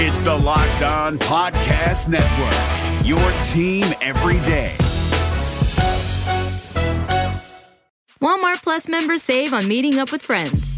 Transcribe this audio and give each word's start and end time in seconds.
It's 0.00 0.20
the 0.20 0.32
Locked 0.32 0.82
On 0.82 1.18
Podcast 1.18 2.06
Network, 2.06 3.04
your 3.04 3.18
team 3.42 3.84
every 4.00 4.38
day. 4.44 4.76
Walmart 8.22 8.62
Plus 8.62 8.86
members 8.86 9.24
save 9.24 9.52
on 9.52 9.66
meeting 9.66 9.98
up 9.98 10.12
with 10.12 10.22
friends. 10.22 10.77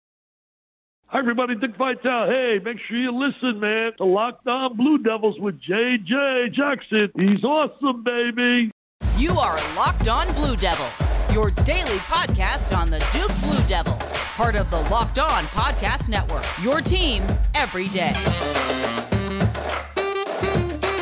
Hi, 1.11 1.19
everybody. 1.19 1.55
Dick 1.55 1.75
Vitale. 1.75 2.29
Hey, 2.29 2.59
make 2.63 2.79
sure 2.79 2.95
you 2.95 3.11
listen, 3.11 3.59
man. 3.59 3.91
The 3.97 4.05
Locked 4.05 4.47
On 4.47 4.77
Blue 4.77 4.97
Devils 4.97 5.37
with 5.41 5.59
J.J. 5.59 6.51
Jackson. 6.53 7.11
He's 7.17 7.43
awesome, 7.43 8.01
baby. 8.01 8.71
You 9.17 9.37
are 9.37 9.57
Locked 9.75 10.07
On 10.07 10.33
Blue 10.35 10.55
Devils, 10.55 11.33
your 11.33 11.51
daily 11.51 11.97
podcast 11.97 12.73
on 12.73 12.89
the 12.89 12.99
Duke 13.11 13.37
Blue 13.41 13.61
Devils, 13.67 14.01
part 14.37 14.55
of 14.55 14.71
the 14.71 14.79
Locked 14.83 15.19
On 15.19 15.43
Podcast 15.47 16.07
Network. 16.07 16.45
Your 16.63 16.79
team 16.79 17.23
every 17.55 17.89
day. 17.89 18.13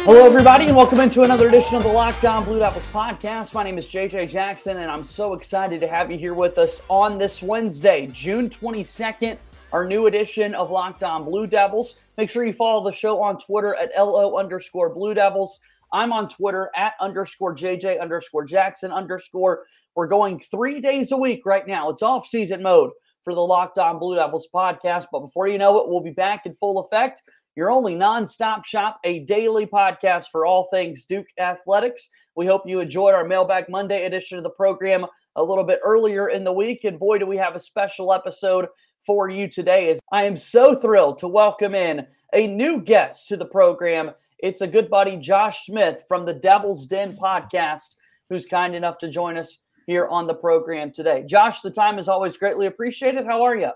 Hello, 0.06 0.26
everybody, 0.26 0.66
and 0.66 0.76
welcome 0.76 1.02
into 1.02 1.22
another 1.22 1.50
edition 1.50 1.76
of 1.76 1.84
the 1.84 1.90
Locked 1.90 2.26
On 2.26 2.44
Blue 2.44 2.58
Devils 2.58 2.88
podcast. 2.92 3.54
My 3.54 3.62
name 3.62 3.78
is 3.78 3.86
JJ 3.86 4.30
Jackson, 4.30 4.78
and 4.78 4.90
I'm 4.90 5.04
so 5.04 5.34
excited 5.34 5.80
to 5.82 5.88
have 5.88 6.10
you 6.10 6.18
here 6.18 6.34
with 6.34 6.58
us 6.58 6.82
on 6.90 7.20
this 7.20 7.44
Wednesday, 7.44 8.08
June 8.08 8.50
22nd 8.50 9.38
our 9.72 9.86
new 9.86 10.08
edition 10.08 10.56
of 10.56 10.72
Locked 10.72 11.04
On 11.04 11.24
Blue 11.24 11.46
Devils. 11.46 12.00
Make 12.18 12.30
sure 12.30 12.46
you 12.46 12.54
follow 12.54 12.84
the 12.84 12.96
show 12.96 13.22
on 13.22 13.38
Twitter 13.38 13.76
at 13.76 13.92
LO 13.98 14.38
underscore 14.38 14.94
Blue 14.94 15.14
Devils. 15.14 15.60
I'm 15.94 16.12
on 16.12 16.30
Twitter 16.30 16.70
at 16.76 16.94
underscore 17.00 17.56
JJ 17.56 18.00
underscore 18.00 18.46
Jackson 18.46 18.92
underscore. 18.92 19.66
We're 19.96 20.08
going 20.08 20.40
three 20.40 20.80
days 20.80 21.12
a 21.12 21.18
week 21.18 21.46
right 21.46 21.68
now. 21.68 21.90
It's 21.90 22.02
off 22.02 22.26
season 22.28 22.62
mode 22.62 22.92
for 23.24 23.34
the 23.34 23.42
Locked 23.42 23.80
On 23.80 24.00
Blue 24.00 24.16
Devils 24.16 24.48
podcast. 24.54 25.06
But 25.12 25.22
before 25.22 25.48
you 25.48 25.58
know 25.58 25.80
it, 25.80 25.90
we'll 25.90 26.02
be 26.02 26.12
back 26.12 26.46
in 26.46 26.54
full 26.54 26.80
effect. 26.80 27.22
Your 27.56 27.72
only 27.72 27.96
nonstop 27.96 28.66
shop, 28.66 28.98
a 29.04 29.26
daily 29.26 29.66
podcast 29.66 30.28
for 30.32 30.46
all 30.46 30.68
things 30.72 31.06
Duke 31.06 31.28
athletics. 31.40 32.10
We 32.36 32.46
hope 32.46 32.64
you 32.66 32.80
enjoyed 32.80 33.14
our 33.14 33.26
Mailbag 33.26 33.68
Monday 33.70 34.06
edition 34.06 34.38
of 34.38 34.44
the 34.44 34.50
program 34.52 35.06
a 35.36 35.44
little 35.44 35.64
bit 35.64 35.80
earlier 35.84 36.30
in 36.30 36.44
the 36.44 36.54
week. 36.54 36.84
And 36.84 37.00
boy, 37.00 37.18
do 37.18 37.26
we 37.26 37.38
have 37.38 37.56
a 37.56 37.60
special 37.60 38.14
episode 38.14 38.68
for 39.06 39.30
you 39.30 39.48
today 39.48 39.90
is 39.90 40.00
I 40.12 40.24
am 40.24 40.36
so 40.36 40.76
thrilled 40.76 41.20
to 41.20 41.28
welcome 41.28 41.74
in 41.74 42.06
a 42.34 42.48
new 42.48 42.82
guest 42.82 43.28
to 43.30 43.38
the 43.38 43.46
program. 43.46 44.12
It's 44.40 44.62
a 44.62 44.68
good 44.68 44.90
buddy, 44.90 45.18
Josh 45.18 45.66
Smith 45.66 46.04
from 46.08 46.26
the 46.26 46.34
Devil's 46.34 46.86
Den 46.86 47.18
podcast, 47.18 47.96
who's 48.30 48.46
kind 48.46 48.76
enough 48.76 48.98
to 49.00 49.10
join 49.10 49.38
us 49.38 49.60
here 49.86 50.08
on 50.08 50.28
the 50.28 50.34
program 50.34 50.92
today. 50.92 51.24
Josh, 51.26 51.62
the 51.62 51.72
time 51.72 51.98
is 51.98 52.08
always 52.08 52.38
greatly 52.38 52.68
appreciated. 52.68 53.26
How 53.26 53.42
are 53.44 53.56
you? 53.56 53.72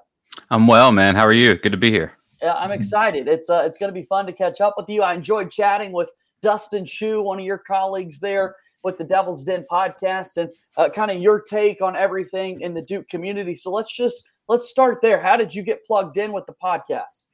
I'm 0.50 0.68
well, 0.68 0.92
man. 0.92 1.16
How 1.16 1.26
are 1.26 1.34
you? 1.34 1.56
Good 1.56 1.72
to 1.72 1.78
be 1.78 1.92
here. 1.92 2.14
I'm 2.42 2.72
excited. 2.72 3.28
It's 3.28 3.50
uh, 3.50 3.64
it's 3.66 3.78
going 3.78 3.94
to 3.94 4.00
be 4.00 4.06
fun 4.06 4.26
to 4.26 4.34
catch 4.34 4.60
up 4.60 4.76
with 4.76 4.90
you. 4.90 5.02
I 5.02 5.14
enjoyed 5.14 5.50
chatting 5.50 5.94
with 5.94 6.10
Dustin 6.42 6.86
Shu, 6.86 7.22
one 7.22 7.40
of 7.40 7.46
your 7.46 7.58
colleagues 7.58 8.20
there 8.20 8.56
with 8.84 8.98
the 8.98 9.04
Devil's 9.06 9.46
Den 9.46 9.66
podcast, 9.72 10.38
and 10.38 10.50
uh, 10.76 10.90
kind 10.90 11.10
of 11.10 11.20
your 11.20 11.40
take 11.40 11.82
on 11.82 11.96
everything 11.96 12.60
in 12.62 12.74
the 12.74 12.82
Duke 12.82 13.08
community. 13.08 13.56
So 13.56 13.72
let's 13.72 13.96
just 13.96 14.30
let's 14.48 14.70
start 14.70 15.02
there. 15.02 15.22
How 15.22 15.38
did 15.38 15.54
you 15.54 15.64
get 15.64 15.86
plugged 15.86 16.18
in 16.18 16.34
with 16.34 16.46
the 16.46 16.54
podcast? 16.54 17.26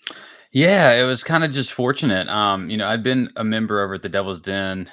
Yeah, 0.51 0.93
it 0.93 1.03
was 1.03 1.23
kind 1.23 1.43
of 1.43 1.51
just 1.51 1.73
fortunate. 1.73 2.27
Um, 2.27 2.69
you 2.69 2.77
know, 2.77 2.87
I'd 2.87 3.03
been 3.03 3.29
a 3.35 3.43
member 3.43 3.81
over 3.83 3.95
at 3.95 4.01
the 4.01 4.09
Devil's 4.09 4.41
Den, 4.41 4.89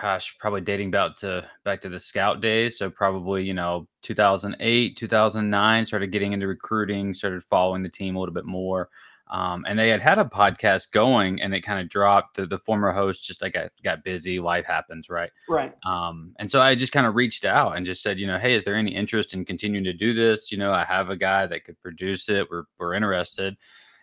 gosh, 0.00 0.36
probably 0.38 0.60
dating 0.60 0.90
back 0.90 1.16
to 1.16 1.48
back 1.64 1.80
to 1.82 1.88
the 1.88 2.00
scout 2.00 2.40
days. 2.40 2.78
So 2.78 2.90
probably, 2.90 3.44
you 3.44 3.54
know, 3.54 3.86
2008, 4.02 4.96
2009, 4.96 5.84
started 5.84 6.12
getting 6.12 6.32
into 6.32 6.46
recruiting, 6.46 7.14
started 7.14 7.42
following 7.44 7.82
the 7.82 7.88
team 7.88 8.16
a 8.16 8.20
little 8.20 8.34
bit 8.34 8.44
more. 8.44 8.88
Um, 9.30 9.64
and 9.68 9.78
they 9.78 9.88
had 9.88 10.00
had 10.00 10.18
a 10.18 10.24
podcast 10.24 10.90
going 10.92 11.40
and 11.42 11.54
it 11.54 11.60
kind 11.60 11.80
of 11.80 11.88
dropped. 11.88 12.36
The, 12.36 12.46
the 12.46 12.58
former 12.58 12.92
host 12.92 13.26
just 13.26 13.42
like 13.42 13.54
got, 13.54 13.70
got 13.84 14.04
busy 14.04 14.40
life 14.40 14.64
happens 14.64 15.10
right? 15.10 15.30
Right. 15.48 15.74
Um, 15.86 16.34
and 16.38 16.50
so 16.50 16.60
i 16.60 16.74
just 16.74 16.92
kind 16.92 17.06
of 17.06 17.14
reached 17.14 17.44
out 17.44 17.76
and 17.76 17.84
just 17.84 18.02
said 18.02 18.18
you 18.18 18.26
know 18.26 18.38
hey 18.38 18.54
is 18.54 18.64
there 18.64 18.74
any 18.74 18.94
interest 18.94 19.34
in 19.34 19.44
continuing 19.44 19.84
to 19.84 19.92
do 19.92 20.12
this? 20.14 20.50
You 20.50 20.58
know 20.58 20.72
i 20.72 20.84
have 20.84 21.10
a 21.10 21.16
guy 21.16 21.46
that 21.46 21.64
could 21.64 21.80
produce 21.80 22.28
it. 22.28 22.48
We're, 22.50 22.64
we're 22.78 22.94
interested. 22.94 23.56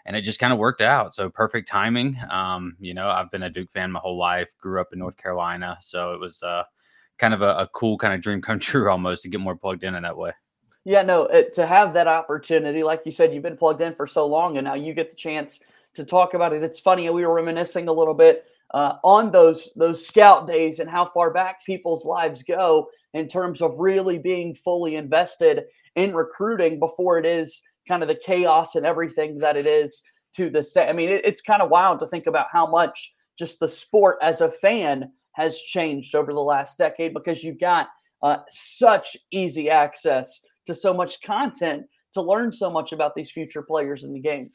And 0.08 0.16
it 0.16 0.22
just 0.22 0.38
kind 0.38 0.54
of 0.54 0.60
worked 0.60 0.82
out. 0.82 1.16
So 1.16 1.32
perfect 1.32 1.68
timing. 1.68 2.18
Um, 2.30 2.76
you 2.80 2.94
know 2.94 3.10
i've 3.10 3.32
been 3.32 3.44
a 3.44 3.50
duke 3.50 3.72
fan 3.72 3.92
my 3.92 4.00
whole 4.00 4.18
life 4.18 4.56
grew 4.60 4.80
up 4.80 4.90
in 4.94 5.00
north 5.00 5.18
carolina. 5.18 5.78
So 5.82 6.14
it 6.14 6.20
was 6.20 6.42
uh, 6.44 6.64
kind 7.18 7.34
of 7.34 7.42
a, 7.42 7.56
a 7.58 7.70
cool 7.74 7.98
kind 7.98 8.14
of 8.14 8.22
dream 8.22 8.42
come 8.42 8.60
true 8.60 8.90
almost 8.90 9.24
to 9.24 9.30
get 9.30 9.40
more 9.40 9.56
plugged 9.56 9.84
in 9.84 9.96
in 9.96 10.04
that 10.04 10.18
way 10.18 10.34
yeah, 10.86 11.02
no, 11.02 11.24
it, 11.24 11.54
to 11.54 11.66
have 11.66 11.94
that 11.94 12.08
opportunity, 12.08 12.84
like 12.84 13.02
you 13.06 13.12
said, 13.12 13.34
you've 13.34 13.44
been 13.44 13.58
plugged 13.58 13.82
in 13.82 13.96
for 13.96 14.06
so 14.06 14.28
long, 14.28 14.58
and 14.58 14.66
now 14.66 14.76
you 14.76 14.94
get 14.94 15.10
the 15.10 15.16
chance 15.16 15.60
to 15.96 16.06
talk 16.06 16.36
about 16.36 16.54
it. 16.54 16.64
It's 16.64 16.80
funny, 16.80 17.10
we 17.10 17.26
were 17.26 17.34
reminiscing 17.34 17.88
a 17.88 17.94
little 17.94 18.14
bit 18.14 18.46
uh, 18.72 18.98
on 19.04 19.32
those 19.32 19.74
those 19.76 20.06
scout 20.06 20.48
days 20.48 20.80
and 20.80 20.90
how 20.90 21.06
far 21.06 21.32
back 21.32 21.66
people's 21.66 22.06
lives 22.06 22.44
go 22.44 22.88
in 23.14 23.28
terms 23.28 23.62
of 23.62 23.80
really 23.80 24.18
being 24.20 24.54
fully 24.54 24.96
invested 24.96 25.66
in 25.96 26.14
recruiting 26.14 26.80
before 26.80 27.18
it 27.18 27.26
is 27.26 27.62
kind 27.88 28.02
of 28.02 28.10
the 28.10 28.16
chaos 28.16 28.76
and 28.76 28.86
everything 28.86 29.38
that 29.40 29.56
it 29.58 29.66
is 29.66 30.04
to 30.36 30.50
this 30.50 30.74
day. 30.74 30.88
I 30.88 30.94
mean, 30.94 31.10
it, 31.10 31.26
it's 31.26 31.42
kind 31.42 31.62
of 31.62 31.70
wild 31.70 32.00
to 32.00 32.08
think 32.08 32.28
about 32.28 32.48
how 32.52 32.68
much 32.68 33.14
just 33.40 33.60
the 33.60 33.68
sport 33.68 34.18
as 34.22 34.42
a 34.42 34.50
fan 34.50 35.12
has 35.32 35.60
changed 35.60 36.16
over 36.16 36.34
the 36.34 36.40
last 36.40 36.78
decade 36.78 37.14
because 37.14 37.44
you've 37.44 37.60
got 37.60 37.88
uh, 38.22 38.38
such 38.50 39.18
easy 39.32 39.70
access 39.70 40.42
to 40.66 40.76
so 40.76 40.94
much 40.94 41.22
content 41.22 41.86
to 42.14 42.22
learn 42.22 42.52
so 42.52 42.70
much 42.70 42.92
about 42.92 43.14
these 43.16 43.32
future 43.32 43.62
players 43.62 44.04
in 44.04 44.14
the 44.14 44.20
game. 44.20 44.52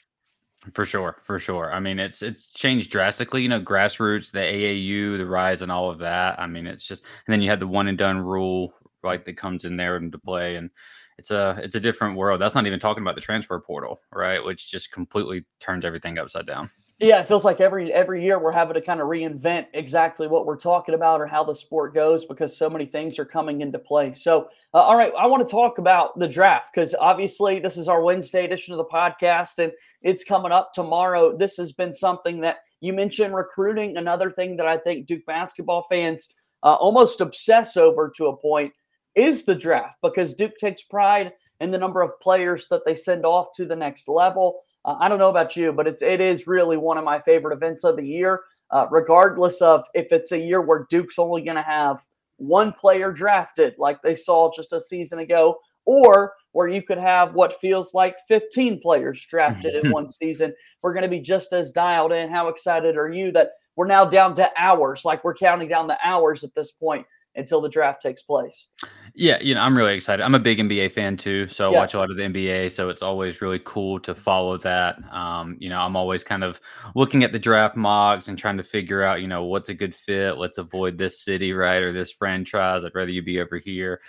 For 0.75 0.85
sure, 0.85 1.17
for 1.25 1.39
sure. 1.39 1.73
I 1.73 1.81
mean, 1.81 1.99
it's 1.99 2.21
it's 2.21 2.51
changed 2.53 2.91
drastically. 2.91 3.43
You 3.43 3.49
know, 3.49 3.63
grassroots, 3.63 4.31
the 4.31 4.41
AAU, 4.41 5.17
the 5.17 5.27
rise, 5.27 5.63
and 5.63 5.73
all 5.73 5.89
of 5.89 5.99
that. 5.99 6.39
I 6.39 6.47
mean, 6.47 6.67
it's 6.67 6.87
just, 6.87 7.03
and 7.27 7.33
then 7.33 7.41
you 7.41 7.49
had 7.49 7.61
the 7.61 7.67
one 7.67 7.89
and 7.89 7.97
done 7.97 8.19
rule, 8.19 8.75
right, 9.03 9.25
that 9.25 9.39
comes 9.39 9.65
in 9.65 9.79
there 9.79 9.97
into 9.97 10.19
play, 10.19 10.57
and 10.57 10.69
it's 11.17 11.31
a 11.31 11.59
it's 11.63 11.77
a 11.77 11.81
different 11.81 12.17
world. 12.17 12.43
That's 12.43 12.55
not 12.55 12.67
even 12.67 12.79
talking 12.79 13.03
about 13.03 13.15
the 13.15 13.23
transfer 13.23 13.59
portal, 13.59 14.01
right, 14.13 14.45
which 14.45 14.71
just 14.71 14.93
completely 14.93 15.47
turns 15.61 15.87
everything 15.87 16.19
upside 16.19 16.47
down. 16.47 16.71
Yeah, 17.03 17.21
it 17.21 17.27
feels 17.27 17.47
like 17.47 17.63
every 17.63 17.91
every 17.95 18.23
year 18.23 18.39
we're 18.39 18.53
having 18.53 18.75
to 18.75 18.81
kind 18.83 19.01
of 19.01 19.07
reinvent 19.07 19.69
exactly 19.73 20.29
what 20.29 20.45
we're 20.45 20.59
talking 20.59 20.95
about 20.95 21.23
or 21.23 21.27
how 21.27 21.43
the 21.43 21.57
sport 21.57 21.95
goes 21.95 22.27
because 22.27 22.55
so 22.55 22.69
many 22.69 22.85
things 22.85 23.19
are 23.19 23.25
coming 23.25 23.63
into 23.63 23.79
play. 23.79 24.13
So, 24.13 24.51
uh, 24.75 24.81
all 24.81 24.97
right, 24.97 25.13
I 25.19 25.27
want 25.27 25.47
to 25.47 25.51
talk 25.51 25.79
about 25.79 26.19
the 26.19 26.29
draft 26.29 26.75
because 26.75 26.95
obviously 26.95 27.59
this 27.59 27.79
is 27.79 27.89
our 27.89 28.03
Wednesday 28.03 28.45
edition 28.45 28.75
of 28.75 28.79
the 28.79 28.85
podcast 28.85 29.59
and 29.59 29.73
it's 30.03 30.25
coming 30.25 30.53
up 30.53 30.75
tomorrow. 30.75 31.35
This 31.35 31.57
has 31.57 31.73
been 31.73 31.95
something 31.95 32.39
that 32.43 32.59
you 32.83 32.93
mentioned 32.93 33.35
recruiting. 33.35 33.97
Another 33.97 34.31
thing 34.31 34.59
that 34.59 34.67
I 34.67 34.77
think 34.77 35.07
Duke 35.07 35.25
basketball 35.25 35.87
fans 35.89 36.35
uh, 36.63 36.75
almost 36.75 37.23
obsess 37.23 37.79
over 37.79 38.13
to 38.17 38.27
a 38.27 38.37
point 38.37 38.75
is 39.15 39.45
the 39.45 39.55
draft 39.55 39.97
because 40.03 40.35
Duke 40.35 40.59
takes 40.59 40.83
pride 40.83 41.33
in 41.61 41.71
the 41.71 41.79
number 41.79 42.03
of 42.03 42.19
players 42.21 42.67
that 42.69 42.85
they 42.85 42.95
send 42.95 43.25
off 43.25 43.49
to 43.57 43.65
the 43.65 43.77
next 43.77 44.07
level. 44.07 44.65
Uh, 44.85 44.97
I 45.01 45.09
don't 45.09 45.19
know 45.19 45.31
about 45.31 45.57
you, 45.57 45.73
but 45.73 45.87
it's, 45.87 46.03
it 46.03 46.21
is 46.21 46.47
really 46.47 46.77
one 46.77 46.99
of 46.99 47.05
my 47.05 47.21
favorite 47.21 47.55
events 47.55 47.85
of 47.85 47.97
the 47.97 48.07
year, 48.07 48.41
uh, 48.71 48.87
regardless 48.91 49.61
of 49.61 49.85
if 49.95 50.13
it's 50.13 50.33
a 50.33 50.39
year 50.39 50.61
where 50.61 50.87
Duke's 50.91 51.19
only 51.19 51.43
going 51.43 51.57
to 51.57 51.63
have 51.63 52.01
one 52.37 52.73
player 52.73 53.13
drafted, 53.13 53.75
like 53.79 54.01
they 54.03 54.17
saw 54.17 54.51
just 54.55 54.73
a 54.73 54.81
season 54.81 55.19
ago, 55.19 55.59
or 55.85 56.35
where 56.53 56.69
you 56.69 56.83
could 56.83 56.99
have 56.99 57.35
what 57.35 57.61
feels 57.61 57.95
like 57.95 58.17
15 58.29 58.81
players 58.81 59.25
drafted 59.27 59.85
in 59.85 59.91
one 59.93 60.11
season. 60.11 60.55
We're 60.83 60.95
going 60.95 61.05
to 61.05 61.09
be 61.09 61.21
just 61.21 61.53
as 61.53 61.73
dialed 61.73 62.13
in. 62.13 62.31
How 62.31 62.49
excited 62.49 62.97
are 62.97 63.11
you 63.11 63.33
that 63.33 63.51
we're 63.77 63.87
now 63.87 64.05
down 64.05 64.35
to 64.35 64.51
hours. 64.57 65.05
Like 65.05 65.25
we're 65.25 65.35
counting 65.35 65.69
down 65.69 65.87
the 65.87 65.99
hours 66.05 66.45
at 66.45 66.55
this 66.55 66.73
point 66.73 67.07
until 67.37 67.61
the 67.61 67.69
draft 67.69 68.03
takes 68.03 68.23
place. 68.23 68.69
Yeah, 69.15 69.39
you 69.41 69.55
know, 69.55 69.61
I'm 69.61 69.77
really 69.77 69.95
excited. 69.95 70.23
I'm 70.23 70.35
a 70.35 70.39
big 70.41 70.59
NBA 70.59 70.93
fan 70.93 71.17
too, 71.17 71.49
so 71.49 71.69
I 71.69 71.73
Yeah. 71.73 71.81
watch 71.81 71.95
a 71.95 71.99
lot 71.99 72.11
of 72.11 72.17
the 72.17 72.23
NBA. 72.23 72.69
So 72.71 72.89
it's 72.89 73.03
always 73.03 73.41
really 73.43 73.61
cool 73.65 73.99
to 74.01 74.15
follow 74.15 74.57
that. 74.59 74.99
Um, 75.13 75.57
you 75.59 75.69
know, 75.69 75.81
I'm 75.81 75.97
always 75.97 76.23
kind 76.25 76.45
of 76.45 76.61
looking 76.95 77.25
at 77.25 77.33
the 77.33 77.39
draft 77.39 77.77
mocks 77.77 78.29
and 78.29 78.39
trying 78.39 78.57
to 78.57 78.63
figure 78.63 79.03
out, 79.03 79.21
you 79.21 79.29
know, 79.29 79.45
what's 79.45 79.69
a 79.69 79.75
good 79.75 79.95
fit. 79.95 80.39
Let's 80.39 80.59
avoid 80.59 80.97
this 80.97 81.21
city, 81.21 81.53
right, 81.53 81.83
or 81.83 81.93
this 81.93 82.13
franchise. 82.13 82.85
I'd 82.85 82.95
rather 82.95 83.11
you 83.11 83.23
be 83.23 83.41
over 83.41 83.59
here 83.59 84.01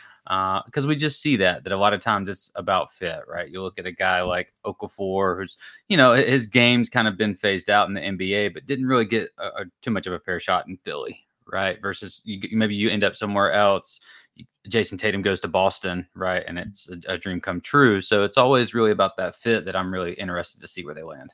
because 0.65 0.85
we 0.85 0.95
just 0.95 1.19
see 1.19 1.35
that 1.37 1.63
that 1.63 1.73
a 1.73 1.77
lot 1.77 1.93
of 1.93 1.99
times 1.99 2.29
it's 2.29 2.51
about 2.55 2.91
fit, 2.91 3.21
right? 3.27 3.49
You 3.49 3.61
look 3.63 3.79
at 3.79 3.87
a 3.87 3.91
guy 3.91 4.21
like 4.21 4.53
Okafor, 4.65 5.37
who's 5.37 5.57
you 5.89 5.97
know 5.97 6.13
his 6.13 6.47
game's 6.47 6.89
kind 6.89 7.07
of 7.07 7.17
been 7.17 7.35
phased 7.35 7.69
out 7.69 7.87
in 7.87 7.95
the 7.95 8.01
NBA, 8.01 8.53
but 8.53 8.65
didn't 8.65 8.85
really 8.85 9.05
get 9.05 9.29
a, 9.37 9.45
a, 9.47 9.65
too 9.81 9.91
much 9.91 10.07
of 10.07 10.13
a 10.13 10.19
fair 10.19 10.39
shot 10.39 10.67
in 10.67 10.77
Philly, 10.77 11.25
right? 11.51 11.81
Versus 11.81 12.21
you, 12.25 12.39
maybe 12.51 12.75
you 12.75 12.89
end 12.89 13.03
up 13.03 13.15
somewhere 13.15 13.51
else. 13.51 13.99
Jayson 14.69 14.97
Tatum 14.97 15.21
goes 15.21 15.39
to 15.41 15.47
Boston, 15.47 16.07
right? 16.15 16.43
And 16.47 16.57
it's 16.57 16.89
a, 16.89 17.13
a 17.13 17.17
dream 17.17 17.41
come 17.41 17.61
true. 17.61 18.01
So 18.01 18.23
it's 18.23 18.37
always 18.37 18.73
really 18.73 18.91
about 18.91 19.17
that 19.17 19.35
fit 19.35 19.65
that 19.65 19.75
I'm 19.75 19.91
really 19.91 20.13
interested 20.13 20.61
to 20.61 20.67
see 20.67 20.85
where 20.85 20.93
they 20.93 21.03
land. 21.03 21.33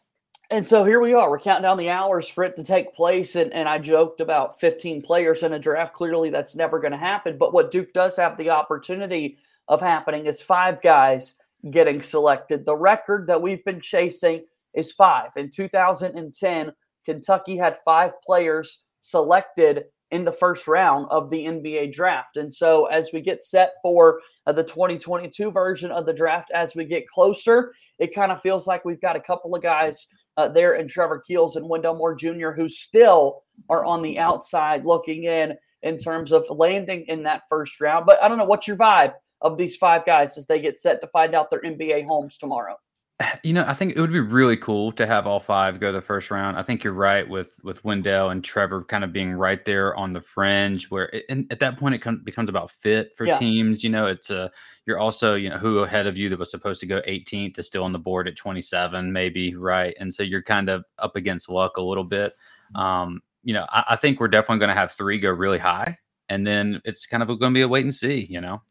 And 0.49 0.65
so 0.65 0.85
here 0.85 1.01
we 1.01 1.13
are. 1.13 1.29
We're 1.29 1.39
counting 1.39 1.63
down 1.63 1.77
the 1.77 1.89
hours 1.89 2.27
for 2.27 2.43
it 2.43 2.55
to 2.55 2.63
take 2.63 2.95
place. 2.95 3.35
And, 3.35 3.51
and 3.51 3.67
I 3.67 3.79
joked 3.79 4.21
about 4.21 4.59
15 4.59 5.01
players 5.01 5.43
in 5.43 5.51
a 5.51 5.59
draft. 5.59 5.93
Clearly, 5.93 6.29
that's 6.29 6.55
never 6.55 6.79
going 6.79 6.93
to 6.93 6.97
happen. 6.97 7.37
But 7.37 7.53
what 7.53 7.69
Duke 7.69 7.91
does 7.91 8.15
have 8.15 8.37
the 8.37 8.51
opportunity 8.51 9.39
of 9.67 9.81
happening 9.81 10.25
is 10.25 10.41
five 10.41 10.81
guys 10.81 11.35
getting 11.69 12.01
selected. 12.01 12.65
The 12.65 12.77
record 12.77 13.27
that 13.27 13.41
we've 13.41 13.63
been 13.65 13.81
chasing 13.81 14.45
is 14.73 14.93
five. 14.93 15.31
In 15.35 15.49
2010, 15.49 16.71
Kentucky 17.03 17.57
had 17.57 17.77
five 17.83 18.13
players 18.21 18.83
selected 19.01 19.85
in 20.12 20.24
the 20.24 20.31
first 20.31 20.68
round 20.68 21.06
of 21.09 21.30
the 21.30 21.45
NBA 21.45 21.94
draft. 21.94 22.38
And 22.38 22.54
so 22.54 22.86
as 22.86 23.09
we 23.12 23.21
get 23.21 23.44
set 23.44 23.74
for 23.81 24.21
uh, 24.45 24.54
the 24.54 24.63
2022 24.63 25.51
version 25.51 25.92
of 25.92 26.06
the 26.06 26.13
draft, 26.13 26.50
as 26.51 26.75
we 26.75 26.86
get 26.86 27.07
closer, 27.07 27.74
it 28.00 28.15
kind 28.15 28.31
of 28.31 28.42
feels 28.42 28.68
like 28.68 28.86
we've 28.86 29.01
got 29.01 29.15
a 29.15 29.21
couple 29.21 29.54
of 29.54 29.62
guys 29.62 30.07
uh, 30.38 30.48
there 30.48 30.75
in 30.75 30.88
Trevor 30.88 31.19
Keels 31.19 31.56
and 31.56 31.68
Wendell 31.68 31.95
Moore 31.95 32.15
Jr., 32.15 32.51
who 32.51 32.69
still 32.69 33.44
are 33.69 33.83
on 33.83 34.01
the 34.01 34.19
outside 34.19 34.86
looking 34.86 35.25
in 35.25 35.56
in 35.83 35.98
terms 35.98 36.31
of 36.31 36.45
landing 36.50 37.06
in 37.07 37.24
that 37.24 37.44
first 37.50 37.81
round. 37.81 38.06
But 38.06 38.21
I 38.21 38.27
don't 38.27 38.38
know, 38.38 38.45
what's 38.45 38.68
your 38.68 38.77
vibe 38.77 39.13
of 39.42 39.57
these 39.57 39.75
five 39.75 40.06
guys 40.06 40.38
as 40.38 40.45
they 40.45 40.62
get 40.62 40.80
set 40.80 41.01
to 41.01 41.07
find 41.07 41.36
out 41.36 41.50
their 41.50 41.62
NBA 41.62 42.06
homes 42.06 42.38
tomorrow? 42.38 42.75
You 43.43 43.53
know, 43.53 43.63
I 43.65 43.73
think 43.73 43.95
it 43.95 44.01
would 44.01 44.11
be 44.11 44.19
really 44.19 44.57
cool 44.57 44.91
to 44.91 45.07
have 45.07 45.25
all 45.25 45.39
five 45.39 45.79
go 45.79 45.91
the 45.91 46.01
first 46.01 46.29
round. 46.31 46.57
I 46.57 46.63
think 46.63 46.83
you're 46.83 46.93
right 46.93 47.27
with 47.27 47.57
with 47.63 47.83
Wendell 47.83 48.29
and 48.29 48.43
Trevor 48.43 48.83
kind 48.83 49.03
of 49.03 49.11
being 49.13 49.33
right 49.33 49.63
there 49.65 49.95
on 49.95 50.13
the 50.13 50.21
fringe, 50.21 50.89
where 50.91 51.05
it, 51.13 51.25
and 51.29 51.47
at 51.51 51.59
that 51.61 51.77
point 51.77 51.95
it 51.95 51.99
com- 51.99 52.21
becomes 52.23 52.49
about 52.49 52.71
fit 52.71 53.15
for 53.15 53.25
Yeah. 53.25 53.37
teams. 53.37 53.83
You 53.83 53.89
know, 53.89 54.05
it's 54.07 54.29
a 54.29 54.51
you're 54.85 54.99
also 54.99 55.35
you 55.35 55.49
know 55.49 55.57
who 55.57 55.79
ahead 55.79 56.07
of 56.07 56.17
you 56.17 56.29
that 56.29 56.37
was 56.39 56.51
supposed 56.51 56.79
to 56.81 56.85
go 56.85 57.01
18th 57.07 57.57
is 57.57 57.67
still 57.67 57.83
on 57.83 57.91
the 57.91 57.99
board 57.99 58.27
at 58.27 58.35
27, 58.35 59.11
maybe 59.11 59.55
right, 59.55 59.95
and 59.99 60.13
so 60.13 60.23
you're 60.23 60.43
kind 60.43 60.69
of 60.69 60.85
up 60.99 61.15
against 61.15 61.49
luck 61.49 61.77
a 61.77 61.81
little 61.81 62.03
bit. 62.03 62.33
Um, 62.75 63.21
you 63.43 63.53
know, 63.53 63.65
I, 63.69 63.83
I 63.89 63.95
think 63.95 64.19
we're 64.19 64.27
definitely 64.27 64.59
going 64.59 64.69
to 64.75 64.79
have 64.79 64.91
three 64.91 65.19
go 65.19 65.29
really 65.31 65.59
high, 65.59 65.97
and 66.29 66.45
then 66.45 66.81
it's 66.85 67.05
kind 67.05 67.23
of 67.23 67.29
going 67.29 67.53
to 67.53 67.57
be 67.57 67.61
a 67.61 67.67
wait 67.67 67.83
and 67.85 67.95
see. 67.95 68.25
You 68.29 68.41
know. 68.41 68.61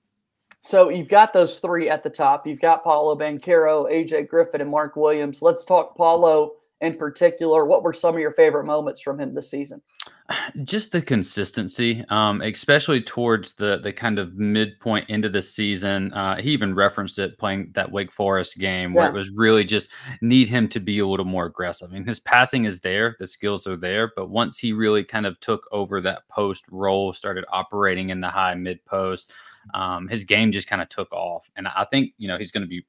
So 0.66 0.88
you've 0.88 1.08
got 1.08 1.32
those 1.32 1.60
three 1.60 1.88
at 1.88 2.02
the 2.02 2.10
top. 2.10 2.44
You've 2.44 2.60
got 2.60 2.82
Paolo 2.82 3.14
Banchero, 3.14 3.88
AJ 3.88 4.28
Griffin, 4.28 4.60
and 4.60 4.68
Mark 4.68 4.96
Williams. 4.96 5.40
Let's 5.40 5.64
talk 5.64 5.96
Paolo 5.96 6.54
in 6.80 6.96
particular. 6.96 7.64
What 7.66 7.84
were 7.84 7.92
some 7.92 8.16
of 8.16 8.20
your 8.20 8.32
favorite 8.32 8.64
moments 8.64 9.00
from 9.00 9.20
him 9.20 9.32
this 9.32 9.48
season? 9.48 9.80
just 10.64 10.90
the 10.90 11.00
consistency, 11.00 12.04
um, 12.08 12.40
especially 12.40 13.00
towards 13.00 13.54
the 13.54 13.78
the 13.78 13.92
kind 13.92 14.18
of 14.18 14.34
midpoint 14.34 15.08
into 15.08 15.28
the 15.28 15.40
season. 15.40 16.12
Uh, 16.12 16.40
he 16.40 16.50
even 16.50 16.74
referenced 16.74 17.20
it 17.20 17.38
playing 17.38 17.70
that 17.74 17.92
Wake 17.92 18.10
Forest 18.10 18.58
game 18.58 18.92
where 18.92 19.04
Yeah. 19.04 19.10
it 19.10 19.14
was 19.14 19.30
really 19.30 19.62
just 19.62 19.88
need 20.20 20.48
him 20.48 20.66
to 20.70 20.80
be 20.80 20.98
a 20.98 21.06
little 21.06 21.24
more 21.26 21.46
aggressive. 21.46 21.90
I 21.90 21.94
mean, 21.94 22.04
his 22.04 22.18
passing 22.18 22.64
is 22.64 22.80
there, 22.80 23.14
the 23.20 23.26
skills 23.28 23.68
are 23.68 23.76
there, 23.76 24.12
but 24.16 24.30
once 24.30 24.58
he 24.58 24.72
really 24.72 25.04
kind 25.04 25.26
of 25.26 25.38
took 25.38 25.68
over 25.70 26.00
that 26.00 26.26
post 26.28 26.64
role, 26.72 27.12
started 27.12 27.44
operating 27.52 28.10
in 28.10 28.20
the 28.20 28.30
high 28.30 28.56
mid 28.56 28.84
post, 28.84 29.32
um, 29.74 30.08
his 30.08 30.24
game 30.24 30.52
just 30.52 30.68
kind 30.68 30.82
of 30.82 30.88
took 30.88 31.12
off. 31.12 31.50
And 31.56 31.68
I 31.68 31.86
think 31.90 32.12
you 32.18 32.28
know 32.28 32.36
he's 32.36 32.52
going 32.52 32.62
to 32.62 32.68
be 32.68 32.84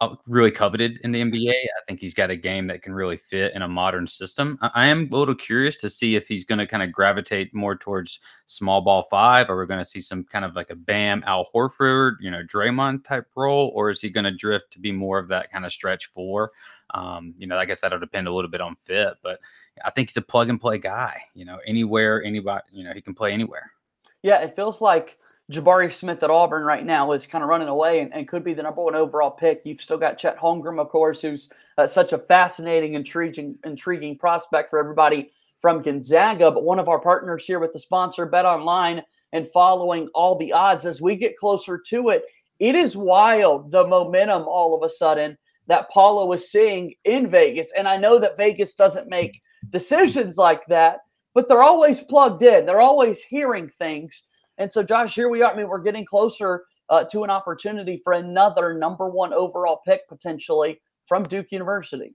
uh, 0.00 0.16
really 0.26 0.50
coveted 0.50 0.98
in 1.04 1.12
the 1.12 1.22
NBA. 1.22 1.50
I 1.50 1.84
think 1.86 2.00
he's 2.00 2.14
got 2.14 2.30
a 2.30 2.36
game 2.36 2.66
that 2.66 2.82
can 2.82 2.92
really 2.92 3.16
fit 3.16 3.54
in 3.54 3.62
a 3.62 3.68
modern 3.68 4.06
system. 4.06 4.58
I, 4.60 4.70
I 4.74 4.86
am 4.86 5.08
a 5.12 5.16
little 5.16 5.34
curious 5.34 5.76
to 5.78 5.90
see 5.90 6.16
if 6.16 6.26
he's 6.26 6.44
going 6.44 6.58
to 6.58 6.66
kind 6.66 6.82
of 6.82 6.92
gravitate 6.92 7.54
more 7.54 7.76
towards 7.76 8.20
small 8.46 8.80
ball 8.80 9.04
five, 9.10 9.48
or 9.48 9.56
we're 9.56 9.66
going 9.66 9.80
to 9.80 9.84
see 9.84 10.00
some 10.00 10.24
kind 10.24 10.44
of 10.44 10.56
like 10.56 10.70
a 10.70 10.76
Bam, 10.76 11.22
Al 11.26 11.48
Horford, 11.54 12.16
you 12.20 12.30
know, 12.30 12.42
Draymond 12.42 13.04
type 13.04 13.26
role, 13.36 13.70
or 13.74 13.88
is 13.88 14.00
he 14.00 14.10
going 14.10 14.24
to 14.24 14.32
drift 14.32 14.72
to 14.72 14.80
be 14.80 14.92
more 14.92 15.18
of 15.18 15.28
that 15.28 15.52
kind 15.52 15.64
of 15.64 15.72
stretch 15.72 16.06
four? 16.06 16.50
Um, 16.92 17.34
you 17.38 17.46
know, 17.46 17.56
I 17.56 17.64
guess 17.64 17.80
that'll 17.80 17.98
depend 17.98 18.26
a 18.26 18.32
little 18.34 18.50
bit 18.50 18.60
on 18.60 18.76
fit, 18.82 19.14
but 19.22 19.40
I 19.84 19.90
think 19.90 20.10
he's 20.10 20.16
a 20.16 20.22
plug 20.22 20.48
and 20.48 20.60
play 20.60 20.78
guy. 20.78 21.22
You 21.34 21.44
know, 21.44 21.58
anywhere, 21.66 22.22
anybody, 22.22 22.64
you 22.72 22.84
know, 22.84 22.92
he 22.92 23.00
can 23.00 23.14
play 23.14 23.32
anywhere. 23.32 23.70
Yeah, 24.24 24.40
it 24.40 24.56
feels 24.56 24.80
like 24.80 25.18
Jabari 25.52 25.92
Smith 25.92 26.22
at 26.22 26.30
Auburn 26.30 26.64
right 26.64 26.86
now 26.86 27.12
is 27.12 27.26
kind 27.26 27.44
of 27.44 27.50
running 27.50 27.68
away 27.68 28.00
and, 28.00 28.10
and 28.14 28.26
could 28.26 28.42
be 28.42 28.54
the 28.54 28.62
number 28.62 28.82
one 28.82 28.94
overall 28.94 29.30
pick. 29.30 29.60
You've 29.66 29.82
still 29.82 29.98
got 29.98 30.16
Chet 30.16 30.38
Holmgren, 30.38 30.80
of 30.80 30.88
course, 30.88 31.20
who's 31.20 31.50
uh, 31.76 31.86
such 31.86 32.14
a 32.14 32.18
fascinating, 32.18 32.94
intriguing, 32.94 33.58
intriguing 33.64 34.16
prospect 34.16 34.70
for 34.70 34.78
everybody 34.78 35.28
from 35.60 35.82
Gonzaga. 35.82 36.50
But 36.50 36.64
one 36.64 36.78
of 36.78 36.88
our 36.88 36.98
partners 36.98 37.44
here 37.44 37.58
with 37.58 37.74
the 37.74 37.78
sponsor, 37.78 38.24
Bet 38.24 38.46
Online, 38.46 39.02
and 39.34 39.46
following 39.48 40.08
all 40.14 40.38
the 40.38 40.54
odds 40.54 40.86
as 40.86 41.02
we 41.02 41.16
get 41.16 41.36
closer 41.36 41.76
to 41.88 42.08
it, 42.08 42.24
it 42.60 42.74
is 42.74 42.96
wild 42.96 43.70
the 43.72 43.86
momentum 43.86 44.44
all 44.48 44.74
of 44.74 44.82
a 44.82 44.88
sudden 44.88 45.36
that 45.66 45.90
Paolo 45.90 46.24
was 46.24 46.50
seeing 46.50 46.94
in 47.04 47.28
Vegas. 47.28 47.74
And 47.76 47.86
I 47.86 47.98
know 47.98 48.18
that 48.20 48.38
Vegas 48.38 48.74
doesn't 48.74 49.10
make 49.10 49.42
decisions 49.68 50.38
like 50.38 50.64
that, 50.68 51.00
but 51.34 51.48
they're 51.48 51.62
always 51.62 52.02
plugged 52.02 52.42
in. 52.42 52.64
They're 52.64 52.80
always 52.80 53.22
hearing 53.22 53.68
things. 53.68 54.24
And 54.56 54.72
so, 54.72 54.82
Josh, 54.82 55.14
here 55.14 55.28
we 55.28 55.42
are. 55.42 55.52
I 55.52 55.56
mean, 55.56 55.68
we're 55.68 55.82
getting 55.82 56.04
closer 56.04 56.64
uh, 56.88 57.04
to 57.04 57.24
an 57.24 57.30
opportunity 57.30 58.00
for 58.02 58.12
another 58.12 58.74
number 58.74 59.08
one 59.08 59.32
overall 59.32 59.80
pick 59.84 60.08
potentially 60.08 60.80
from 61.06 61.24
Duke 61.24 61.50
University. 61.50 62.14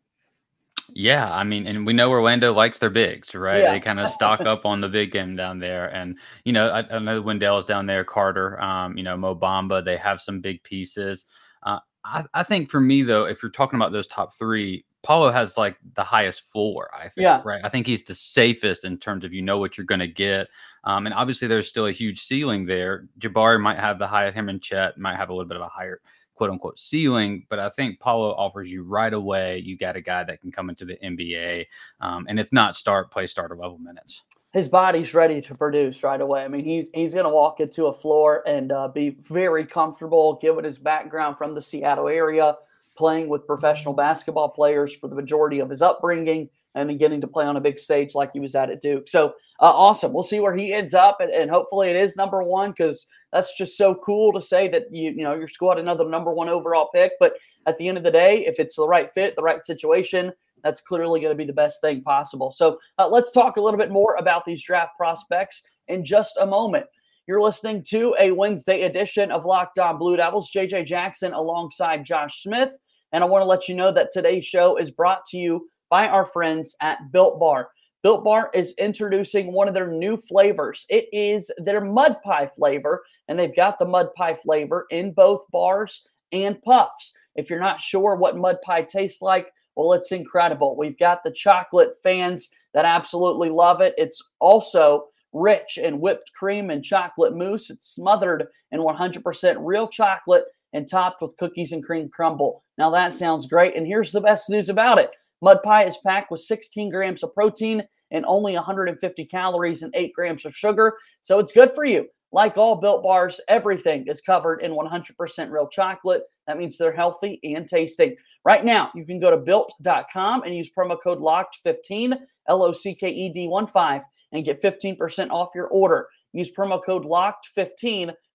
Yeah, 0.94 1.32
I 1.32 1.44
mean, 1.44 1.68
and 1.68 1.86
we 1.86 1.94
know 1.94 2.10
Orlando 2.10 2.54
likes 2.54 2.80
their 2.80 2.90
bigs, 2.90 3.36
right? 3.36 3.62
Yeah. 3.62 3.74
They 3.74 3.80
kind 3.80 4.00
of 4.00 4.10
stock 4.10 4.42
up 4.42 4.66
on 4.66 4.82
the 4.82 4.90
big 4.90 5.12
game 5.12 5.36
down 5.36 5.60
there, 5.60 5.94
and 5.94 6.18
you 6.46 6.54
know, 6.54 6.70
I, 6.70 6.80
I 6.96 7.00
know 7.00 7.22
Wendell's 7.22 7.66
down 7.66 7.86
there, 7.86 8.04
Carter, 8.04 8.60
um, 8.60 8.98
you 8.98 9.04
know, 9.04 9.16
Mo 9.16 9.36
Bamba. 9.36 9.84
They 9.84 9.98
have 9.98 10.20
some 10.20 10.42
big 10.42 10.64
pieces. 10.64 11.26
Uh, 11.62 11.80
I, 12.06 12.26
I 12.34 12.44
think 12.44 12.72
for 12.72 12.80
me 12.80 13.04
though, 13.04 13.26
if 13.26 13.44
you're 13.44 13.52
talking 13.52 13.78
about 13.78 13.92
those 13.92 14.08
top 14.08 14.34
three, 14.34 14.86
Paolo 15.04 15.32
has 15.32 15.58
like 15.58 15.78
the 15.94 16.04
highest 16.04 16.52
floor. 16.52 16.90
I 16.94 17.04
think, 17.10 17.24
Yeah. 17.24 17.42
right? 17.46 17.62
I 17.64 17.70
think 17.70 17.88
he's 17.88 18.04
the 18.04 18.14
safest 18.14 18.86
in 18.86 18.98
terms 18.98 19.24
of 19.24 19.34
you 19.34 19.42
know 19.42 19.58
what 19.58 19.78
you're 19.78 19.86
going 19.86 20.00
to 20.00 20.08
get, 20.08 20.48
um, 20.84 21.06
and 21.06 21.14
obviously 21.14 21.48
there's 21.48 21.68
still 21.68 21.86
a 21.88 21.92
huge 21.92 22.20
ceiling 22.22 22.66
there. 22.66 23.08
Jabari 23.20 23.60
might 23.60 23.80
have 23.80 24.00
the 24.00 24.08
higher, 24.08 24.32
him 24.32 24.50
and 24.50 24.62
Chet 24.62 24.98
might 24.98 25.16
have 25.16 25.30
a 25.30 25.34
little 25.34 25.48
bit 25.48 25.58
of 25.58 25.64
a 25.64 25.70
higher 25.70 26.02
quote 26.36 26.50
unquote 26.50 26.80
ceiling, 26.80 27.46
but 27.50 27.60
I 27.60 27.68
think 27.70 28.00
Paolo 28.00 28.34
offers 28.34 28.72
you 28.72 28.84
right 28.84 29.14
away. 29.14 29.60
You 29.60 29.78
got 29.78 29.98
a 29.98 30.02
guy 30.02 30.24
that 30.24 30.40
can 30.40 30.52
come 30.52 30.70
into 30.70 30.86
the 30.86 30.96
NBA, 31.04 31.66
um, 32.02 32.26
and 32.30 32.40
if 32.40 32.52
not 32.54 32.76
start, 32.76 33.12
play 33.12 33.28
starter 33.28 33.56
level 33.56 33.78
minutes. 33.78 34.24
His 34.52 34.68
body's 34.68 35.14
ready 35.14 35.42
to 35.42 35.54
produce 35.54 36.02
right 36.02 36.20
away. 36.20 36.44
I 36.44 36.48
mean, 36.48 36.64
he's 36.64 36.90
he's 36.94 37.14
going 37.14 37.26
to 37.26 37.30
walk 37.30 37.60
into 37.60 37.86
a 37.86 37.94
floor 37.94 38.42
and 38.48 38.72
uh, 38.72 38.88
be 38.88 39.18
very 39.30 39.64
comfortable, 39.66 40.36
given 40.42 40.64
his 40.64 40.80
background 40.80 41.38
from 41.38 41.54
the 41.54 41.62
Seattle 41.62 42.08
area, 42.08 42.56
playing 43.00 43.30
with 43.30 43.48
professional 43.48 43.94
basketball 43.94 44.50
players 44.50 44.94
for 44.94 45.08
the 45.08 45.16
majority 45.16 45.60
of 45.60 45.70
his 45.70 45.82
upbringing, 45.82 46.50
and 46.76 46.90
then 46.90 46.98
getting 46.98 47.22
to 47.22 47.28
play 47.28 47.46
on 47.46 47.56
a 47.56 47.62
big 47.62 47.80
stage 47.80 48.14
like 48.14 48.32
he 48.34 48.42
was 48.42 48.54
at 48.56 48.70
at 48.70 48.82
Duke. 48.82 49.08
So 49.08 49.30
uh, 49.62 49.72
awesome. 49.74 50.12
We'll 50.14 50.22
see 50.24 50.42
where 50.42 50.54
he 50.54 50.74
ends 50.74 50.94
up, 50.94 51.22
and, 51.22 51.32
and 51.32 51.50
hopefully 51.50 51.90
it 51.90 51.96
is 51.96 52.18
number 52.18 52.44
one 52.44 52.72
because 52.72 53.08
that's 53.32 53.58
just 53.58 53.78
so 53.78 53.96
cool 53.96 54.34
to 54.34 54.42
say 54.42 54.68
that 54.68 54.84
you 54.92 55.12
you 55.12 55.24
know 55.24 55.34
your 55.34 55.48
squad 55.48 55.80
another 55.80 56.08
number 56.08 56.34
one 56.34 56.50
overall 56.50 56.90
pick. 56.94 57.14
But 57.22 57.38
at 57.66 57.78
the 57.78 57.88
end 57.88 57.98
of 57.98 58.04
the 58.04 58.12
day, 58.12 58.46
if 58.46 58.60
it's 58.60 58.76
the 58.76 58.88
right 58.88 59.10
fit, 59.14 59.36
the 59.38 59.44
right 59.44 59.64
situation, 59.66 60.34
that's 60.62 60.82
clearly 60.82 61.22
going 61.22 61.32
to 61.32 61.38
be 61.38 61.46
the 61.46 61.54
best 61.54 61.80
thing 61.80 62.02
possible. 62.02 62.52
So 62.52 62.80
uh, 62.98 63.08
let's 63.08 63.32
talk 63.32 63.56
a 63.56 63.62
little 63.62 63.80
bit 63.80 63.92
more 63.92 64.16
about 64.20 64.44
these 64.44 64.62
draft 64.62 64.98
prospects 64.98 65.66
in 65.88 66.04
just 66.04 66.38
a 66.38 66.46
moment. 66.46 66.86
You're 67.28 67.42
listening 67.42 67.84
to 67.90 68.16
a 68.20 68.32
Wednesday 68.32 68.82
edition 68.82 69.32
of 69.32 69.46
Locked 69.46 69.78
On 69.80 69.98
Blue 69.98 70.18
Devils. 70.18 70.52
JJ 70.52 70.86
Jackson 70.88 71.32
alongside 71.32 72.04
Josh 72.04 72.42
Smith. 72.42 72.76
And 73.12 73.24
I 73.24 73.28
want 73.28 73.42
to 73.42 73.48
let 73.48 73.68
you 73.68 73.76
know 73.76 73.92
that 73.92 74.12
today's 74.12 74.46
show 74.46 74.78
is 74.78 74.92
brought 74.92 75.26
to 75.26 75.38
you 75.38 75.70
by 75.90 76.08
our 76.08 76.26
friends 76.26 76.76
at 76.82 77.12
Built 77.12 77.40
Bar. 77.40 77.70
Built 78.04 78.24
Bar 78.24 78.50
is 78.54 78.76
introducing 78.78 79.52
one 79.52 79.68
of 79.68 79.74
their 79.74 79.92
new 79.92 80.16
flavors. 80.16 80.86
It 80.90 81.08
is 81.12 81.52
their 81.58 81.82
mud 81.82 82.18
pie 82.24 82.48
flavor, 82.48 83.04
and 83.28 83.38
they've 83.38 83.56
got 83.56 83.78
the 83.78 83.86
mud 83.86 84.14
pie 84.16 84.36
flavor 84.36 84.86
in 84.90 85.12
both 85.12 85.46
bars 85.52 86.08
and 86.32 86.62
puffs. 86.62 87.14
If 87.36 87.50
you're 87.50 87.60
not 87.60 87.82
sure 87.82 88.16
what 88.16 88.38
mud 88.38 88.62
pie 88.62 88.84
tastes 88.84 89.22
like, 89.22 89.52
well, 89.76 89.94
it's 89.94 90.12
incredible. 90.12 90.78
We've 90.78 90.98
got 90.98 91.24
the 91.24 91.32
chocolate 91.32 91.96
fans 92.04 92.50
that 92.74 92.86
absolutely 92.86 93.50
love 93.50 93.82
it. 93.82 93.96
It's 93.98 94.22
also 94.40 95.08
rich 95.34 95.78
in 95.78 96.00
whipped 96.00 96.32
cream 96.34 96.70
and 96.70 96.84
chocolate 96.84 97.36
mousse. 97.36 97.70
It's 97.70 97.88
smothered 97.88 98.48
in 98.72 98.80
100% 98.80 99.58
real 99.60 99.88
chocolate 99.88 100.46
and 100.74 100.88
topped 100.88 101.22
with 101.22 101.38
cookies 101.38 101.72
and 101.72 101.84
cream 101.84 102.10
crumble. 102.10 102.64
Now 102.78 102.90
that 102.92 103.14
sounds 103.14 103.48
great. 103.48 103.76
And 103.76 103.88
here's 103.88 104.12
the 104.12 104.22
best 104.22 104.50
news 104.50 104.70
about 104.70 105.00
it 105.00 105.12
Mud 105.42 105.64
Pie 105.64 105.86
is 105.86 105.98
packed 106.06 106.32
with 106.32 106.42
16 106.42 106.90
grams 106.90 107.24
of 107.24 107.34
protein 107.34 107.84
and 108.12 108.26
only 108.28 108.54
150 108.56 109.26
calories 109.26 109.84
and 109.84 109.94
8 109.96 110.14
grams 110.14 110.46
of 110.46 110.56
sugar. 110.56 110.98
So 111.22 111.40
it's 111.40 111.52
good 111.52 111.72
for 111.74 111.86
you. 111.86 112.08
Like 112.32 112.58
all 112.58 112.76
built 112.76 113.04
bars, 113.04 113.42
everything 113.48 114.06
is 114.08 114.22
covered 114.22 114.62
in 114.62 114.72
100% 114.72 115.52
real 115.52 115.68
chocolate. 115.68 116.24
That 116.46 116.58
means 116.58 116.78
they're 116.78 116.96
healthy 116.96 117.40
and 117.44 117.68
tasting. 117.68 118.16
Right 118.46 118.64
now, 118.64 118.90
you 118.96 119.06
can 119.06 119.20
go 119.20 119.32
to 119.32 119.38
built.com 119.38 120.44
and 120.44 120.56
use 120.56 120.70
promo 120.76 120.98
code 121.02 121.20
LOCKED15, 121.20 122.18
L 122.48 122.64
O 122.64 122.72
C 122.72 122.94
K 122.94 123.10
E 123.10 123.30
D 123.34 123.48
1 123.48 123.68
5, 123.68 124.02
and 124.32 124.46
get 124.46 124.62
15% 124.62 125.32
off 125.32 125.50
your 125.56 125.68
order. 125.68 126.08
Use 126.34 126.52
promo 126.52 126.84
code 126.84 127.06
LOCKED15 127.06 128.14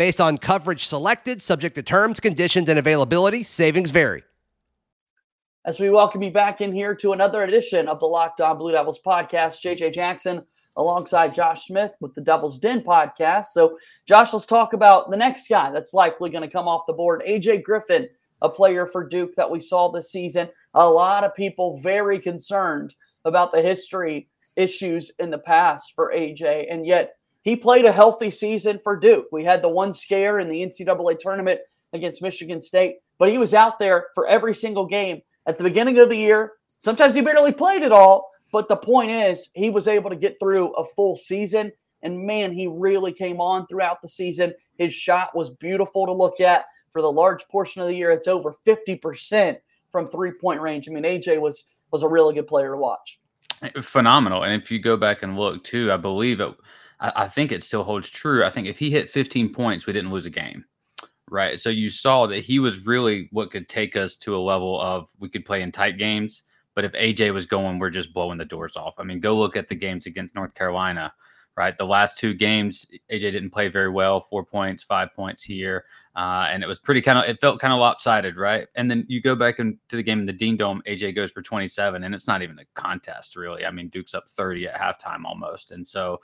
Based 0.00 0.18
on 0.18 0.38
coverage 0.38 0.86
selected, 0.86 1.42
subject 1.42 1.74
to 1.74 1.82
terms, 1.82 2.20
conditions, 2.20 2.70
and 2.70 2.78
availability, 2.78 3.44
savings 3.44 3.90
vary. 3.90 4.22
As 5.66 5.78
we 5.78 5.90
welcome 5.90 6.22
you 6.22 6.30
back 6.30 6.62
in 6.62 6.72
here 6.72 6.94
to 6.94 7.12
another 7.12 7.42
edition 7.42 7.86
of 7.86 8.00
the 8.00 8.06
Locked 8.06 8.40
On 8.40 8.56
Blue 8.56 8.72
Devils 8.72 8.98
podcast, 9.04 9.60
JJ 9.62 9.92
Jackson 9.92 10.42
alongside 10.78 11.34
Josh 11.34 11.66
Smith 11.66 11.92
with 12.00 12.14
the 12.14 12.22
Devil's 12.22 12.58
Den 12.58 12.80
podcast. 12.80 13.48
So, 13.48 13.76
Josh, 14.06 14.32
let's 14.32 14.46
talk 14.46 14.72
about 14.72 15.10
the 15.10 15.18
next 15.18 15.50
guy 15.50 15.70
that's 15.70 15.92
likely 15.92 16.30
going 16.30 16.48
to 16.48 16.50
come 16.50 16.66
off 16.66 16.86
the 16.86 16.94
board 16.94 17.22
AJ 17.28 17.62
Griffin, 17.62 18.08
a 18.40 18.48
player 18.48 18.86
for 18.86 19.06
Duke 19.06 19.34
that 19.34 19.50
we 19.50 19.60
saw 19.60 19.90
this 19.90 20.10
season. 20.10 20.48
A 20.72 20.88
lot 20.88 21.24
of 21.24 21.34
people 21.34 21.78
very 21.82 22.18
concerned 22.18 22.94
about 23.26 23.52
the 23.52 23.60
history 23.60 24.28
issues 24.56 25.12
in 25.18 25.28
the 25.28 25.36
past 25.36 25.92
for 25.94 26.10
AJ, 26.16 26.72
and 26.72 26.86
yet 26.86 27.16
he 27.42 27.56
played 27.56 27.86
a 27.86 27.92
healthy 27.92 28.30
season 28.30 28.80
for 28.82 28.96
Duke. 28.96 29.26
We 29.32 29.44
had 29.44 29.62
the 29.62 29.68
one 29.68 29.92
scare 29.92 30.40
in 30.40 30.48
the 30.48 30.62
NCAA 30.62 31.18
tournament 31.18 31.60
against 31.92 32.22
Michigan 32.22 32.60
State, 32.60 32.96
but 33.18 33.30
he 33.30 33.38
was 33.38 33.54
out 33.54 33.78
there 33.78 34.08
for 34.14 34.26
every 34.26 34.54
single 34.54 34.86
game 34.86 35.22
at 35.46 35.58
the 35.58 35.64
beginning 35.64 35.98
of 35.98 36.08
the 36.08 36.16
year. 36.16 36.52
Sometimes 36.66 37.14
he 37.14 37.20
barely 37.20 37.52
played 37.52 37.82
at 37.82 37.92
all, 37.92 38.30
but 38.52 38.68
the 38.68 38.76
point 38.76 39.10
is, 39.10 39.50
he 39.54 39.70
was 39.70 39.88
able 39.88 40.10
to 40.10 40.16
get 40.16 40.38
through 40.38 40.72
a 40.72 40.84
full 40.84 41.16
season. 41.16 41.72
And 42.02 42.26
man, 42.26 42.52
he 42.52 42.66
really 42.66 43.12
came 43.12 43.40
on 43.40 43.66
throughout 43.66 44.00
the 44.00 44.08
season. 44.08 44.54
His 44.78 44.92
shot 44.92 45.34
was 45.34 45.50
beautiful 45.50 46.06
to 46.06 46.12
look 46.12 46.40
at 46.40 46.64
for 46.92 47.02
the 47.02 47.12
large 47.12 47.46
portion 47.48 47.82
of 47.82 47.88
the 47.88 47.94
year. 47.94 48.10
It's 48.10 48.28
over 48.28 48.54
50% 48.66 49.56
from 49.90 50.06
three 50.06 50.32
point 50.32 50.60
range. 50.60 50.88
I 50.88 50.92
mean, 50.92 51.04
AJ 51.04 51.40
was 51.40 51.66
was 51.90 52.02
a 52.02 52.08
really 52.08 52.34
good 52.34 52.46
player 52.46 52.70
to 52.70 52.76
watch. 52.76 53.18
Phenomenal. 53.82 54.44
And 54.44 54.60
if 54.62 54.70
you 54.70 54.78
go 54.78 54.96
back 54.96 55.22
and 55.22 55.36
look 55.36 55.62
too, 55.64 55.92
I 55.92 55.96
believe 55.96 56.40
it, 56.40 56.54
I, 57.00 57.12
I 57.16 57.28
think 57.28 57.50
it 57.50 57.62
still 57.62 57.84
holds 57.84 58.08
true. 58.08 58.44
I 58.44 58.50
think 58.50 58.68
if 58.68 58.78
he 58.78 58.90
hit 58.90 59.10
15 59.10 59.52
points, 59.52 59.86
we 59.86 59.92
didn't 59.92 60.12
lose 60.12 60.26
a 60.26 60.30
game 60.30 60.64
right? 61.30 61.58
So 61.58 61.70
you 61.70 61.88
saw 61.88 62.26
that 62.26 62.40
he 62.40 62.58
was 62.58 62.84
really 62.84 63.28
what 63.30 63.50
could 63.50 63.68
take 63.68 63.96
us 63.96 64.16
to 64.18 64.36
a 64.36 64.38
level 64.38 64.80
of 64.80 65.08
we 65.18 65.28
could 65.28 65.44
play 65.44 65.62
in 65.62 65.72
tight 65.72 65.96
games. 65.96 66.42
But 66.74 66.84
if 66.84 66.92
AJ 66.92 67.32
was 67.32 67.46
going, 67.46 67.78
we're 67.78 67.90
just 67.90 68.12
blowing 68.12 68.38
the 68.38 68.44
doors 68.44 68.76
off. 68.76 68.94
I 68.98 69.04
mean, 69.04 69.20
go 69.20 69.36
look 69.36 69.56
at 69.56 69.68
the 69.68 69.74
games 69.74 70.06
against 70.06 70.34
North 70.34 70.54
Carolina, 70.54 71.12
right? 71.56 71.76
The 71.76 71.86
last 71.86 72.18
two 72.18 72.32
games, 72.32 72.86
AJ 73.10 73.32
didn't 73.32 73.50
play 73.50 73.68
very 73.68 73.90
well, 73.90 74.20
four 74.20 74.44
points, 74.44 74.82
five 74.82 75.08
points 75.14 75.42
here. 75.42 75.84
Uh, 76.14 76.46
and 76.48 76.62
it 76.62 76.66
was 76.66 76.78
pretty 76.78 77.00
kind 77.00 77.18
of, 77.18 77.24
it 77.24 77.40
felt 77.40 77.60
kind 77.60 77.72
of 77.72 77.80
lopsided, 77.80 78.36
right? 78.36 78.68
And 78.76 78.90
then 78.90 79.04
you 79.08 79.20
go 79.20 79.34
back 79.34 79.58
into 79.58 79.78
the 79.90 80.02
game 80.02 80.20
in 80.20 80.26
the 80.26 80.32
Dean 80.32 80.56
Dome, 80.56 80.82
AJ 80.86 81.16
goes 81.16 81.32
for 81.32 81.42
27, 81.42 82.04
and 82.04 82.14
it's 82.14 82.28
not 82.28 82.42
even 82.42 82.58
a 82.58 82.64
contest, 82.74 83.36
really. 83.36 83.66
I 83.66 83.70
mean, 83.70 83.88
Duke's 83.88 84.14
up 84.14 84.28
30 84.28 84.68
at 84.68 84.80
halftime 84.80 85.24
almost. 85.24 85.72
And 85.72 85.86
so, 85.86 86.20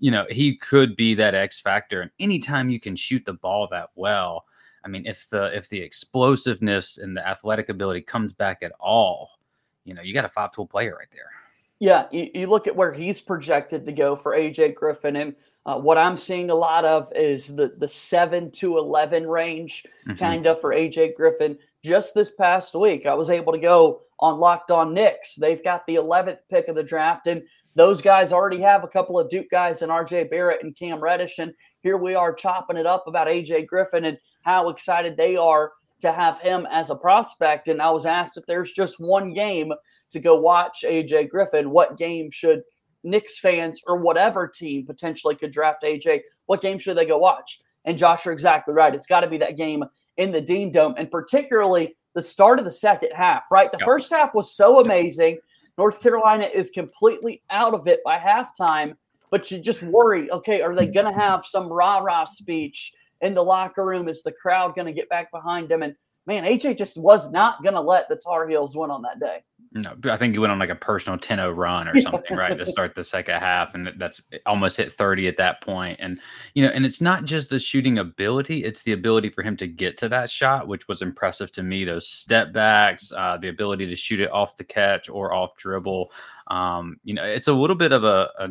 you 0.00 0.10
know, 0.10 0.26
he 0.28 0.56
could 0.56 0.96
be 0.96 1.14
that 1.14 1.34
X 1.34 1.60
factor. 1.60 2.00
And 2.00 2.10
anytime 2.18 2.70
you 2.70 2.80
can 2.80 2.96
shoot 2.96 3.24
the 3.24 3.34
ball 3.34 3.68
that 3.70 3.90
well, 3.94 4.46
I 4.84 4.88
mean, 4.88 5.06
if 5.06 5.28
the 5.28 5.54
if 5.56 5.68
the 5.68 5.80
explosiveness 5.80 6.98
and 6.98 7.16
the 7.16 7.26
athletic 7.26 7.68
ability 7.68 8.00
comes 8.00 8.32
back 8.32 8.62
at 8.62 8.72
all, 8.80 9.38
you 9.84 9.94
know, 9.94 10.02
you 10.02 10.14
got 10.14 10.24
a 10.24 10.28
five 10.28 10.52
tool 10.52 10.66
player 10.66 10.96
right 10.98 11.10
there. 11.12 11.30
Yeah, 11.78 12.06
you, 12.10 12.30
you 12.34 12.46
look 12.46 12.66
at 12.66 12.76
where 12.76 12.92
he's 12.92 13.20
projected 13.20 13.86
to 13.86 13.92
go 13.92 14.16
for 14.16 14.32
AJ 14.32 14.74
Griffin, 14.74 15.16
and 15.16 15.34
uh, 15.66 15.78
what 15.78 15.98
I'm 15.98 16.16
seeing 16.16 16.50
a 16.50 16.54
lot 16.54 16.84
of 16.86 17.12
is 17.14 17.54
the 17.54 17.68
the 17.78 17.88
seven 17.88 18.50
to 18.52 18.78
eleven 18.78 19.26
range, 19.26 19.84
mm-hmm. 20.06 20.18
kind 20.18 20.46
of 20.46 20.60
for 20.60 20.74
AJ 20.74 21.14
Griffin. 21.14 21.58
Just 21.84 22.14
this 22.14 22.30
past 22.30 22.74
week, 22.74 23.06
I 23.06 23.14
was 23.14 23.30
able 23.30 23.52
to 23.52 23.58
go 23.58 24.02
on 24.18 24.38
Locked 24.38 24.70
On 24.70 24.92
Knicks. 24.92 25.34
They've 25.34 25.64
got 25.64 25.86
the 25.86 25.94
11th 25.94 26.40
pick 26.50 26.68
of 26.68 26.74
the 26.74 26.82
draft, 26.82 27.26
and 27.26 27.42
those 27.80 28.02
guys 28.02 28.30
already 28.30 28.60
have 28.60 28.84
a 28.84 28.88
couple 28.88 29.18
of 29.18 29.30
Duke 29.30 29.48
guys 29.50 29.80
and 29.80 29.90
RJ 29.90 30.28
Barrett 30.28 30.62
and 30.62 30.76
Cam 30.76 31.00
Reddish. 31.00 31.38
And 31.38 31.54
here 31.80 31.96
we 31.96 32.14
are 32.14 32.30
chopping 32.30 32.76
it 32.76 32.84
up 32.84 33.04
about 33.06 33.26
AJ 33.26 33.68
Griffin 33.68 34.04
and 34.04 34.18
how 34.42 34.68
excited 34.68 35.16
they 35.16 35.34
are 35.34 35.72
to 36.00 36.12
have 36.12 36.38
him 36.40 36.66
as 36.70 36.90
a 36.90 36.94
prospect. 36.94 37.68
And 37.68 37.80
I 37.80 37.90
was 37.90 38.04
asked 38.04 38.36
if 38.36 38.44
there's 38.44 38.74
just 38.74 39.00
one 39.00 39.32
game 39.32 39.72
to 40.10 40.20
go 40.20 40.38
watch 40.38 40.84
AJ 40.86 41.30
Griffin, 41.30 41.70
what 41.70 41.96
game 41.96 42.30
should 42.30 42.64
Knicks 43.02 43.38
fans 43.38 43.80
or 43.86 43.96
whatever 43.96 44.46
team 44.46 44.84
potentially 44.84 45.34
could 45.34 45.50
draft 45.50 45.82
AJ, 45.82 46.20
what 46.44 46.60
game 46.60 46.78
should 46.78 46.98
they 46.98 47.06
go 47.06 47.16
watch? 47.16 47.60
And 47.86 47.96
Josh, 47.96 48.26
you're 48.26 48.34
exactly 48.34 48.74
right. 48.74 48.94
It's 48.94 49.06
got 49.06 49.20
to 49.20 49.26
be 49.26 49.38
that 49.38 49.56
game 49.56 49.84
in 50.18 50.32
the 50.32 50.42
Dean 50.42 50.70
Dome, 50.70 50.96
and 50.98 51.10
particularly 51.10 51.96
the 52.14 52.20
start 52.20 52.58
of 52.58 52.66
the 52.66 52.70
second 52.70 53.12
half, 53.14 53.44
right? 53.50 53.72
The 53.72 53.78
yep. 53.78 53.86
first 53.86 54.12
half 54.12 54.34
was 54.34 54.54
so 54.54 54.80
amazing. 54.80 55.38
North 55.80 56.02
Carolina 56.02 56.44
is 56.44 56.68
completely 56.68 57.42
out 57.48 57.72
of 57.72 57.88
it 57.88 58.00
by 58.04 58.18
halftime, 58.18 58.92
but 59.30 59.50
you 59.50 59.58
just 59.58 59.82
worry 59.82 60.30
okay, 60.30 60.60
are 60.60 60.74
they 60.74 60.86
going 60.86 61.10
to 61.10 61.18
have 61.18 61.46
some 61.46 61.72
rah 61.72 62.00
rah 62.00 62.26
speech 62.26 62.92
in 63.22 63.32
the 63.32 63.42
locker 63.42 63.86
room? 63.86 64.06
Is 64.06 64.22
the 64.22 64.30
crowd 64.30 64.74
going 64.74 64.88
to 64.88 64.92
get 64.92 65.08
back 65.08 65.30
behind 65.30 65.70
them? 65.70 65.82
And 65.82 65.94
man, 66.26 66.44
AJ 66.44 66.76
just 66.76 66.98
was 66.98 67.30
not 67.30 67.62
going 67.62 67.76
to 67.76 67.80
let 67.80 68.10
the 68.10 68.16
Tar 68.16 68.46
Heels 68.46 68.76
win 68.76 68.90
on 68.90 69.00
that 69.00 69.20
day. 69.20 69.42
No, 69.72 69.94
I 70.10 70.16
think 70.16 70.34
he 70.34 70.40
went 70.40 70.50
on 70.50 70.58
like 70.58 70.70
a 70.70 70.74
personal 70.74 71.16
10-0 71.16 71.56
run 71.56 71.86
or 71.86 72.00
something, 72.00 72.36
right, 72.36 72.58
to 72.58 72.66
start 72.66 72.96
the 72.96 73.04
second 73.04 73.36
half, 73.36 73.72
and 73.72 73.92
that's 73.98 74.20
almost 74.44 74.76
hit 74.76 74.90
30 74.90 75.28
at 75.28 75.36
that 75.36 75.60
point. 75.60 76.00
And 76.00 76.18
you 76.54 76.64
know, 76.64 76.70
and 76.70 76.84
it's 76.84 77.00
not 77.00 77.24
just 77.24 77.50
the 77.50 77.60
shooting 77.60 77.98
ability; 77.98 78.64
it's 78.64 78.82
the 78.82 78.90
ability 78.90 79.28
for 79.28 79.42
him 79.42 79.56
to 79.58 79.68
get 79.68 79.96
to 79.98 80.08
that 80.08 80.28
shot, 80.28 80.66
which 80.66 80.88
was 80.88 81.02
impressive 81.02 81.52
to 81.52 81.62
me. 81.62 81.84
Those 81.84 82.08
step 82.08 82.52
backs, 82.52 83.12
uh, 83.16 83.36
the 83.36 83.48
ability 83.48 83.86
to 83.86 83.94
shoot 83.94 84.18
it 84.18 84.32
off 84.32 84.56
the 84.56 84.64
catch 84.64 85.08
or 85.08 85.32
off 85.32 85.56
dribble. 85.56 86.10
Um, 86.48 86.96
you 87.04 87.14
know, 87.14 87.24
it's 87.24 87.46
a 87.46 87.52
little 87.52 87.76
bit 87.76 87.92
of 87.92 88.02
a, 88.02 88.28
a 88.40 88.48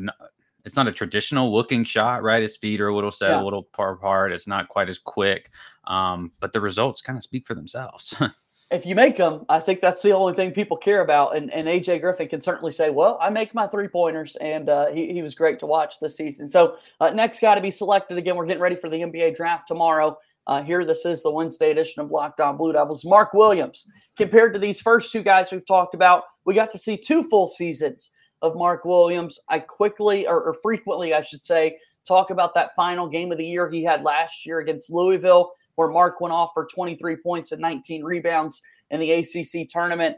it's 0.63 0.77
not 0.77 0.87
a 0.87 0.91
traditional 0.93 1.51
looking 1.51 1.83
shot, 1.83 2.23
right? 2.23 2.41
His 2.41 2.55
feet 2.55 2.79
are 2.79 2.89
a 2.89 2.95
little 2.95 3.11
set, 3.11 3.31
yeah. 3.31 3.41
a 3.41 3.43
little 3.43 3.67
far 3.73 3.91
apart. 3.91 4.31
It's 4.31 4.47
not 4.47 4.69
quite 4.69 4.87
as 4.87 4.97
quick, 4.97 5.51
um, 5.85 6.31
but 6.39 6.53
the 6.53 6.61
results 6.61 7.01
kind 7.01 7.17
of 7.17 7.23
speak 7.23 7.45
for 7.45 7.55
themselves. 7.55 8.15
if 8.71 8.85
you 8.85 8.93
make 8.93 9.17
them, 9.17 9.45
I 9.49 9.59
think 9.59 9.81
that's 9.81 10.01
the 10.01 10.11
only 10.11 10.33
thing 10.33 10.51
people 10.51 10.77
care 10.77 11.01
about. 11.01 11.35
And, 11.35 11.51
and 11.51 11.67
AJ 11.67 12.01
Griffin 12.01 12.27
can 12.27 12.41
certainly 12.41 12.71
say, 12.71 12.91
well, 12.91 13.17
I 13.19 13.29
make 13.29 13.53
my 13.55 13.65
three 13.67 13.87
pointers, 13.87 14.35
and 14.35 14.69
uh, 14.69 14.87
he, 14.91 15.11
he 15.11 15.21
was 15.23 15.33
great 15.33 15.59
to 15.59 15.65
watch 15.65 15.99
this 15.99 16.15
season. 16.15 16.49
So, 16.49 16.77
uh, 16.99 17.09
next 17.09 17.39
guy 17.39 17.55
to 17.55 17.61
be 17.61 17.71
selected 17.71 18.17
again, 18.17 18.35
we're 18.35 18.45
getting 18.45 18.61
ready 18.61 18.75
for 18.75 18.89
the 18.89 18.97
NBA 18.97 19.35
draft 19.35 19.67
tomorrow. 19.67 20.19
Uh, 20.45 20.61
here, 20.61 20.83
this 20.85 21.05
is 21.05 21.23
the 21.23 21.31
Wednesday 21.31 21.71
edition 21.71 22.01
of 22.01 22.11
Locked 22.11 22.41
On 22.41 22.57
Blue 22.57 22.73
Devils. 22.73 23.05
Mark 23.05 23.33
Williams, 23.33 23.87
compared 24.15 24.53
to 24.53 24.59
these 24.59 24.79
first 24.79 25.11
two 25.11 25.23
guys 25.23 25.51
we've 25.51 25.65
talked 25.65 25.95
about, 25.95 26.23
we 26.45 26.53
got 26.53 26.71
to 26.71 26.77
see 26.77 26.97
two 26.97 27.23
full 27.23 27.47
seasons 27.47 28.11
of 28.41 28.55
Mark 28.55 28.85
Williams. 28.85 29.39
I 29.49 29.59
quickly, 29.59 30.27
or, 30.27 30.41
or 30.41 30.53
frequently, 30.53 31.13
I 31.13 31.21
should 31.21 31.43
say, 31.43 31.77
talk 32.07 32.29
about 32.29 32.53
that 32.55 32.75
final 32.75 33.07
game 33.07 33.31
of 33.31 33.37
the 33.37 33.45
year 33.45 33.69
he 33.69 33.83
had 33.83 34.03
last 34.03 34.45
year 34.45 34.59
against 34.59 34.91
Louisville 34.91 35.51
where 35.79 35.87
Mark 35.87 36.19
went 36.19 36.33
off 36.33 36.49
for 36.53 36.67
23 36.75 37.15
points 37.23 37.53
and 37.53 37.61
19 37.61 38.03
rebounds 38.03 38.61
in 38.89 38.99
the 38.99 39.11
ACC 39.13 39.65
tournament. 39.69 40.17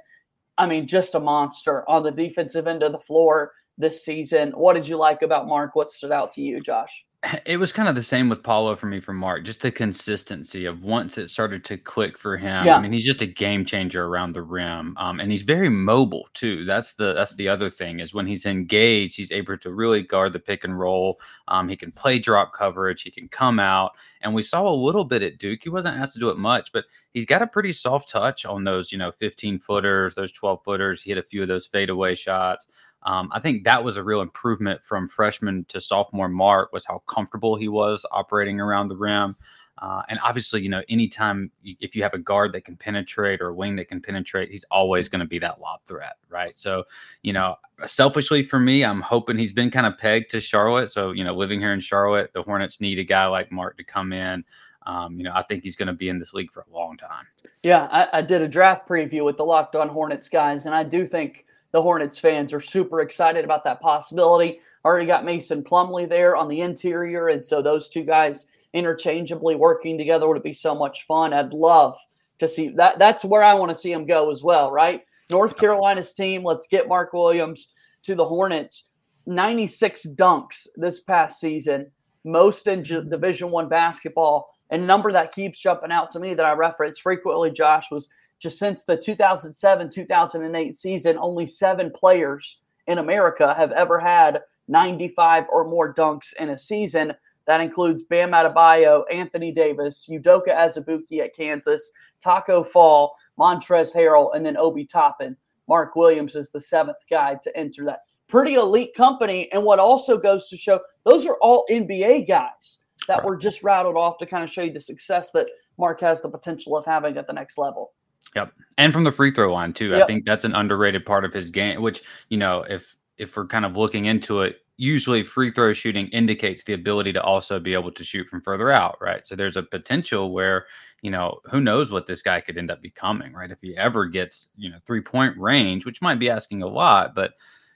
I 0.58 0.66
mean, 0.66 0.88
just 0.88 1.14
a 1.14 1.20
monster 1.20 1.88
on 1.88 2.02
the 2.02 2.10
defensive 2.10 2.66
end 2.66 2.82
of 2.82 2.94
the 2.94 3.00
floor 3.00 3.52
this 3.78 4.04
season. 4.04 4.54
What 4.54 4.74
did 4.74 4.88
you 4.88 4.98
like 4.98 5.22
about 5.22 5.48
Mark? 5.48 5.76
What 5.76 5.92
stood 5.92 6.12
out 6.12 6.32
to 6.32 6.42
you, 6.42 6.62
Josh? 6.62 7.06
It 7.46 7.58
was 7.58 7.72
kind 7.72 7.88
of 7.88 7.96
the 7.96 8.04
same 8.04 8.30
with 8.30 8.44
Paolo 8.44 8.76
for 8.76 8.88
me 8.88 9.00
from 9.00 9.18
Mark, 9.18 9.44
just 9.44 9.62
the 9.62 9.72
consistency 9.72 10.66
of 10.66 10.84
once 10.84 11.18
it 11.18 11.28
started 11.30 11.64
to 11.66 11.78
click 11.78 12.18
for 12.18 12.38
him. 12.38 12.66
Yeah. 12.66 12.76
I 12.76 12.82
mean, 12.82 12.92
he's 12.92 13.06
just 13.06 13.22
a 13.22 13.28
game 13.28 13.66
changer 13.66 14.06
around 14.06 14.34
the 14.34 14.42
rim. 14.42 14.96
Um, 14.98 15.20
and 15.20 15.32
he's 15.32 15.44
very 15.44 15.70
mobile 15.70 16.28
too. 16.34 16.66
That's 16.66 16.94
the 16.94 17.14
that's 17.14 17.34
the 17.36 17.48
other 17.48 17.70
thing 17.70 18.00
is 18.00 18.14
when 18.14 18.26
he's 18.26 18.46
engaged, 18.46 19.18
he's 19.18 19.32
able 19.32 19.58
to 19.58 19.74
really 19.74 20.02
guard 20.02 20.34
the 20.34 20.40
pick 20.40 20.64
and 20.64 20.80
roll. 20.80 21.20
Um, 21.48 21.68
he 21.70 21.76
can 21.76 21.92
play 21.92 22.20
drop 22.20 22.54
coverage, 22.54 23.04
he 23.04 23.12
can 23.12 23.28
come 23.28 23.60
out. 23.60 23.92
And 24.22 24.34
we 24.34 24.44
saw 24.44 24.68
a 24.68 24.74
little 24.74 25.04
bit 25.04 25.24
at 25.24 25.40
Duke. 25.40 25.62
He 25.64 25.70
wasn't 25.70 25.98
asked 25.98 26.14
to 26.14 26.20
do 26.20 26.30
it 26.30 26.38
much, 26.38 26.72
but 26.72 26.86
he's 27.12 27.26
got 27.26 27.42
a 27.42 27.48
pretty 27.48 27.74
soft 27.74 28.10
touch 28.10 28.46
on 28.46 28.64
those, 28.64 28.92
you 28.92 28.98
know, 28.98 29.12
15 29.12 29.60
footers, 29.60 30.14
those 30.14 30.32
12 30.32 30.64
footers. 30.64 31.02
He 31.02 31.10
hit 31.10 31.18
a 31.18 31.24
few 31.24 31.42
of 31.42 31.48
those 31.48 31.66
fadeaway 31.68 32.16
shots. 32.16 32.68
Um, 33.04 33.30
I 33.32 33.40
think 33.40 33.64
that 33.64 33.84
was 33.84 33.98
a 33.98 34.04
real 34.04 34.22
improvement 34.22 34.84
from 34.84 35.08
freshman 35.08 35.66
to 35.70 35.82
sophomore 35.82 36.30
Mark 36.30 36.72
was 36.72 36.86
how 36.86 37.00
comfortable 37.08 37.56
he 37.56 37.68
was 37.68 38.06
operating 38.12 38.60
around 38.60 38.88
the 38.88 38.98
rim. 38.98 39.36
Uh, 39.82 40.04
and 40.10 40.20
obviously, 40.24 40.62
you 40.62 40.70
know, 40.70 40.84
anytime 40.90 41.50
if 41.64 41.96
you 41.96 42.04
have 42.04 42.14
a 42.14 42.20
guard 42.20 42.54
that 42.54 42.64
can 42.64 42.78
penetrate 42.78 43.42
or 43.42 43.48
a 43.48 43.54
wing 43.54 43.76
that 43.76 43.88
can 43.88 44.00
penetrate, 44.00 44.52
he's 44.52 44.66
always 44.70 45.10
going 45.10 45.22
to 45.22 45.26
be 45.26 45.40
that 45.40 45.60
lob 45.60 45.80
threat, 45.86 46.18
right? 46.30 46.52
So, 46.58 46.84
you 47.24 47.34
know, 47.34 47.56
selfishly 47.86 48.44
for 48.44 48.60
me, 48.60 48.86
I'm 48.86 49.02
hoping 49.02 49.40
he's 49.40 49.54
been 49.54 49.72
kind 49.72 49.88
of 49.88 49.98
pegged 49.98 50.30
to 50.32 50.42
Charlotte. 50.42 50.92
So, 50.92 51.12
you 51.12 51.24
know, 51.24 51.34
living 51.34 51.60
here 51.60 51.74
in 51.74 51.80
Charlotte, 51.80 52.32
the 52.34 52.44
Hornets 52.44 52.80
need 52.80 53.00
a 53.00 53.04
guy 53.04 53.26
like 53.26 53.52
Mark 53.52 53.78
to 53.78 53.84
come 53.84 54.14
in. 54.14 54.46
Um, 54.86 55.18
you 55.18 55.24
know, 55.24 55.34
I 55.34 55.42
think 55.44 55.64
he's 55.64 55.76
going 55.76 55.88
to 55.88 55.94
be 55.94 56.10
in 56.10 56.20
this 56.20 56.34
league 56.34 56.52
for 56.52 56.62
a 56.62 56.74
long 56.74 56.98
time. 56.98 57.26
Yeah, 57.64 57.88
I, 57.92 58.20
I 58.20 58.22
did 58.22 58.42
a 58.42 58.48
draft 58.48 58.88
preview 58.88 59.26
with 59.26 59.38
the 59.38 59.46
Locked 59.46 59.76
On 59.76 59.90
Hornets 59.90 60.30
guys, 60.30 60.68
and 60.68 60.76
I 60.76 60.84
do 60.84 61.08
think 61.08 61.46
the 61.72 61.82
Hornets 61.82 62.20
fans 62.20 62.54
are 62.54 62.62
super 62.62 63.02
excited 63.02 63.46
about 63.46 63.64
that 63.64 63.82
possibility. 63.82 64.60
Already 64.84 65.06
got 65.06 65.26
Mason 65.26 65.64
Plumlee 65.64 66.10
there 66.10 66.36
on 66.36 66.48
the 66.48 66.62
interior, 66.62 67.30
and 67.30 67.46
so 67.46 67.62
those 67.62 67.88
two 67.88 68.04
guys 68.04 68.48
interchangeably 68.74 69.56
working 69.56 69.98
together 69.98 70.28
would 70.28 70.44
be 70.44 70.54
so 70.54 70.74
much 70.74 71.06
fun. 71.06 71.34
I'd 71.34 71.54
love 71.54 71.98
to 72.40 72.48
see 72.48 72.70
that. 72.70 73.00
That's 73.00 73.24
where 73.24 73.44
I 73.44 73.54
want 73.54 73.70
to 73.70 73.78
see 73.78 73.94
them 73.94 74.06
go 74.06 74.32
as 74.32 74.44
well, 74.44 74.72
right? 74.72 75.04
North 75.30 75.58
Carolina's 75.58 76.14
team. 76.14 76.44
Let's 76.44 76.68
get 76.68 76.88
Mark 76.88 77.14
Williams 77.14 77.68
to 78.04 78.16
the 78.16 78.26
Hornets. 78.26 78.86
96 79.28 80.08
dunks 80.16 80.68
this 80.76 81.02
past 81.02 81.40
season, 81.40 81.92
most 82.24 82.68
in 82.68 82.84
Division 82.84 83.52
One 83.52 83.70
basketball. 83.70 84.50
And 84.72 84.88
number 84.88 85.12
that 85.12 85.34
keeps 85.34 85.60
jumping 85.60 85.92
out 85.92 86.12
to 86.12 86.20
me 86.20 86.34
that 86.34 86.46
I 86.46 86.54
reference 86.54 86.98
frequently, 86.98 87.52
Josh, 87.52 87.92
was 87.92 88.10
just 88.42 88.58
since 88.58 88.84
the 88.84 88.98
2007 88.98 89.90
2008 89.90 90.76
season, 90.76 91.18
only 91.20 91.46
seven 91.46 91.92
players 91.92 92.60
in 92.88 92.98
America 92.98 93.54
have 93.56 93.72
ever 93.72 94.00
had 94.00 94.42
95 94.68 95.46
or 95.52 95.64
more 95.64 95.94
dunks 95.94 96.34
in 96.40 96.50
a 96.50 96.58
season. 96.58 97.14
That 97.46 97.62
includes 97.62 98.04
Bam 98.04 98.32
Adebayo, 98.32 99.04
Anthony 99.12 99.52
Davis, 99.52 100.08
Udoka 100.10 100.50
Azubuike 100.50 101.20
at 101.20 101.36
Kansas, 101.36 101.92
Taco 102.22 102.64
Fall, 102.64 103.16
Montrezl 103.40 103.96
Harrell, 103.96 104.36
and 104.36 104.46
then 104.46 104.58
Obi 104.58 104.86
Toppin. 104.86 105.38
Mark 105.68 105.96
Williams 105.96 106.36
is 106.36 106.52
the 106.52 106.60
seventh 106.60 107.06
guy 107.10 107.38
to 107.44 107.58
enter 107.58 107.86
that. 107.86 108.02
Pretty 108.28 108.56
elite 108.56 108.94
company. 108.96 109.52
And 109.52 109.64
what 109.64 109.80
also 109.80 110.18
goes 110.18 110.50
to 110.50 110.58
show, 110.58 110.80
those 111.06 111.28
are 111.28 111.38
all 111.42 111.66
NBA 111.70 112.28
guys 112.28 112.80
that 113.08 113.24
were 113.24 113.36
just 113.36 113.64
rattled 113.64 113.98
off 113.98 114.18
to 114.20 114.26
kind 114.26 114.44
of 114.44 114.50
show 114.50 114.64
you 114.64 114.74
the 114.74 114.80
success 114.80 115.32
that 115.32 115.48
Mark 115.78 116.00
has 116.02 116.22
the 116.22 116.30
potential 116.30 116.78
of 116.78 116.86
having 116.86 117.18
at 117.18 117.28
the 117.28 117.34
next 117.34 117.58
level. 117.58 117.92
Yep. 118.36 118.54
And 118.78 118.94
from 118.94 119.04
the 119.04 119.12
free 119.12 119.32
throw 119.32 119.54
line 119.54 119.74
too. 119.74 119.90
Yep. 119.90 120.04
I 120.04 120.06
think 120.06 120.26
that's 120.26 120.46
an 120.46 120.56
underrated 120.56 121.06
part 121.06 121.26
of 121.26 121.34
his 121.34 121.50
game, 121.50 121.82
which, 121.82 122.02
you 122.30 122.38
know, 122.38 122.64
if 122.70 122.96
if 123.18 123.36
we're 123.36 123.48
kind 123.48 123.66
of 123.66 123.76
looking 123.76 124.06
into 124.06 124.42
it, 124.42 124.58
usually 124.78 125.22
free 125.22 125.52
throw 125.52 125.74
shooting 125.74 126.08
indicates 126.08 126.64
the 126.64 126.74
ability 126.74 127.14
to 127.14 127.22
also 127.22 127.60
be 127.60 127.74
able 127.74 127.92
to 127.92 128.04
shoot 128.04 128.28
from 128.28 128.42
further 128.42 128.72
out, 128.72 128.98
right? 129.00 129.28
So 129.28 129.36
there's 129.36 129.58
a 129.58 129.64
potential 129.64 130.34
where, 130.34 130.66
you 131.04 131.12
know, 131.12 131.40
who 131.46 131.62
knows 131.62 131.92
what 131.92 132.08
this 132.08 132.22
guy 132.24 132.42
could 132.42 132.58
end 132.58 132.72
up 132.72 132.82
becoming, 132.82 133.34
right? 133.34 133.52
If 133.52 133.60
he 133.62 133.78
ever 133.78 134.08
gets, 134.08 134.50
you 134.58 134.72
know, 134.72 134.78
three 134.88 135.02
point 135.02 135.38
range, 135.38 135.86
which 135.86 136.02
might 136.02 136.20
be 136.20 136.30
asking 136.30 136.64
a 136.64 136.68
lot, 136.68 137.14
but 137.14 137.34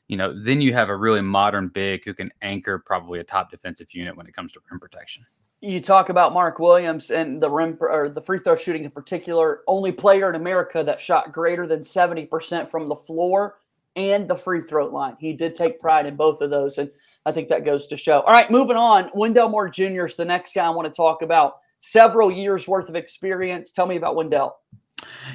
you 0.08 0.18
know, 0.18 0.40
then 0.40 0.62
you 0.62 0.74
have 0.74 0.90
a 0.90 0.96
really 0.96 1.22
modern 1.22 1.68
big 1.68 2.06
who 2.06 2.14
can 2.14 2.32
anchor 2.42 2.80
probably 2.80 3.20
a 3.20 3.24
top 3.24 3.50
defensive 3.50 3.94
unit 3.94 4.16
when 4.16 4.28
it 4.28 4.36
comes 4.36 4.52
to 4.52 4.60
rim 4.70 4.80
protection. 4.80 5.26
You 5.62 5.82
talk 5.82 6.10
about 6.10 6.34
Mark 6.34 6.60
Williams 6.60 7.10
and 7.10 7.42
the 7.42 7.50
rim 7.50 7.78
or 7.80 8.10
the 8.10 8.22
free 8.22 8.40
throw 8.40 8.56
shooting 8.56 8.84
in 8.84 8.92
particular, 8.92 9.62
only 9.68 9.92
player 9.92 10.30
in 10.30 10.36
America 10.36 10.84
that 10.84 11.00
shot 11.00 11.32
greater 11.32 11.66
than 11.66 11.80
70% 11.80 12.70
from 12.70 12.88
the 12.88 12.96
floor 12.96 13.58
and 13.96 14.28
the 14.28 14.36
free 14.36 14.62
throw 14.62 14.88
line. 14.88 15.16
He 15.20 15.34
did 15.34 15.56
take 15.56 15.80
pride 15.80 16.06
in 16.06 16.16
both 16.16 16.42
of 16.42 16.50
those. 16.50 16.78
And 16.78 16.92
I 17.26 17.32
think 17.32 17.48
that 17.48 17.66
goes 17.66 17.88
to 17.88 17.98
show. 17.98 18.22
All 18.22 18.34
right, 18.34 18.52
moving 18.52 18.78
on. 18.78 19.10
Wendell 19.14 19.50
Moore 19.50 19.70
Jr. 19.70 20.06
is 20.06 20.16
the 20.16 20.26
next 20.26 20.54
guy 20.54 20.66
I 20.66 20.70
want 20.70 20.86
to 20.88 20.96
talk 20.96 21.22
about. 21.22 21.58
Several 21.74 22.32
years 22.32 22.68
worth 22.68 22.90
of 22.90 22.96
experience. 22.96 23.72
Tell 23.72 23.86
me 23.86 23.96
about 23.96 24.16
Wendell. 24.16 24.58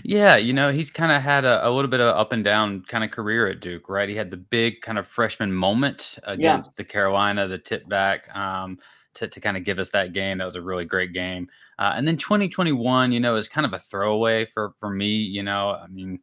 Yeah, 0.02 0.36
you 0.36 0.52
know, 0.52 0.72
he's 0.72 0.90
kind 0.90 1.12
of 1.12 1.22
had 1.22 1.44
a, 1.44 1.66
a, 1.66 1.70
little 1.70 1.90
bit 1.90 2.00
of 2.00 2.16
up 2.16 2.32
and 2.32 2.42
down 2.42 2.82
kind 2.88 3.04
of 3.04 3.10
career 3.10 3.46
at 3.46 3.60
Duke, 3.60 3.88
right? 3.88 4.08
He 4.08 4.14
had 4.14 4.30
the 4.30 4.36
big 4.36 4.80
kind 4.80 4.98
of 4.98 5.06
freshman 5.06 5.52
moment 5.52 6.18
against 6.24 6.70
yeah. 6.70 6.74
the 6.76 6.84
Carolina, 6.84 7.46
the 7.46 7.58
tip 7.58 7.88
back 7.88 8.34
um, 8.34 8.78
to, 9.14 9.28
to 9.28 9.40
kind 9.40 9.56
of 9.56 9.64
give 9.64 9.78
us 9.78 9.90
that 9.90 10.12
game. 10.12 10.38
That 10.38 10.44
was 10.44 10.56
a 10.56 10.62
really 10.62 10.84
great 10.84 11.12
game. 11.12 11.48
Uh, 11.78 11.92
and 11.94 12.06
then 12.06 12.16
2021, 12.16 13.12
you 13.12 13.20
know, 13.20 13.36
is 13.36 13.48
kind 13.48 13.66
of 13.66 13.72
a 13.72 13.78
throwaway 13.78 14.44
for, 14.44 14.72
for 14.78 14.90
me. 14.90 15.08
You 15.16 15.42
know, 15.42 15.70
I 15.70 15.86
mean, 15.88 16.20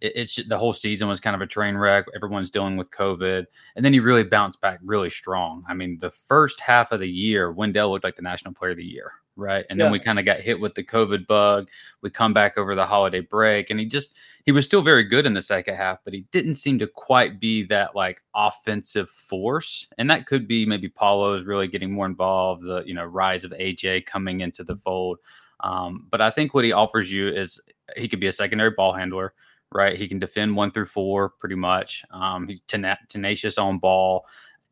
it, 0.00 0.12
it's 0.16 0.42
the 0.44 0.58
whole 0.58 0.72
season 0.72 1.08
was 1.08 1.20
kind 1.20 1.36
of 1.36 1.42
a 1.42 1.46
train 1.46 1.76
wreck. 1.76 2.06
Everyone's 2.14 2.50
dealing 2.50 2.76
with 2.76 2.90
COVID. 2.90 3.44
And 3.76 3.84
then 3.84 3.92
he 3.92 4.00
really 4.00 4.24
bounced 4.24 4.60
back 4.60 4.78
really 4.82 5.10
strong. 5.10 5.64
I 5.68 5.74
mean, 5.74 5.98
the 5.98 6.10
first 6.10 6.60
half 6.60 6.92
of 6.92 7.00
the 7.00 7.08
year, 7.08 7.52
Wendell 7.52 7.90
looked 7.90 8.04
like 8.04 8.16
the 8.16 8.22
national 8.22 8.54
player 8.54 8.72
of 8.72 8.78
the 8.78 8.84
year 8.84 9.12
right? 9.36 9.64
And 9.70 9.78
yeah. 9.78 9.86
then 9.86 9.92
we 9.92 9.98
kind 9.98 10.18
of 10.18 10.24
got 10.24 10.40
hit 10.40 10.58
with 10.58 10.74
the 10.74 10.82
COVID 10.82 11.26
bug. 11.26 11.68
We 12.02 12.10
come 12.10 12.32
back 12.32 12.56
over 12.58 12.74
the 12.74 12.86
holiday 12.86 13.20
break, 13.20 13.70
and 13.70 13.78
he 13.78 13.86
just 13.86 14.14
he 14.44 14.52
was 14.52 14.64
still 14.64 14.82
very 14.82 15.04
good 15.04 15.26
in 15.26 15.34
the 15.34 15.42
second 15.42 15.76
half, 15.76 15.98
but 16.04 16.12
he 16.12 16.26
didn't 16.30 16.54
seem 16.54 16.78
to 16.78 16.86
quite 16.86 17.40
be 17.40 17.62
that 17.64 17.94
like 17.94 18.20
offensive 18.34 19.08
force. 19.08 19.86
And 19.98 20.10
that 20.10 20.26
could 20.26 20.46
be 20.46 20.66
maybe 20.66 20.88
Paolo's 20.88 21.44
really 21.44 21.68
getting 21.68 21.92
more 21.92 22.06
involved, 22.06 22.62
the 22.62 22.82
you 22.86 22.94
know 22.94 23.04
rise 23.04 23.44
of 23.44 23.52
AJ 23.52 24.06
coming 24.06 24.40
into 24.40 24.64
the 24.64 24.76
fold. 24.76 25.18
Um, 25.60 26.06
but 26.10 26.20
I 26.20 26.30
think 26.30 26.52
what 26.52 26.64
he 26.64 26.72
offers 26.72 27.12
you 27.12 27.28
is 27.28 27.60
he 27.96 28.08
could 28.08 28.20
be 28.20 28.26
a 28.26 28.32
secondary 28.32 28.70
ball 28.70 28.92
handler. 28.92 29.34
Right, 29.72 29.96
he 29.96 30.06
can 30.06 30.20
defend 30.20 30.54
one 30.54 30.70
through 30.70 30.84
four 30.84 31.30
pretty 31.30 31.56
much. 31.56 32.04
Um, 32.12 32.46
he's 32.46 32.60
tenacious 33.08 33.58
on 33.58 33.78
ball 33.78 34.24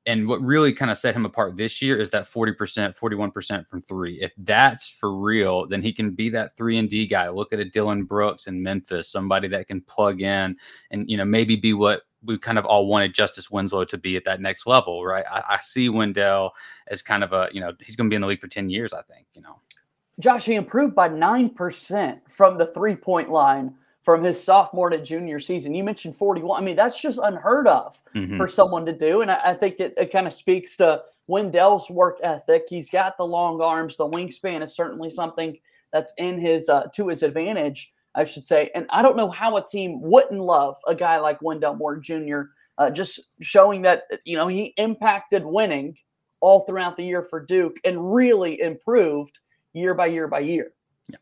and 0.06 0.26
what 0.26 0.40
really 0.42 0.72
kind 0.72 0.90
of 0.90 0.98
set 0.98 1.14
him 1.14 1.24
apart 1.24 1.56
this 1.56 1.80
year 1.80 2.00
is 2.00 2.10
that 2.10 2.24
40%, 2.24 2.96
41% 2.98 3.68
from 3.68 3.80
three. 3.80 4.20
If 4.20 4.32
that's 4.38 4.88
for 4.88 5.16
real, 5.16 5.66
then 5.66 5.80
he 5.80 5.92
can 5.92 6.10
be 6.10 6.28
that 6.30 6.56
three 6.56 6.78
and 6.78 6.88
D 6.88 7.06
guy. 7.06 7.28
Look 7.28 7.52
at 7.52 7.60
a 7.60 7.64
Dillon 7.64 8.04
Brooks 8.04 8.48
in 8.48 8.62
Memphis, 8.62 9.08
somebody 9.08 9.46
that 9.48 9.68
can 9.68 9.80
plug 9.82 10.20
in 10.20 10.56
and, 10.90 11.08
you 11.08 11.16
know, 11.16 11.24
maybe 11.24 11.54
be 11.54 11.72
what 11.72 12.02
we've 12.24 12.40
kind 12.40 12.58
of 12.58 12.64
all 12.64 12.86
wanted 12.86 13.14
Justice 13.14 13.50
Winslow 13.50 13.84
to 13.84 13.98
be 13.98 14.16
at 14.16 14.24
that 14.24 14.40
next 14.40 14.66
level, 14.66 15.04
right? 15.04 15.24
I, 15.30 15.42
I 15.48 15.58
see 15.60 15.88
Wendell 15.88 16.52
as 16.88 17.02
kind 17.02 17.22
of 17.22 17.32
a, 17.32 17.48
you 17.52 17.60
know, 17.60 17.72
he's 17.80 17.94
going 17.94 18.08
to 18.08 18.10
be 18.10 18.16
in 18.16 18.22
the 18.22 18.28
league 18.28 18.40
for 18.40 18.48
10 18.48 18.70
years, 18.70 18.92
I 18.92 19.02
think, 19.02 19.26
you 19.34 19.42
know. 19.42 19.60
Josh, 20.18 20.44
he 20.44 20.54
improved 20.54 20.94
by 20.94 21.08
9% 21.08 22.20
from 22.28 22.58
the 22.58 22.66
three 22.66 22.96
point 22.96 23.30
line 23.30 23.74
from 24.02 24.22
his 24.22 24.42
sophomore 24.42 24.90
to 24.90 25.00
junior 25.00 25.38
season. 25.38 25.74
You 25.74 25.84
mentioned 25.84 26.16
41. 26.16 26.60
I 26.60 26.64
mean, 26.64 26.76
that's 26.76 27.00
just 27.00 27.20
unheard 27.22 27.68
of 27.68 27.98
mm-hmm. 28.14 28.36
for 28.36 28.48
someone 28.48 28.84
to 28.86 28.92
do. 28.92 29.22
And 29.22 29.30
I, 29.30 29.40
I 29.50 29.54
think 29.54 29.78
it, 29.78 29.94
it 29.96 30.10
kind 30.12 30.26
of 30.26 30.32
speaks 30.32 30.76
to 30.78 31.02
Wendell's 31.28 31.88
work 31.88 32.18
ethic. 32.22 32.64
He's 32.68 32.90
got 32.90 33.16
the 33.16 33.24
long 33.24 33.60
arms. 33.60 33.96
The 33.96 34.08
wingspan 34.08 34.62
is 34.62 34.74
certainly 34.74 35.08
something 35.08 35.56
that's 35.92 36.12
in 36.18 36.38
his 36.38 36.68
uh, 36.68 36.88
to 36.94 37.08
his 37.08 37.22
advantage, 37.22 37.92
I 38.14 38.24
should 38.24 38.46
say. 38.46 38.70
And 38.74 38.86
I 38.90 39.02
don't 39.02 39.16
know 39.16 39.30
how 39.30 39.56
a 39.56 39.64
team 39.64 39.98
wouldn't 40.00 40.40
love 40.40 40.76
a 40.88 40.94
guy 40.94 41.18
like 41.18 41.40
Wendell 41.40 41.76
Moore 41.76 41.96
Jr. 41.98 42.42
Uh, 42.78 42.90
just 42.90 43.36
showing 43.40 43.82
that 43.82 44.04
you 44.24 44.36
know 44.36 44.48
he 44.48 44.74
impacted 44.78 45.44
winning 45.44 45.96
all 46.40 46.64
throughout 46.64 46.96
the 46.96 47.04
year 47.04 47.22
for 47.22 47.38
Duke 47.38 47.76
and 47.84 48.12
really 48.12 48.60
improved 48.60 49.38
year 49.74 49.94
by 49.94 50.06
year 50.06 50.26
by 50.26 50.40
year. 50.40 50.72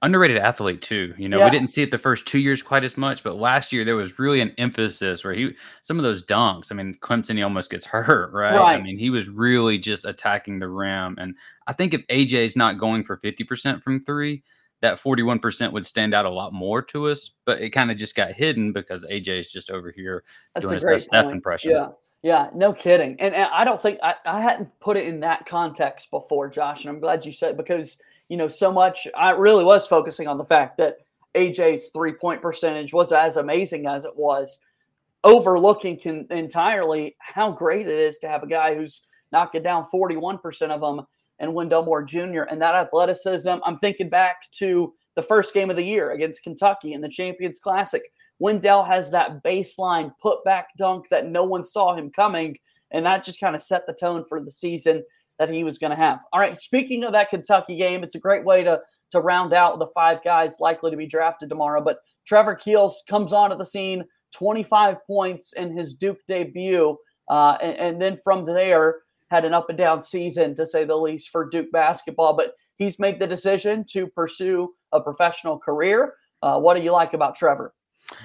Underrated 0.02 0.36
athlete 0.36 0.82
too. 0.82 1.14
You 1.16 1.28
know, 1.28 1.38
yeah. 1.38 1.46
we 1.46 1.50
didn't 1.50 1.68
see 1.68 1.82
it 1.82 1.90
the 1.90 1.98
first 1.98 2.26
two 2.26 2.38
years 2.38 2.62
quite 2.62 2.84
as 2.84 2.96
much, 2.96 3.24
but 3.24 3.36
last 3.36 3.72
year 3.72 3.84
there 3.84 3.96
was 3.96 4.18
really 4.18 4.40
an 4.40 4.54
emphasis 4.58 5.24
where 5.24 5.32
he 5.32 5.54
some 5.82 5.96
of 5.96 6.02
those 6.02 6.24
dunks. 6.24 6.70
I 6.70 6.74
mean, 6.74 6.94
Clemson 6.94 7.36
he 7.36 7.42
almost 7.42 7.70
gets 7.70 7.84
hurt, 7.86 8.32
right? 8.32 8.54
right? 8.54 8.78
I 8.78 8.82
mean, 8.82 8.98
he 8.98 9.10
was 9.10 9.28
really 9.28 9.78
just 9.78 10.04
attacking 10.04 10.58
the 10.58 10.68
rim, 10.68 11.16
and 11.18 11.34
I 11.66 11.72
think 11.72 11.94
if 11.94 12.06
AJ 12.08 12.44
is 12.44 12.56
not 12.56 12.78
going 12.78 13.04
for 13.04 13.16
fifty 13.16 13.42
percent 13.42 13.82
from 13.82 14.00
three, 14.00 14.42
that 14.80 14.98
forty 14.98 15.22
one 15.22 15.38
percent 15.38 15.72
would 15.72 15.86
stand 15.86 16.14
out 16.14 16.26
a 16.26 16.30
lot 16.30 16.52
more 16.52 16.82
to 16.82 17.08
us. 17.08 17.30
But 17.46 17.60
it 17.60 17.70
kind 17.70 17.90
of 17.90 17.96
just 17.96 18.14
got 18.14 18.32
hidden 18.32 18.72
because 18.72 19.04
AJ 19.06 19.38
is 19.38 19.50
just 19.50 19.70
over 19.70 19.90
here 19.90 20.24
That's 20.54 20.64
doing 20.64 20.74
his 20.74 20.84
best 20.84 21.04
Steph 21.06 21.32
impression. 21.32 21.72
Yeah. 21.72 21.88
Yeah, 22.22 22.50
no 22.54 22.74
kidding. 22.74 23.16
And, 23.18 23.34
and 23.34 23.48
I 23.50 23.64
don't 23.64 23.80
think 23.80 23.98
I, 24.02 24.14
I 24.26 24.42
hadn't 24.42 24.78
put 24.78 24.98
it 24.98 25.06
in 25.06 25.20
that 25.20 25.46
context 25.46 26.10
before, 26.10 26.50
Josh. 26.50 26.84
And 26.84 26.90
I'm 26.90 27.00
glad 27.00 27.24
you 27.24 27.32
said 27.32 27.56
because 27.56 27.98
you 28.30 28.36
know, 28.36 28.48
so 28.48 28.72
much. 28.72 29.06
I 29.14 29.32
really 29.32 29.64
was 29.64 29.86
focusing 29.86 30.28
on 30.28 30.38
the 30.38 30.44
fact 30.44 30.78
that 30.78 30.98
AJ's 31.34 31.88
three 31.88 32.12
point 32.12 32.40
percentage 32.40 32.94
was 32.94 33.12
as 33.12 33.36
amazing 33.36 33.86
as 33.86 34.04
it 34.04 34.16
was, 34.16 34.60
overlooking 35.24 35.98
can, 35.98 36.26
entirely 36.30 37.16
how 37.18 37.50
great 37.50 37.86
it 37.88 37.94
is 37.94 38.18
to 38.20 38.28
have 38.28 38.42
a 38.42 38.46
guy 38.48 38.74
who's 38.74 39.02
knocking 39.32 39.62
down 39.62 39.84
41% 39.92 40.70
of 40.70 40.80
them 40.80 41.06
and 41.40 41.52
Wendell 41.52 41.84
Moore 41.84 42.04
Jr. 42.04 42.42
And 42.42 42.62
that 42.62 42.74
athleticism, 42.74 43.56
I'm 43.64 43.78
thinking 43.78 44.08
back 44.08 44.50
to 44.52 44.94
the 45.16 45.22
first 45.22 45.52
game 45.52 45.68
of 45.68 45.76
the 45.76 45.84
year 45.84 46.12
against 46.12 46.44
Kentucky 46.44 46.92
in 46.92 47.00
the 47.00 47.08
Champions 47.08 47.58
Classic. 47.58 48.02
Wendell 48.38 48.84
has 48.84 49.10
that 49.10 49.42
baseline 49.42 50.12
put 50.22 50.44
back 50.44 50.68
dunk 50.78 51.08
that 51.08 51.26
no 51.26 51.42
one 51.44 51.64
saw 51.64 51.94
him 51.94 52.10
coming. 52.10 52.56
And 52.92 53.06
that 53.06 53.24
just 53.24 53.40
kind 53.40 53.56
of 53.56 53.62
set 53.62 53.86
the 53.86 53.92
tone 53.92 54.24
for 54.24 54.42
the 54.42 54.50
season 54.50 55.04
that 55.40 55.48
he 55.48 55.64
was 55.64 55.78
going 55.78 55.90
to 55.90 55.96
have. 55.96 56.20
All 56.32 56.38
right. 56.38 56.56
Speaking 56.56 57.02
of 57.02 57.12
that 57.12 57.30
Kentucky 57.30 57.74
game, 57.74 58.04
it's 58.04 58.14
a 58.14 58.20
great 58.20 58.44
way 58.44 58.62
to, 58.62 58.78
to 59.10 59.20
round 59.20 59.54
out 59.54 59.78
the 59.78 59.86
five 59.88 60.22
guys 60.22 60.60
likely 60.60 60.90
to 60.90 60.98
be 60.98 61.06
drafted 61.06 61.48
tomorrow. 61.48 61.82
But 61.82 62.00
Trevor 62.26 62.54
Keels 62.54 63.02
comes 63.08 63.32
onto 63.32 63.56
the 63.56 63.64
scene, 63.64 64.04
25 64.34 64.98
points 65.06 65.54
in 65.54 65.72
his 65.72 65.94
Duke 65.94 66.18
debut. 66.28 66.94
Uh, 67.28 67.56
and, 67.62 67.76
and 67.78 68.02
then 68.02 68.18
from 68.22 68.44
there, 68.44 68.96
had 69.30 69.46
an 69.46 69.54
up 69.54 69.70
and 69.70 69.78
down 69.78 70.02
season 70.02 70.54
to 70.56 70.66
say 70.66 70.84
the 70.84 70.94
least 70.94 71.30
for 71.30 71.48
Duke 71.48 71.72
basketball. 71.72 72.34
But 72.34 72.52
he's 72.76 72.98
made 72.98 73.18
the 73.18 73.26
decision 73.26 73.84
to 73.92 74.08
pursue 74.08 74.74
a 74.92 75.00
professional 75.00 75.58
career. 75.58 76.14
Uh, 76.42 76.60
what 76.60 76.76
do 76.76 76.82
you 76.82 76.92
like 76.92 77.14
about 77.14 77.34
Trevor? 77.34 77.72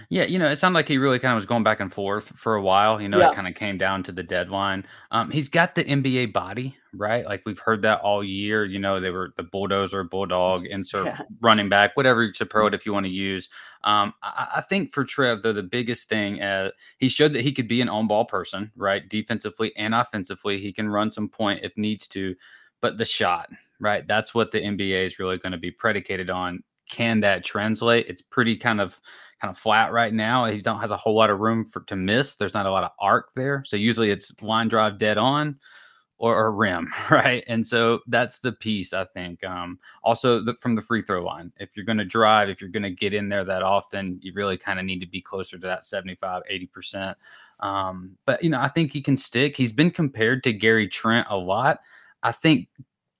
Yeah, 0.09 0.23
you 0.23 0.39
know, 0.39 0.47
it 0.47 0.55
sounded 0.55 0.75
like 0.77 0.87
he 0.87 0.97
really 0.97 1.19
kind 1.19 1.31
of 1.33 1.35
was 1.37 1.45
going 1.45 1.63
back 1.63 1.79
and 1.79 1.93
forth 1.93 2.29
for 2.35 2.55
a 2.55 2.61
while. 2.61 3.01
You 3.01 3.09
know, 3.09 3.19
Yeah. 3.19 3.29
it 3.29 3.35
kind 3.35 3.47
of 3.47 3.55
came 3.55 3.77
down 3.77 4.03
to 4.03 4.11
the 4.11 4.23
deadline. 4.23 4.85
Um, 5.11 5.29
he's 5.31 5.49
got 5.49 5.75
the 5.75 5.83
NBA 5.83 6.33
body, 6.33 6.75
right? 6.93 7.25
Like 7.25 7.43
we've 7.45 7.59
heard 7.59 7.81
that 7.83 8.01
all 8.01 8.23
year. 8.23 8.65
You 8.65 8.79
know, 8.79 8.99
they 8.99 9.11
were 9.11 9.33
the 9.37 9.43
bulldozer, 9.43 10.03
bulldog, 10.03 10.65
insert 10.65 11.05
Yeah. 11.05 11.21
running 11.41 11.69
back, 11.69 11.95
whatever 11.95 12.31
to 12.31 12.45
pro 12.45 12.67
it 12.67 12.73
if 12.73 12.85
you 12.85 12.93
want 12.93 13.05
to 13.05 13.11
use. 13.11 13.47
Um, 13.83 14.13
I, 14.23 14.47
I 14.55 14.61
think 14.61 14.93
for 14.93 15.03
Trev, 15.03 15.41
though, 15.43 15.53
the 15.53 15.61
biggest 15.63 16.09
thing, 16.09 16.41
uh, 16.41 16.71
he 16.97 17.07
showed 17.07 17.33
that 17.33 17.41
he 17.41 17.51
could 17.51 17.67
be 17.67 17.81
an 17.81 17.89
on 17.89 18.07
ball 18.07 18.25
person, 18.25 18.71
right? 18.75 19.07
Defensively 19.07 19.75
and 19.77 19.93
offensively, 19.93 20.59
he 20.59 20.73
can 20.73 20.89
run 20.89 21.11
some 21.11 21.29
point 21.29 21.61
if 21.63 21.77
needs 21.77 22.07
to. 22.09 22.35
But 22.81 22.97
the 22.97 23.05
shot, 23.05 23.49
right? 23.79 24.07
That's 24.07 24.33
what 24.33 24.51
the 24.51 24.59
NBA 24.59 25.05
is 25.05 25.19
really 25.19 25.37
going 25.37 25.51
to 25.51 25.57
be 25.57 25.71
predicated 25.71 26.29
on. 26.29 26.63
Can 26.89 27.19
that 27.21 27.43
translate? 27.43 28.05
It's 28.07 28.21
pretty 28.21 28.55
kind 28.57 28.79
of 28.79 28.99
kind 29.41 29.51
of 29.51 29.57
flat 29.57 29.91
right 29.91 30.13
now. 30.13 30.45
He 30.45 30.57
don't 30.59 30.79
has 30.79 30.91
a 30.91 30.97
whole 30.97 31.15
lot 31.15 31.29
of 31.29 31.39
room 31.39 31.65
for 31.65 31.81
to 31.81 31.95
miss. 31.95 32.35
There's 32.35 32.53
not 32.53 32.65
a 32.65 32.71
lot 32.71 32.83
of 32.83 32.91
arc 32.99 33.33
there. 33.33 33.63
So 33.65 33.77
usually 33.77 34.09
it's 34.09 34.31
line 34.41 34.67
drive 34.67 34.97
dead 34.97 35.17
on 35.17 35.57
or, 36.17 36.35
or 36.35 36.51
rim, 36.53 36.91
right? 37.11 37.43
And 37.47 37.65
so 37.65 37.99
that's 38.07 38.39
the 38.39 38.53
piece 38.53 38.93
I 38.93 39.05
think. 39.05 39.43
Um, 39.43 39.79
also 40.03 40.39
the, 40.39 40.55
from 40.61 40.75
the 40.75 40.81
free 40.81 41.01
throw 41.01 41.23
line, 41.23 41.51
if 41.57 41.69
you're 41.75 41.85
going 41.85 41.97
to 41.97 42.05
drive, 42.05 42.49
if 42.49 42.61
you're 42.61 42.69
going 42.69 42.83
to 42.83 42.91
get 42.91 43.13
in 43.13 43.29
there 43.29 43.43
that 43.43 43.63
often, 43.63 44.19
you 44.21 44.31
really 44.33 44.57
kind 44.57 44.79
of 44.79 44.85
need 44.85 44.99
to 44.99 45.07
be 45.07 45.21
closer 45.21 45.57
to 45.57 45.67
that 45.67 45.85
75, 45.85 46.43
80%. 46.51 47.15
Um, 47.59 48.17
but 48.25 48.43
you 48.43 48.49
know, 48.49 48.59
I 48.59 48.67
think 48.67 48.93
he 48.93 49.01
can 49.01 49.17
stick. 49.17 49.55
He's 49.55 49.71
been 49.71 49.91
compared 49.91 50.43
to 50.43 50.53
Gary 50.53 50.87
Trent 50.87 51.27
a 51.29 51.37
lot. 51.37 51.79
I 52.23 52.31
think 52.31 52.69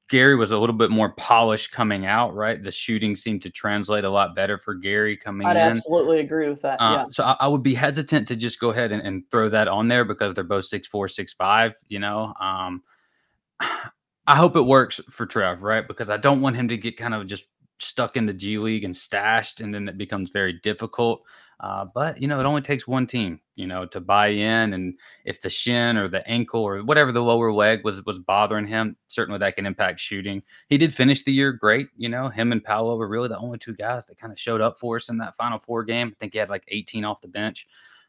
Gary 0.10 0.36
was 0.36 0.52
a 0.52 0.58
little 0.58 0.76
bit 0.76 0.92
more 0.92 1.14
polished 1.14 1.72
coming 1.72 2.06
out, 2.06 2.36
right? 2.36 2.64
The 2.64 2.72
shooting 2.72 3.16
seemed 3.16 3.42
to 3.42 3.50
translate 3.50 4.04
a 4.04 4.10
lot 4.10 4.36
better 4.36 4.60
for 4.60 4.76
Gary 4.76 5.18
coming 5.18 5.48
in. 5.48 5.58
I'd 5.58 5.72
in. 5.72 5.78
absolutely 5.78 6.20
agree 6.20 6.48
with 6.48 6.62
that. 6.62 6.80
Uh, 6.80 6.92
yeah. 6.92 7.06
So 7.10 7.24
I, 7.24 7.38
I 7.40 7.48
would 7.48 7.64
be 7.64 7.74
hesitant 7.74 8.28
to 8.28 8.36
just 8.36 8.60
go 8.60 8.70
ahead 8.70 8.92
and, 8.92 9.02
and 9.02 9.24
throw 9.32 9.50
that 9.50 9.68
on 9.68 9.88
there 9.88 10.06
because 10.06 10.36
they're 10.36 10.44
both 10.44 10.66
six 10.66 10.88
four, 10.88 11.08
six 11.08 11.34
five. 11.34 11.74
You 11.88 12.00
know, 12.00 12.34
um, 12.40 12.84
I 13.60 14.36
hope 14.36 14.56
it 14.56 14.62
works 14.62 15.00
for 15.10 15.26
Trev, 15.26 15.64
right? 15.64 15.88
Because 15.88 16.10
I 16.10 16.18
don't 16.18 16.42
want 16.42 16.56
him 16.56 16.68
to 16.68 16.78
get 16.78 16.98
kind 16.98 17.14
of 17.14 17.26
just 17.26 17.46
stuck 17.80 18.16
in 18.16 18.28
the 18.28 18.34
G 18.34 18.60
League 18.60 18.84
and 18.84 18.96
stashed, 18.96 19.60
and 19.60 19.74
then 19.74 19.88
it 19.88 19.98
becomes 19.98 20.30
very 20.30 20.54
difficult. 20.62 21.24
Uh, 21.60 21.86
but 21.94 22.22
you 22.22 22.28
know, 22.28 22.40
it 22.40 22.46
only 22.46 22.62
takes 22.62 22.88
one 22.88 23.08
team, 23.08 23.40
you 23.56 23.66
know, 23.66 23.86
to 23.86 24.00
buy 24.02 24.28
in, 24.28 24.74
and 24.74 24.94
if 25.24 25.42
the 25.42 25.50
shin 25.50 25.98
or 25.98 26.08
the 26.08 26.28
ankle 26.28 26.62
or 26.62 26.84
whatever 26.84 27.12
the 27.12 27.24
lower 27.24 27.52
leg 27.54 27.84
was 27.84 28.04
was 28.06 28.20
bothering 28.20 28.68
him, 28.68 28.98
certainly 29.08 29.40
that 29.40 29.56
can 29.56 29.66
impact 29.66 30.00
shooting. 30.00 30.44
He 30.68 30.78
did 30.78 30.94
finish 30.94 31.24
the 31.24 31.32
year 31.32 31.54
great, 31.54 31.88
you 31.96 32.10
know. 32.10 32.28
Him 32.28 32.52
and 32.52 32.64
Paolo 32.64 32.98
were 32.98 33.08
really 33.08 33.30
the 33.30 33.38
only 33.38 33.58
two 33.58 33.74
guys 33.74 34.06
that 34.08 34.18
kind 34.18 34.34
of 34.34 34.40
showed 34.40 34.62
up 34.62 34.78
for 34.80 34.98
us 34.98 35.10
in 35.10 35.18
that 35.20 35.36
Final 35.36 35.60
Four 35.60 35.84
game. 35.84 36.10
I 36.12 36.16
think 36.20 36.34
he 36.34 36.40
had 36.40 36.50
like 36.50 36.66
18 36.68 37.06
off 37.06 37.22
the 37.22 37.28
bench. 37.28 37.68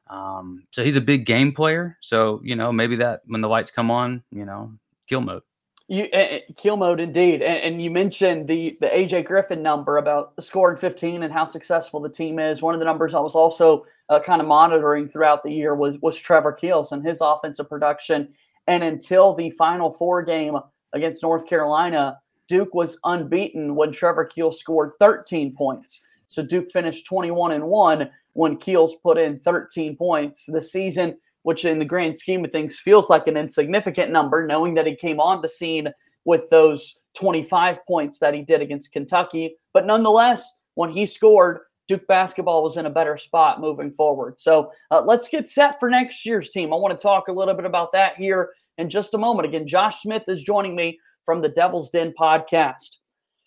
Um, 0.08 0.64
so 0.72 0.84
he's 0.84 0.96
a 0.96 1.00
big 1.00 1.24
game 1.24 1.52
player. 1.52 1.98
So 2.00 2.40
you 2.42 2.56
know, 2.56 2.72
maybe 2.72 2.96
that 2.96 3.22
when 3.26 3.40
the 3.40 3.48
lights 3.48 3.70
come 3.70 3.90
on, 3.90 4.22
you 4.32 4.44
know, 4.44 4.72
kill 5.06 5.20
mode. 5.20 5.42
You 5.88 6.04
uh, 6.06 6.38
kill 6.56 6.76
mode 6.76 6.98
indeed, 6.98 7.42
and, 7.42 7.58
and 7.58 7.82
you 7.82 7.90
mentioned 7.90 8.48
the 8.48 8.76
the 8.80 8.88
AJ 8.88 9.26
Griffin 9.26 9.62
number 9.62 9.98
about 9.98 10.32
scoring 10.42 10.76
15 10.76 11.22
and 11.22 11.32
how 11.32 11.44
successful 11.44 12.00
the 12.00 12.08
team 12.08 12.40
is. 12.40 12.60
One 12.60 12.74
of 12.74 12.80
the 12.80 12.86
numbers 12.86 13.14
I 13.14 13.20
was 13.20 13.36
also 13.36 13.86
uh, 14.08 14.18
kind 14.18 14.40
of 14.40 14.48
monitoring 14.48 15.08
throughout 15.08 15.44
the 15.44 15.52
year 15.52 15.76
was 15.76 15.96
was 16.02 16.18
Trevor 16.18 16.52
Keels 16.52 16.90
and 16.90 17.04
his 17.04 17.20
offensive 17.20 17.68
production. 17.68 18.34
And 18.66 18.82
until 18.82 19.32
the 19.32 19.50
Final 19.50 19.92
Four 19.92 20.22
game 20.24 20.56
against 20.92 21.22
North 21.22 21.46
Carolina, 21.46 22.18
Duke 22.48 22.74
was 22.74 22.98
unbeaten 23.04 23.76
when 23.76 23.92
Trevor 23.92 24.24
Keels 24.24 24.58
scored 24.58 24.92
13 24.98 25.54
points. 25.54 26.00
So 26.26 26.42
Duke 26.42 26.70
finished 26.72 27.06
21 27.06 27.52
and 27.52 27.64
one 27.64 28.10
when 28.32 28.56
Keels 28.56 28.96
put 28.96 29.18
in 29.18 29.38
13 29.38 29.96
points. 29.96 30.46
The 30.46 30.60
season 30.60 31.16
which 31.46 31.64
in 31.64 31.78
the 31.78 31.84
grand 31.84 32.18
scheme 32.18 32.44
of 32.44 32.50
things 32.50 32.76
feels 32.76 33.08
like 33.08 33.28
an 33.28 33.36
insignificant 33.36 34.10
number, 34.10 34.44
knowing 34.44 34.74
that 34.74 34.84
he 34.84 34.96
came 34.96 35.20
on 35.20 35.40
the 35.40 35.48
scene 35.48 35.88
with 36.24 36.50
those 36.50 37.04
25 37.16 37.86
points 37.86 38.18
that 38.18 38.34
he 38.34 38.42
did 38.42 38.60
against 38.60 38.90
Kentucky. 38.90 39.56
But 39.72 39.86
nonetheless, 39.86 40.58
when 40.74 40.90
he 40.90 41.06
scored, 41.06 41.60
Duke 41.86 42.04
basketball 42.08 42.64
was 42.64 42.78
in 42.78 42.86
a 42.86 42.90
better 42.90 43.16
spot 43.16 43.60
moving 43.60 43.92
forward. 43.92 44.40
So 44.40 44.72
uh, 44.90 45.02
let's 45.02 45.28
get 45.28 45.48
set 45.48 45.78
for 45.78 45.88
next 45.88 46.26
year's 46.26 46.50
team. 46.50 46.72
I 46.72 46.76
want 46.78 46.98
to 46.98 47.00
talk 47.00 47.28
a 47.28 47.32
little 47.32 47.54
bit 47.54 47.64
about 47.64 47.92
that 47.92 48.16
here 48.16 48.50
in 48.78 48.90
just 48.90 49.14
a 49.14 49.18
moment. 49.18 49.46
Again, 49.46 49.68
Josh 49.68 50.02
Smith 50.02 50.24
is 50.26 50.42
joining 50.42 50.74
me 50.74 50.98
from 51.24 51.42
the 51.42 51.50
Devil's 51.50 51.90
Den 51.90 52.12
podcast. 52.18 52.96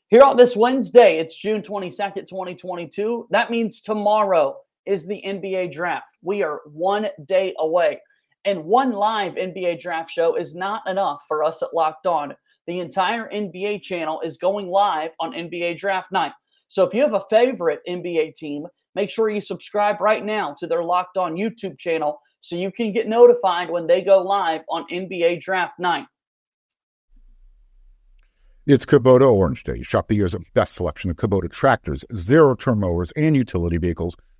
Here 0.07 0.21
on 0.21 0.37
this 0.37 0.55
Wednesday, 0.55 1.19
it's 1.19 1.37
June 1.37 1.61
22nd, 1.61 2.29
2022. 2.29 3.27
That 3.29 3.51
means 3.51 3.81
tomorrow 3.81 4.55
is 4.85 5.07
the 5.07 5.21
NBA 5.25 5.71
draft. 5.71 6.09
We 6.21 6.43
are 6.43 6.61
one 6.65 7.07
day 7.25 7.53
away. 7.59 7.99
And 8.45 8.65
one 8.65 8.91
live 8.91 9.35
NBA 9.35 9.81
draft 9.81 10.09
show 10.09 10.35
is 10.35 10.55
not 10.55 10.87
enough 10.87 11.21
for 11.27 11.43
us 11.43 11.61
at 11.61 11.73
Locked 11.73 12.07
On. 12.07 12.33
The 12.67 12.79
entire 12.79 13.29
NBA 13.29 13.81
channel 13.81 14.21
is 14.21 14.37
going 14.37 14.67
live 14.67 15.11
on 15.19 15.33
NBA 15.33 15.77
draft 15.77 16.11
night. 16.11 16.31
So 16.67 16.83
if 16.83 16.93
you 16.93 17.01
have 17.01 17.13
a 17.13 17.25
favorite 17.29 17.81
NBA 17.87 18.35
team, 18.35 18.65
make 18.95 19.09
sure 19.09 19.29
you 19.29 19.41
subscribe 19.41 19.99
right 19.99 20.23
now 20.23 20.55
to 20.59 20.67
their 20.67 20.83
Locked 20.83 21.17
On 21.17 21.35
YouTube 21.35 21.77
channel 21.77 22.21
so 22.41 22.55
you 22.55 22.71
can 22.71 22.91
get 22.91 23.07
notified 23.07 23.69
when 23.69 23.87
they 23.87 24.01
go 24.01 24.21
live 24.21 24.61
on 24.69 24.85
NBA 24.89 25.41
draft 25.41 25.79
night. 25.79 26.05
It's 28.65 28.85
Kubota 28.85 29.27
Orange 29.27 29.63
Day. 29.63 29.81
Shop 29.81 30.07
the 30.07 30.15
year's 30.15 30.35
best 30.53 30.75
selection 30.75 31.09
of 31.09 31.17
Kubota 31.17 31.51
tractors, 31.51 32.05
zero 32.15 32.53
turn 32.53 32.79
mowers, 32.79 33.11
and 33.17 33.35
utility 33.35 33.77
vehicles, 33.77 34.15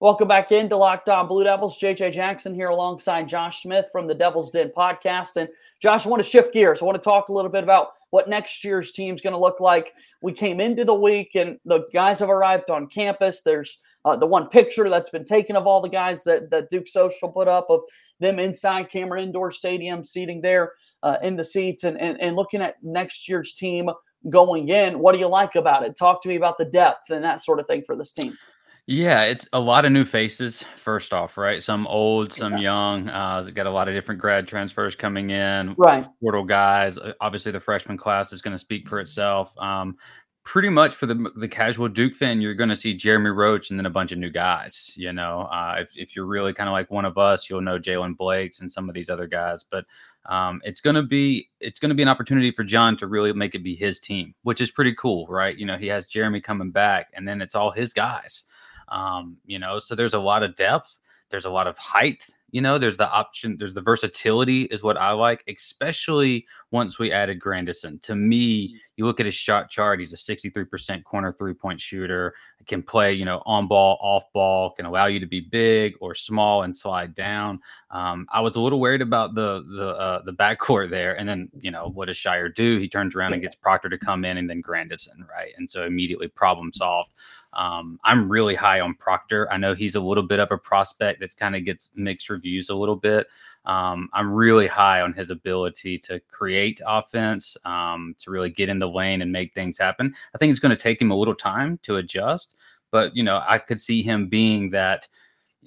Welcome 0.00 0.28
back 0.28 0.50
into 0.50 0.78
Locked 0.78 1.10
On 1.10 1.28
Blue 1.28 1.44
Devils. 1.44 1.78
JJ 1.78 2.12
Jackson 2.12 2.54
here 2.54 2.70
alongside 2.70 3.28
Josh 3.28 3.62
Smith 3.62 3.90
from 3.92 4.06
the 4.06 4.14
Devil's 4.14 4.50
Den 4.50 4.72
podcast. 4.74 5.36
And 5.36 5.46
Josh, 5.78 6.06
I 6.06 6.08
want 6.08 6.24
to 6.24 6.28
shift 6.28 6.54
gears. 6.54 6.80
I 6.80 6.86
want 6.86 6.96
to 6.96 7.04
talk 7.04 7.28
a 7.28 7.34
little 7.34 7.50
bit 7.50 7.62
about 7.62 7.88
what 8.08 8.26
next 8.26 8.64
year's 8.64 8.92
team's 8.92 9.20
going 9.20 9.34
to 9.34 9.38
look 9.38 9.60
like. 9.60 9.92
We 10.22 10.32
came 10.32 10.58
into 10.58 10.86
the 10.86 10.94
week 10.94 11.34
and 11.34 11.58
the 11.66 11.86
guys 11.92 12.18
have 12.20 12.30
arrived 12.30 12.70
on 12.70 12.86
campus. 12.86 13.42
There's 13.42 13.80
uh, 14.06 14.16
the 14.16 14.24
one 14.24 14.48
picture 14.48 14.88
that's 14.88 15.10
been 15.10 15.26
taken 15.26 15.54
of 15.54 15.66
all 15.66 15.82
the 15.82 15.88
guys 15.90 16.24
that, 16.24 16.48
that 16.48 16.70
Duke 16.70 16.88
Social 16.88 17.28
put 17.28 17.46
up 17.46 17.66
of 17.68 17.82
them 18.20 18.38
inside 18.38 18.88
Cameron 18.88 19.24
Indoor 19.24 19.52
Stadium, 19.52 20.02
seating 20.02 20.40
there 20.40 20.72
uh, 21.02 21.18
in 21.22 21.36
the 21.36 21.44
seats 21.44 21.84
and, 21.84 22.00
and, 22.00 22.18
and 22.22 22.36
looking 22.36 22.62
at 22.62 22.82
next 22.82 23.28
year's 23.28 23.52
team 23.52 23.90
going 24.30 24.70
in. 24.70 24.98
What 24.98 25.12
do 25.12 25.18
you 25.18 25.28
like 25.28 25.56
about 25.56 25.84
it? 25.84 25.94
Talk 25.98 26.22
to 26.22 26.30
me 26.30 26.36
about 26.36 26.56
the 26.56 26.64
depth 26.64 27.10
and 27.10 27.22
that 27.22 27.42
sort 27.42 27.60
of 27.60 27.66
thing 27.66 27.82
for 27.82 27.96
this 27.96 28.12
team. 28.12 28.38
Yeah, 28.86 29.24
it's 29.24 29.48
a 29.52 29.60
lot 29.60 29.84
of 29.84 29.92
new 29.92 30.04
faces. 30.04 30.64
First 30.76 31.12
off, 31.12 31.36
right? 31.36 31.62
Some 31.62 31.86
old, 31.86 32.32
some 32.32 32.54
Yeah. 32.54 32.60
young. 32.60 33.08
Uh, 33.08 33.42
got 33.54 33.66
a 33.66 33.70
lot 33.70 33.88
of 33.88 33.94
different 33.94 34.20
grad 34.20 34.48
transfers 34.48 34.96
coming 34.96 35.30
in. 35.30 35.74
Right. 35.78 36.06
Portal 36.20 36.44
guys. 36.44 36.98
Obviously, 37.20 37.52
the 37.52 37.60
freshman 37.60 37.96
class 37.96 38.32
is 38.32 38.42
going 38.42 38.54
to 38.54 38.58
speak 38.58 38.88
for 38.88 38.98
itself. 38.98 39.52
Um, 39.58 39.96
pretty 40.42 40.70
much 40.70 40.94
for 40.94 41.06
the 41.06 41.30
the 41.36 41.46
casual 41.46 41.86
Duke 41.86 42.14
fan, 42.16 42.40
you're 42.40 42.54
going 42.54 42.70
to 42.70 42.76
see 42.76 42.94
Jeremy 42.94 43.30
Roach 43.30 43.70
and 43.70 43.78
then 43.78 43.86
a 43.86 43.90
bunch 43.90 44.10
of 44.10 44.18
new 44.18 44.30
guys. 44.30 44.92
You 44.96 45.12
know, 45.12 45.40
uh, 45.52 45.76
if 45.78 45.90
if 45.96 46.16
you're 46.16 46.26
really 46.26 46.52
kind 46.52 46.68
of 46.68 46.72
like 46.72 46.90
one 46.90 47.04
of 47.04 47.16
us, 47.18 47.48
you'll 47.48 47.60
know 47.60 47.78
Jaylen 47.78 48.16
Blakes 48.16 48.60
and 48.60 48.72
some 48.72 48.88
of 48.88 48.94
these 48.94 49.10
other 49.10 49.26
guys. 49.28 49.62
But 49.62 49.84
um, 50.26 50.60
it's 50.64 50.80
going 50.80 50.96
to 50.96 51.02
be 51.02 51.48
it's 51.60 51.78
going 51.78 51.90
to 51.90 51.94
be 51.94 52.02
an 52.02 52.08
opportunity 52.08 52.50
for 52.50 52.64
Jon 52.64 52.96
to 52.96 53.06
really 53.06 53.32
make 53.34 53.54
it 53.54 53.62
be 53.62 53.76
his 53.76 54.00
team, 54.00 54.34
which 54.42 54.60
is 54.60 54.70
pretty 54.72 54.94
cool, 54.94 55.26
right? 55.28 55.56
You 55.56 55.66
know, 55.66 55.76
he 55.76 55.86
has 55.88 56.08
Jeremy 56.08 56.40
coming 56.40 56.72
back, 56.72 57.10
and 57.14 57.28
then 57.28 57.40
it's 57.40 57.54
all 57.54 57.70
his 57.70 57.92
guys. 57.92 58.46
Um, 58.90 59.36
you 59.46 59.58
know, 59.58 59.78
so 59.78 59.94
there's 59.94 60.14
a 60.14 60.18
lot 60.18 60.42
of 60.42 60.56
depth. 60.56 61.00
There's 61.30 61.44
a 61.44 61.50
lot 61.50 61.66
of 61.66 61.78
height 61.78 62.24
you 62.52 62.60
know, 62.60 62.78
there's 62.78 62.96
the 62.96 63.10
option, 63.10 63.56
there's 63.58 63.74
the 63.74 63.80
versatility, 63.80 64.62
is 64.64 64.82
what 64.82 64.96
I 64.96 65.12
like, 65.12 65.44
especially 65.48 66.46
once 66.72 66.98
we 66.98 67.12
added 67.12 67.38
Grandison. 67.38 67.98
To 68.00 68.16
me, 68.16 68.68
mm. 68.68 68.78
you 68.96 69.04
look 69.04 69.20
at 69.20 69.26
his 69.26 69.34
shot 69.34 69.70
chart, 69.70 70.00
he's 70.00 70.12
a 70.12 70.16
63% 70.16 71.04
corner 71.04 71.32
three 71.32 71.54
point 71.54 71.80
shooter, 71.80 72.34
can 72.66 72.82
play, 72.82 73.12
you 73.12 73.24
know, 73.24 73.40
on 73.46 73.68
ball, 73.68 73.98
off 74.00 74.24
ball, 74.32 74.72
can 74.72 74.84
allow 74.84 75.06
you 75.06 75.20
to 75.20 75.26
be 75.26 75.40
big 75.40 75.94
or 76.00 76.14
small 76.14 76.62
and 76.62 76.74
slide 76.74 77.14
down. 77.14 77.60
Um, 77.90 78.26
I 78.32 78.40
was 78.40 78.56
a 78.56 78.60
little 78.60 78.80
worried 78.80 79.02
about 79.02 79.34
the 79.34 79.64
the 79.68 79.88
uh, 79.90 80.22
the 80.22 80.32
backcourt 80.32 80.90
there, 80.90 81.18
and 81.18 81.28
then 81.28 81.48
you 81.58 81.70
know 81.70 81.90
what 81.94 82.06
does 82.06 82.16
Scheyer 82.16 82.52
do? 82.54 82.78
He 82.78 82.88
turns 82.88 83.14
around 83.14 83.32
and 83.32 83.42
gets 83.42 83.54
Proctor 83.54 83.88
to 83.88 83.98
come 83.98 84.24
in, 84.24 84.36
and 84.36 84.48
then 84.48 84.60
Grandison, 84.60 85.26
right? 85.30 85.52
And 85.56 85.68
so 85.68 85.84
immediately 85.84 86.28
problem 86.28 86.72
solved. 86.72 87.10
Um, 87.52 87.98
I'm 88.04 88.30
really 88.30 88.54
high 88.54 88.80
on 88.80 88.94
Proctor. 88.94 89.50
I 89.52 89.56
know 89.56 89.74
he's 89.74 89.94
a 89.96 90.00
little 90.00 90.22
bit 90.22 90.38
of 90.38 90.52
a 90.52 90.58
prospect 90.58 91.20
that's 91.20 91.34
kind 91.34 91.56
of 91.56 91.64
gets 91.64 91.90
mixed 91.94 92.30
reviews 92.30 92.70
a 92.70 92.74
little 92.74 92.96
bit. 92.96 93.26
Um, 93.64 94.08
I'm 94.14 94.32
really 94.32 94.66
high 94.66 95.02
on 95.02 95.12
his 95.12 95.30
ability 95.30 95.98
to 95.98 96.20
create 96.30 96.80
offense, 96.86 97.56
um, 97.64 98.14
to 98.20 98.30
really 98.30 98.50
get 98.50 98.68
in 98.68 98.78
the 98.78 98.88
lane 98.88 99.20
and 99.20 99.30
make 99.32 99.52
things 99.52 99.76
happen. 99.78 100.14
I 100.34 100.38
think 100.38 100.50
it's 100.50 100.60
going 100.60 100.74
to 100.74 100.82
take 100.82 101.00
him 101.00 101.10
a 101.10 101.16
little 101.16 101.34
time 101.34 101.78
to 101.82 101.96
adjust, 101.96 102.56
but 102.90 103.14
you 103.14 103.22
know, 103.22 103.42
I 103.46 103.58
could 103.58 103.80
see 103.80 104.02
him 104.02 104.28
being 104.28 104.70
that. 104.70 105.08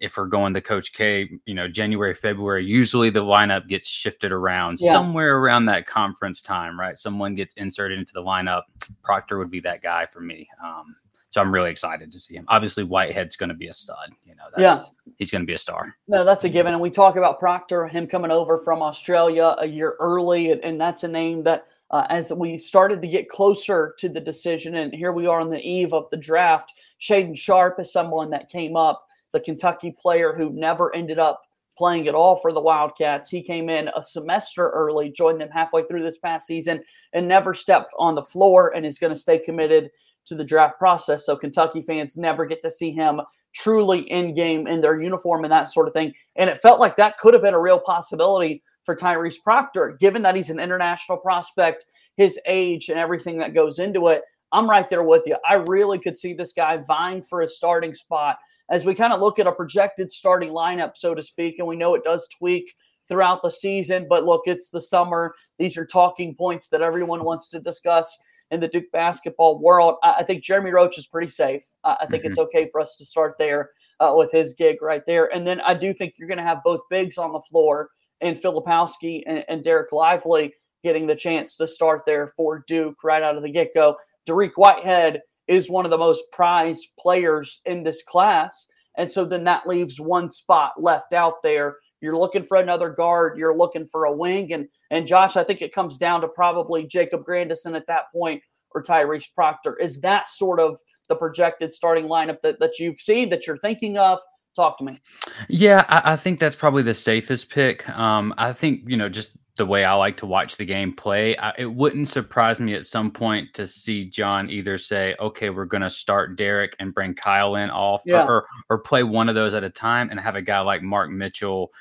If 0.02 0.17
we're 0.17 0.26
going 0.26 0.54
to 0.56 0.60
Coach 0.60 0.91
K, 0.91 1.30
you 1.46 1.54
know, 1.54 1.67
January, 1.69 2.15
February, 2.15 2.65
usually 2.65 3.10
the 3.12 3.24
lineup 3.24 3.67
gets 3.69 3.88
shifted 3.88 4.34
around 4.34 4.80
yeah. 4.82 4.91
somewhere 4.91 5.38
around 5.38 5.65
that 5.65 5.86
conference 5.86 6.41
time, 6.41 6.78
right? 6.78 6.98
Someone 6.98 7.36
gets 7.36 7.54
inserted 7.54 8.00
into 8.00 8.12
the 8.12 8.22
lineup. 8.22 8.63
Proctor 9.04 9.38
would 9.38 9.52
be 9.52 9.62
that 9.62 9.82
guy 9.82 10.08
for 10.08 10.19
me. 10.19 10.50
Um, 10.62 10.96
so 11.34 11.41
I'm 11.41 11.52
really 11.52 11.72
excited 11.72 12.12
to 12.12 12.19
see 12.19 12.36
him. 12.36 12.46
Obviously, 12.48 12.84
Whitehead's 12.84 13.36
going 13.36 13.50
to 13.50 13.56
be 13.56 13.67
a 13.67 13.74
stud. 13.74 14.12
You 14.24 14.36
know, 14.36 14.43
yeah, 14.56 14.80
he's 15.17 15.32
going 15.32 15.41
to 15.41 15.48
be 15.48 15.56
a 15.56 15.58
star. 15.58 15.96
No, 16.08 16.24
that's 16.24 16.43
a 16.43 16.50
given. 16.50 16.74
And 16.74 16.82
we 16.82 16.91
talk 16.91 17.15
about 17.15 17.39
Proctor, 17.39 17.88
him 17.88 18.06
coming 18.06 18.30
over 18.30 18.60
from 18.60 18.84
Australia 18.84 19.56
a 19.58 19.65
year 19.65 19.96
early, 20.00 20.52
and, 20.52 20.63
and 20.63 20.80
that's 20.80 21.04
a 21.04 21.08
name 21.08 21.41
that 21.41 21.65
uh, 21.89 22.06
as 22.12 22.32
we 22.32 22.56
started 22.56 23.02
to 23.02 23.08
get 23.08 23.30
closer 23.30 23.96
to 23.98 24.10
the 24.10 24.22
decision, 24.22 24.76
and 24.76 24.93
here 24.93 25.12
we 25.12 25.26
are 25.26 25.41
on 25.41 25.50
the 25.50 25.60
eve 25.60 25.91
of 25.91 26.08
the 26.12 26.17
draft. 26.17 26.72
Shaedon 27.02 27.36
Sharpe 27.36 27.80
is 27.80 27.91
someone 27.91 28.30
that 28.30 28.48
came 28.48 28.76
up, 28.76 29.08
the 29.32 29.39
Kentucky 29.39 29.96
player 30.00 30.36
who 30.38 30.52
never 30.52 30.96
ended 30.96 31.17
up 31.17 31.41
playing 31.76 32.08
at 32.08 32.13
all 32.13 32.36
for 32.36 32.54
the 32.54 32.62
Wildcats. 32.62 33.28
He 33.28 33.41
came 33.41 33.69
in 33.69 33.89
a 33.96 34.04
semester 34.04 34.69
early, 34.69 35.10
joined 35.10 35.41
them 35.41 35.50
halfway 35.50 35.84
through 35.86 36.04
this 36.04 36.19
past 36.19 36.46
season, 36.46 36.84
and 37.13 37.28
never 37.28 37.56
stepped 37.56 37.89
on 37.98 38.13
the 38.13 38.22
floor 38.22 38.76
and 38.76 38.86
is 38.86 39.00
going 39.00 39.12
to 39.12 39.19
stay 39.19 39.39
committed 39.39 39.89
to 40.25 40.36
the 40.36 40.43
draft 40.43 40.77
process. 40.77 41.25
So 41.25 41.36
Kentucky 41.36 41.81
fans 41.81 42.17
never 42.17 42.45
get 42.45 42.62
to 42.62 42.69
see 42.69 42.91
him 42.91 43.21
truly 43.53 44.01
in 44.12 44.33
game 44.33 44.67
in 44.67 44.81
their 44.81 45.01
uniform 45.01 45.43
and 45.43 45.51
that 45.51 45.71
sort 45.71 45.88
of 45.88 45.93
thing. 45.93 46.13
And 46.36 46.49
it 46.49 46.59
felt 46.59 46.79
like 46.79 46.95
that 46.95 47.17
could 47.17 47.33
have 47.33 47.43
been 47.43 47.53
a 47.53 47.62
real 47.62 47.79
possibility 47.79 48.63
for 48.83 48.95
Tyrese 48.95 49.41
Proctor, 49.43 49.95
given 49.99 50.21
that 50.23 50.36
he's 50.36 50.49
an 50.49 50.59
international 50.59 51.17
prospect, 51.17 51.86
his 52.17 52.39
age, 52.47 52.89
and 52.89 52.99
everything 52.99 53.38
that 53.39 53.53
goes 53.53 53.79
into 53.79 54.07
it. 54.09 54.23
I'm 54.51 54.69
right 54.69 54.88
there 54.89 55.03
with 55.03 55.23
you. 55.25 55.38
I 55.47 55.63
really 55.67 55.99
could 55.99 56.17
see 56.17 56.33
this 56.33 56.53
guy 56.53 56.77
vying 56.77 57.23
for 57.23 57.41
a 57.41 57.47
starting 57.47 57.93
spot 57.93 58.38
as 58.69 58.86
we 58.86 58.93
kind 58.93 59.13
of 59.13 59.19
look 59.19 59.39
at 59.39 59.47
a 59.47 59.51
projected 59.51 60.12
starting 60.12 60.49
lineup, 60.49 60.95
so 60.95 61.15
to 61.15 61.23
speak. 61.23 61.55
And 61.59 61.67
we 61.67 61.75
know 61.75 61.95
it 61.95 62.03
does 62.03 62.27
tweak 62.38 62.73
throughout 63.07 63.41
the 63.41 63.49
season, 63.49 64.05
but 64.09 64.23
look, 64.23 64.41
it's 64.45 64.69
the 64.69 64.81
summer. 64.81 65.33
These 65.57 65.77
are 65.77 65.86
talking 65.86 66.36
points 66.36 66.67
that 66.69 66.81
everyone 66.81 67.23
wants 67.23 67.49
to 67.49 67.59
discuss 67.59 68.17
in 68.53 68.59
the 68.59 68.67
Duke 68.67 68.91
basketball 68.91 69.59
world. 69.59 69.95
I, 70.03 70.17
I 70.19 70.23
think 70.23 70.43
Jeremy 70.43 70.71
Roach 70.71 70.97
is 70.97 71.07
pretty 71.07 71.29
safe. 71.29 71.65
I, 71.83 71.97
I 72.01 72.05
think 72.05 72.23
mm-hmm. 72.23 72.31
it's 72.31 72.39
okay 72.39 72.69
for 72.71 72.79
us 72.79 72.95
to 72.97 73.05
start 73.05 73.35
there 73.37 73.71
uh, 73.99 74.13
with 74.15 74.31
his 74.31 74.53
gig 74.53 74.81
right 74.81 75.05
there. 75.05 75.33
And 75.33 75.45
then 75.45 75.59
I 75.61 75.73
do 75.73 75.93
think 75.93 76.13
you're 76.17 76.27
going 76.27 76.37
to 76.37 76.43
have 76.43 76.63
both 76.63 76.81
bigs 76.89 77.17
on 77.17 77.33
the 77.33 77.39
floor 77.39 77.89
and 78.21 78.37
Filipowski 78.37 79.23
and, 79.25 79.43
and 79.49 79.63
Dereck 79.63 79.91
Lively 79.91 80.53
getting 80.83 81.07
the 81.07 81.15
chance 81.15 81.57
to 81.57 81.67
start 81.67 82.03
there 82.05 82.27
for 82.27 82.63
Duke 82.67 83.03
right 83.03 83.23
out 83.23 83.37
of 83.37 83.43
the 83.43 83.51
get 83.51 83.73
go. 83.73 83.97
Dariq 84.27 84.51
Whitehead 84.55 85.21
is 85.47 85.69
one 85.69 85.85
of 85.85 85.91
the 85.91 85.97
most 85.97 86.23
prized 86.31 86.87
players 86.99 87.61
in 87.65 87.83
this 87.83 88.03
class. 88.03 88.67
And 88.97 89.11
so 89.11 89.25
then 89.25 89.43
that 89.45 89.67
leaves 89.67 89.99
one 89.99 90.29
spot 90.29 90.73
left 90.77 91.13
out 91.13 91.41
there. 91.41 91.77
You're 92.03 92.17
looking 92.17 92.43
for 92.43 92.57
another 92.57 92.89
guard. 92.89 93.37
You're 93.37 93.57
looking 93.57 93.85
for 93.85 94.05
a 94.05 94.13
wing. 94.13 94.51
And 94.51 94.67
and 94.91 95.07
Josh, 95.07 95.37
I 95.37 95.43
think 95.43 95.61
it 95.61 95.73
comes 95.73 95.97
down 95.97 96.21
to 96.21 96.27
probably 96.27 96.85
Jacob 96.85 97.23
Grandison 97.23 97.75
at 97.75 97.87
that 97.87 98.11
point 98.13 98.43
or 98.75 98.83
Tyrese 98.83 99.33
Proctor. 99.33 99.77
Is 99.79 100.01
that 100.01 100.29
sort 100.29 100.59
of 100.59 100.77
the 101.07 101.15
projected 101.15 101.71
starting 101.71 102.05
lineup 102.07 102.41
that, 102.43 102.59
that 102.59 102.77
you've 102.77 102.99
seen 102.99 103.29
that 103.29 103.47
you're 103.47 103.57
thinking 103.57 103.97
of? 103.97 104.19
Talk 104.55 104.77
to 104.79 104.83
me. 104.83 104.99
Yeah, 105.47 105.85
I, 105.87 106.13
I 106.13 106.15
think 106.15 106.39
that's 106.39 106.55
probably 106.55 106.83
the 106.83 106.93
safest 106.93 107.49
pick. 107.49 107.89
Um, 107.89 108.33
I 108.37 108.53
think, 108.53 108.81
you 108.85 108.97
know, 108.97 109.09
just 109.09 109.37
the 109.55 109.65
way 109.65 109.85
I 109.85 109.93
like 109.93 110.17
to 110.17 110.25
watch 110.25 110.57
the 110.57 110.65
game 110.65 110.93
play, 110.93 111.37
I, 111.37 111.53
it 111.57 111.65
wouldn't 111.65 112.07
surprise 112.07 112.59
me 112.59 112.73
at 112.73 112.85
some 112.85 113.11
point 113.11 113.53
to 113.53 113.65
see 113.65 114.05
Jon 114.05 114.49
either 114.49 114.77
say, 114.77 115.15
okay, 115.19 115.49
we're 115.49 115.65
going 115.65 115.83
to 115.83 115.89
start 115.89 116.37
Dereck 116.37 116.73
and 116.79 116.93
bring 116.93 117.13
Kyle 117.13 117.55
in 117.55 117.69
off 117.69 118.03
yeah. 118.05 118.25
or, 118.25 118.31
or, 118.31 118.45
or 118.69 118.77
play 118.79 119.03
one 119.03 119.29
of 119.29 119.35
those 119.35 119.53
at 119.53 119.63
a 119.63 119.69
time 119.69 120.09
and 120.09 120.19
have 120.19 120.35
a 120.35 120.41
guy 120.41 120.59
like 120.59 120.83
Mark 120.83 121.09
Mitchell 121.09 121.71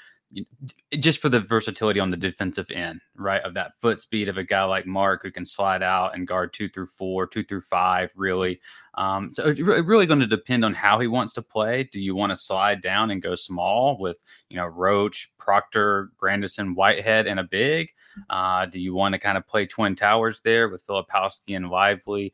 just 0.99 1.21
for 1.21 1.29
the 1.29 1.40
versatility 1.40 2.01
on 2.01 2.11
the 2.11 2.16
defensive 2.16 2.71
end, 2.71 3.01
right? 3.16 3.42
Of 3.42 3.55
that 3.55 3.79
foot 3.81 4.01
speed 4.01 4.29
of 4.29 4.38
a 4.38 4.45
guy 4.45 4.64
like 4.64 4.87
Mark 4.87 5.23
who 5.23 5.31
can 5.31 5.45
slide 5.45 5.83
out 5.83 6.14
and 6.14 6.27
guard 6.27 6.53
two 6.53 6.68
through 6.68 6.87
four, 6.87 7.27
two 7.27 7.45
through 7.45 7.62
five, 7.62 8.12
really. 8.16 8.61
Um, 8.95 9.33
so 9.33 9.49
it's 9.49 9.61
really 9.61 10.07
going 10.07 10.21
to 10.21 10.27
depend 10.27 10.64
on 10.64 10.75
how 10.75 10.99
he 10.99 11.07
wants 11.07 11.33
to 11.35 11.42
play. 11.42 11.85
Do 11.85 12.01
you 12.01 12.14
want 12.14 12.31
to 12.31 12.37
slide 12.37 12.83
down 12.83 13.11
and 13.11 13.23
go 13.23 13.35
small 13.35 13.99
with, 13.99 14.23
you 14.49 14.57
know, 14.57 14.66
Roach, 14.66 15.31
Proctor, 15.38 16.11
Grandison, 16.18 16.75
Whitehead, 16.75 17.27
and 17.27 17.40
a 17.40 17.45
big? 17.45 17.90
Uh, 18.31 18.66
do 18.66 18.79
you 18.79 18.94
want 18.94 19.14
to 19.14 19.18
kind 19.18 19.38
of 19.38 19.46
play 19.46 19.66
twin 19.66 19.94
towers 19.94 20.40
there 20.40 20.68
with 20.68 20.87
Filipowski 20.87 21.57
and 21.57 21.70
Lively? 21.70 22.33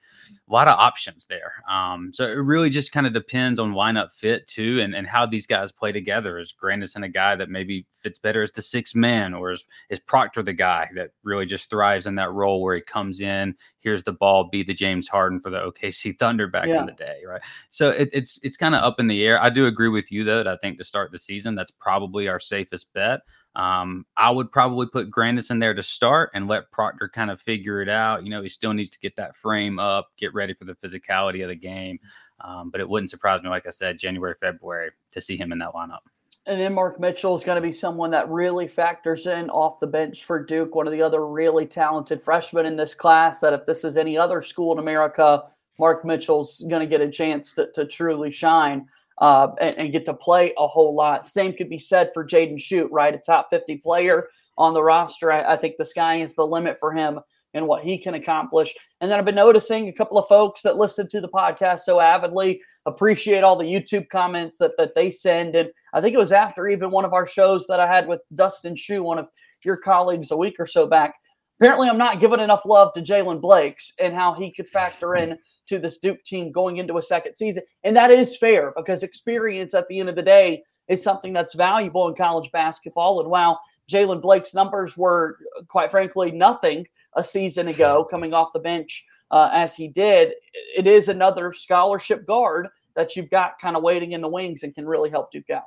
A 0.49 0.53
lot 0.53 0.69
of 0.69 0.79
options 0.79 1.27
there. 1.27 1.63
Um, 1.71 2.13
so 2.13 2.27
it 2.27 2.35
really 2.35 2.71
just 2.71 2.93
kind 2.93 3.07
of 3.07 3.13
depends 3.13 3.59
on 3.59 3.73
lineup 3.73 4.13
fit 4.13 4.47
too, 4.47 4.81
and, 4.81 4.95
and 4.95 5.07
how 5.07 5.27
these 5.27 5.47
guys 5.47 5.73
play 5.73 5.93
together. 5.93 6.39
Is 6.39 6.53
Grandison 6.53 7.05
a 7.05 7.09
guy 7.09 7.37
that 7.37 7.51
maybe 7.51 7.87
fits 7.93 8.19
better 8.19 8.43
as 8.43 8.53
the 8.53 8.63
sixth 8.63 8.95
man, 8.95 9.35
or 9.35 9.53
is, 9.53 9.65
is 9.91 10.01
Proctor 10.01 10.43
the 10.43 10.53
guy 10.53 10.89
that 10.95 11.11
really 11.23 11.47
just 11.47 11.71
thrives 11.71 12.07
in 12.07 12.15
that 12.17 12.33
role 12.33 12.63
where 12.63 12.75
he 12.75 12.81
comes 12.81 13.21
in, 13.21 13.55
here's 13.81 14.03
the 14.03 14.13
ball, 14.13 14.49
be 14.51 14.63
the 14.63 14.75
James 14.75 15.09
Harden 15.09 15.41
for 15.41 15.51
the 15.51 15.59
OKC 15.59 16.19
Thunder 16.19 16.47
back 16.47 16.69
yeah. 16.69 16.81
in 16.81 16.87
the 16.87 16.93
day, 16.93 17.21
right? 17.27 17.41
So 17.71 17.91
it, 17.91 18.09
it's 18.13 18.39
it's 18.43 18.57
kind 18.57 18.75
of 18.75 18.83
up 18.83 19.01
in 19.01 19.07
the 19.07 19.25
air. 19.25 19.43
I 19.43 19.51
do 19.51 19.67
agree 19.67 19.89
with 19.89 20.13
you 20.13 20.25
though. 20.25 20.39
That 20.39 20.49
I 20.49 20.57
think 20.57 20.79
to 20.79 20.85
start 20.85 21.11
the 21.11 21.19
season, 21.19 21.55
that's 21.55 21.71
probably 21.71 22.29
our 22.29 22.41
safest 22.41 22.93
bet. 22.93 23.21
Um, 23.59 24.07
I 24.17 24.31
would 24.31 24.53
probably 24.53 24.87
put 24.87 25.11
Grandison 25.11 25.59
there 25.59 25.75
to 25.75 25.83
start 25.83 26.31
and 26.33 26.47
let 26.47 26.71
Proctor 26.71 27.09
kind 27.09 27.29
of 27.29 27.41
figure 27.41 27.83
it 27.83 27.89
out. 27.89 28.23
You 28.23 28.31
know, 28.31 28.41
he 28.41 28.49
still 28.49 28.73
needs 28.73 28.91
to 28.91 29.01
get 29.01 29.17
that 29.17 29.35
frame 29.35 29.81
up, 29.81 30.13
get 30.17 30.33
ready 30.33 30.55
for 30.55 30.65
the 30.65 30.77
physicality 30.77 31.43
of 31.43 31.49
the 31.49 31.57
game. 31.57 31.99
Um, 32.41 32.71
but 32.71 32.81
it 32.81 32.89
wouldn't 32.89 33.11
surprise 33.11 33.43
me, 33.43 33.49
like 33.49 33.67
I 33.67 33.71
said, 33.71 33.99
January, 33.99 34.37
February, 34.41 34.93
to 35.11 35.21
see 35.21 35.37
him 35.37 35.51
in 35.51 35.59
that 35.59 35.73
lineup. 35.73 35.99
And 36.47 36.61
then 36.61 36.73
Mark 36.73 37.01
Mitchell 37.01 37.35
is 37.35 37.43
going 37.43 37.57
to 37.57 37.67
be 37.67 37.73
someone 37.73 38.13
that 38.13 38.31
really 38.31 38.69
factors 38.69 39.27
in 39.27 39.51
off 39.51 39.81
the 39.81 39.89
bench 39.89 40.25
for 40.25 40.43
Duke, 40.43 40.77
one 40.77 40.87
of 40.87 40.93
the 40.93 41.03
other 41.03 41.27
really 41.27 41.67
talented 41.67 42.23
freshmen 42.23 42.65
in 42.65 42.77
this 42.77 42.95
class. 42.95 43.41
That 43.41 43.53
if 43.53 43.67
this 43.67 43.83
is 43.83 43.97
any 43.97 44.17
other 44.17 44.41
school 44.41 44.73
in 44.73 44.79
America, 44.79 45.43
Mark 45.81 46.05
Mitchell's 46.05 46.65
going 46.71 46.81
to 46.81 46.87
get 46.87 47.01
a 47.01 47.11
chance 47.11 47.53
to, 47.55 47.71
to 47.73 47.85
truly 47.85 48.31
shine 48.31 48.87
uh, 49.21 49.49
and, 49.61 49.77
and, 49.77 49.93
get 49.93 50.05
to 50.05 50.15
play 50.15 50.53
a 50.59 50.67
whole 50.67 50.95
lot. 50.95 51.27
Same 51.27 51.53
could 51.53 51.69
be 51.69 51.79
said 51.79 52.11
for 52.15 52.25
Jaden 52.25 52.57
Schutt, 52.57 52.89
right? 52.93 53.15
A 53.15 53.19
top 53.19 53.49
50 53.51 53.79
player 53.79 54.29
on 54.57 54.75
the 54.75 54.83
roster. 54.83 55.33
I, 55.33 55.55
I 55.55 55.57
think 55.57 55.77
the 55.77 55.85
sky 55.85 56.17
is 56.17 56.35
the 56.35 56.47
limit 56.47 56.79
for 56.79 56.93
him 56.93 57.21
and 57.55 57.67
what 57.67 57.83
he 57.83 57.99
can 57.99 58.15
accomplish. 58.15 58.75
And 59.01 59.11
then 59.11 59.19
I've 59.19 59.25
been 59.25 59.35
noticing 59.35 59.89
a 59.89 59.93
couple 59.93 60.19
of 60.19 60.29
folks 60.29 60.63
that 60.63 60.77
listen 60.77 61.09
to 61.09 61.21
the 61.21 61.29
podcast 61.29 61.81
so 61.81 61.99
avidly 62.01 62.61
appreciate 62.87 63.43
all 63.43 63.57
the 63.57 63.65
YouTube 63.65 64.09
comments 64.09 64.59
that, 64.59 64.73
that 64.79 64.95
they 64.95 65.11
send. 65.11 65.57
And 65.57 65.71
I 65.93 66.01
think 66.01 66.15
it 66.15 66.19
was 66.19 66.33
after 66.33 66.69
even 66.69 66.91
one 66.91 67.05
of 67.05 67.15
our 67.15 67.27
shows 67.27 67.67
that 67.67 67.81
I 67.81 67.87
had 67.87 68.07
with 68.07 68.21
Dustin 68.35 68.77
Shu, 68.77 69.03
one 69.03 69.19
of 69.19 69.31
your 69.65 69.77
colleagues, 69.77 70.31
a 70.31 70.37
week 70.37 70.57
or 70.59 70.67
so 70.67 70.87
back. 70.87 71.15
Apparently, 71.61 71.89
I'm 71.89 71.99
not 71.99 72.21
giving 72.21 72.41
enough 72.41 72.65
love 72.65 72.93
to 72.95 73.03
Jaylen 73.03 73.41
Blakes 73.41 73.93
and 73.99 74.15
how 74.15 74.35
he 74.35 74.53
could 74.53 74.69
factor 74.69 75.17
in 75.17 75.39
to 75.67 75.79
this 75.79 75.99
Duke 75.99 76.23
team 76.23 76.53
going 76.53 76.77
into 76.77 76.99
a 76.99 77.03
second 77.03 77.35
season. 77.35 77.65
And 77.83 77.97
that 77.97 78.11
is 78.11 78.37
fair 78.37 78.73
because 78.77 79.03
experience 79.03 79.75
at 79.75 79.89
the 79.89 79.99
end 79.99 80.09
of 80.09 80.15
the 80.15 80.23
day 80.23 80.63
is 80.89 81.03
something 81.03 81.33
that's 81.33 81.55
valuable 81.55 82.09
in 82.09 82.15
college 82.15 82.51
basketball. 82.53 83.21
And 83.21 83.29
while 83.29 83.61
Jaylen 83.91 84.23
Blake's 84.23 84.55
numbers 84.55 84.97
were, 84.97 85.37
quite 85.67 85.91
frankly, 85.91 86.31
nothing 86.31 86.87
a 87.17 87.25
season 87.25 87.69
ago 87.69 88.07
coming 88.09 88.33
off 88.33 88.53
the 88.53 88.61
bench 88.61 89.05
uh, 89.31 89.51
as 89.53 89.75
he 89.75 89.89
did, 89.89 90.35
it 90.77 90.87
is 90.87 91.09
another 91.09 91.53
scholarship 91.53 92.25
guard 92.25 92.69
that 92.95 93.17
you've 93.17 93.31
got 93.31 93.59
kind 93.61 93.77
of 93.77 93.83
waiting 93.83 94.13
in 94.13 94.21
the 94.21 94.29
wings 94.29 94.63
and 94.63 94.75
can 94.75 94.87
really 94.87 95.11
help 95.11 95.33
Duke 95.33 95.51
out. 95.51 95.65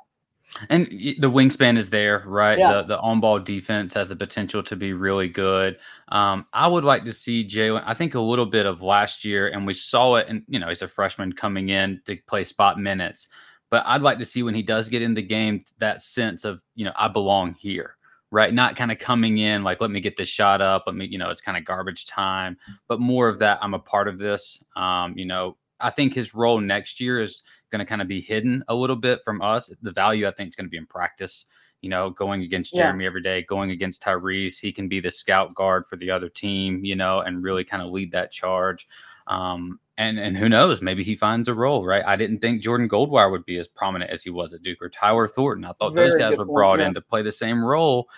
And 0.68 0.86
the 0.86 1.30
wingspan 1.30 1.76
is 1.78 1.90
there, 1.90 2.22
right? 2.26 2.58
Yeah. 2.58 2.72
The 2.72 2.82
the 2.82 2.98
on 3.00 3.20
ball 3.20 3.38
defense 3.38 3.94
has 3.94 4.08
the 4.08 4.16
potential 4.16 4.62
to 4.64 4.76
be 4.76 4.92
really 4.92 5.28
good. 5.28 5.78
Um, 6.08 6.46
I 6.52 6.66
would 6.68 6.84
like 6.84 7.04
to 7.04 7.12
see 7.12 7.44
Jaylen. 7.44 7.82
I 7.86 7.94
think 7.94 8.14
a 8.14 8.20
little 8.20 8.46
bit 8.46 8.66
of 8.66 8.82
last 8.82 9.24
year, 9.24 9.48
and 9.48 9.66
we 9.66 9.74
saw 9.74 10.16
it. 10.16 10.28
And 10.28 10.42
you 10.48 10.58
know, 10.58 10.68
he's 10.68 10.82
a 10.82 10.88
freshman 10.88 11.32
coming 11.32 11.70
in 11.70 12.00
to 12.06 12.16
play 12.26 12.44
spot 12.44 12.78
minutes. 12.78 13.28
But 13.70 13.84
I'd 13.86 14.02
like 14.02 14.18
to 14.18 14.24
see 14.24 14.42
when 14.42 14.54
he 14.54 14.62
does 14.62 14.88
get 14.88 15.00
in 15.00 15.14
the 15.14 15.22
game 15.22 15.64
that 15.78 16.02
sense 16.02 16.44
of 16.44 16.60
you 16.74 16.84
know 16.84 16.92
I 16.96 17.08
belong 17.08 17.54
here, 17.54 17.96
right? 18.30 18.52
Not 18.52 18.76
kind 18.76 18.92
of 18.92 18.98
coming 18.98 19.38
in 19.38 19.64
like 19.64 19.80
let 19.80 19.90
me 19.90 20.00
get 20.00 20.16
this 20.16 20.28
shot 20.28 20.60
up. 20.60 20.84
Let 20.86 20.96
me 20.96 21.06
you 21.06 21.18
know 21.18 21.30
it's 21.30 21.40
kind 21.40 21.56
of 21.56 21.64
garbage 21.64 22.06
time, 22.06 22.58
but 22.88 23.00
more 23.00 23.28
of 23.28 23.38
that 23.38 23.58
I'm 23.62 23.74
a 23.74 23.78
part 23.78 24.08
of 24.08 24.18
this. 24.18 24.62
Um, 24.76 25.14
you 25.16 25.24
know, 25.24 25.56
I 25.82 25.90
think 25.90 26.14
his 26.14 26.34
role 26.34 26.60
next 26.60 27.00
year 27.00 27.20
is 27.20 27.42
going 27.70 27.80
to 27.80 27.84
kind 27.84 28.02
of 28.02 28.08
be 28.08 28.20
hidden 28.20 28.64
a 28.68 28.74
little 28.74 28.96
bit 28.96 29.20
from 29.24 29.42
us. 29.42 29.74
The 29.82 29.92
value 29.92 30.26
I 30.26 30.30
think 30.30 30.48
is 30.48 30.56
going 30.56 30.66
to 30.66 30.70
be 30.70 30.76
in 30.76 30.86
practice. 30.86 31.46
You 31.80 31.90
know, 31.90 32.10
going 32.10 32.42
against 32.42 32.72
Yeah. 32.72 32.82
Jeremy 32.82 33.06
every 33.06 33.22
day, 33.22 33.42
going 33.42 33.72
against 33.72 34.02
Tyrese, 34.02 34.60
he 34.60 34.72
can 34.72 34.88
be 34.88 35.00
the 35.00 35.10
scout 35.10 35.52
guard 35.54 35.84
for 35.86 35.96
the 35.96 36.10
other 36.10 36.28
team. 36.28 36.84
You 36.84 36.94
know, 36.94 37.20
and 37.20 37.42
really 37.42 37.64
kind 37.64 37.82
of 37.82 37.90
lead 37.90 38.12
that 38.12 38.30
charge. 38.30 38.86
Um, 39.26 39.80
and 39.98 40.18
and 40.18 40.36
who 40.36 40.48
knows, 40.48 40.80
maybe 40.80 41.02
he 41.02 41.16
finds 41.16 41.48
a 41.48 41.54
role. 41.54 41.84
Right? 41.84 42.04
I 42.06 42.16
didn't 42.16 42.38
think 42.38 42.62
Jordan 42.62 42.88
Goldwire 42.88 43.30
would 43.30 43.44
be 43.44 43.58
as 43.58 43.68
prominent 43.68 44.10
as 44.10 44.22
he 44.22 44.30
was 44.30 44.52
at 44.52 44.62
Duke 44.62 44.80
or 44.80 44.88
Tyler 44.88 45.26
Thornton. 45.26 45.64
I 45.64 45.72
thought 45.72 45.94
those 45.94 46.14
guys 46.14 46.38
were 46.38 46.46
point, 46.46 46.54
brought 46.54 46.78
yeah. 46.78 46.88
in 46.88 46.94
to 46.94 47.00
play 47.00 47.22
the 47.22 47.32
same 47.32 47.64
role. 47.64 48.08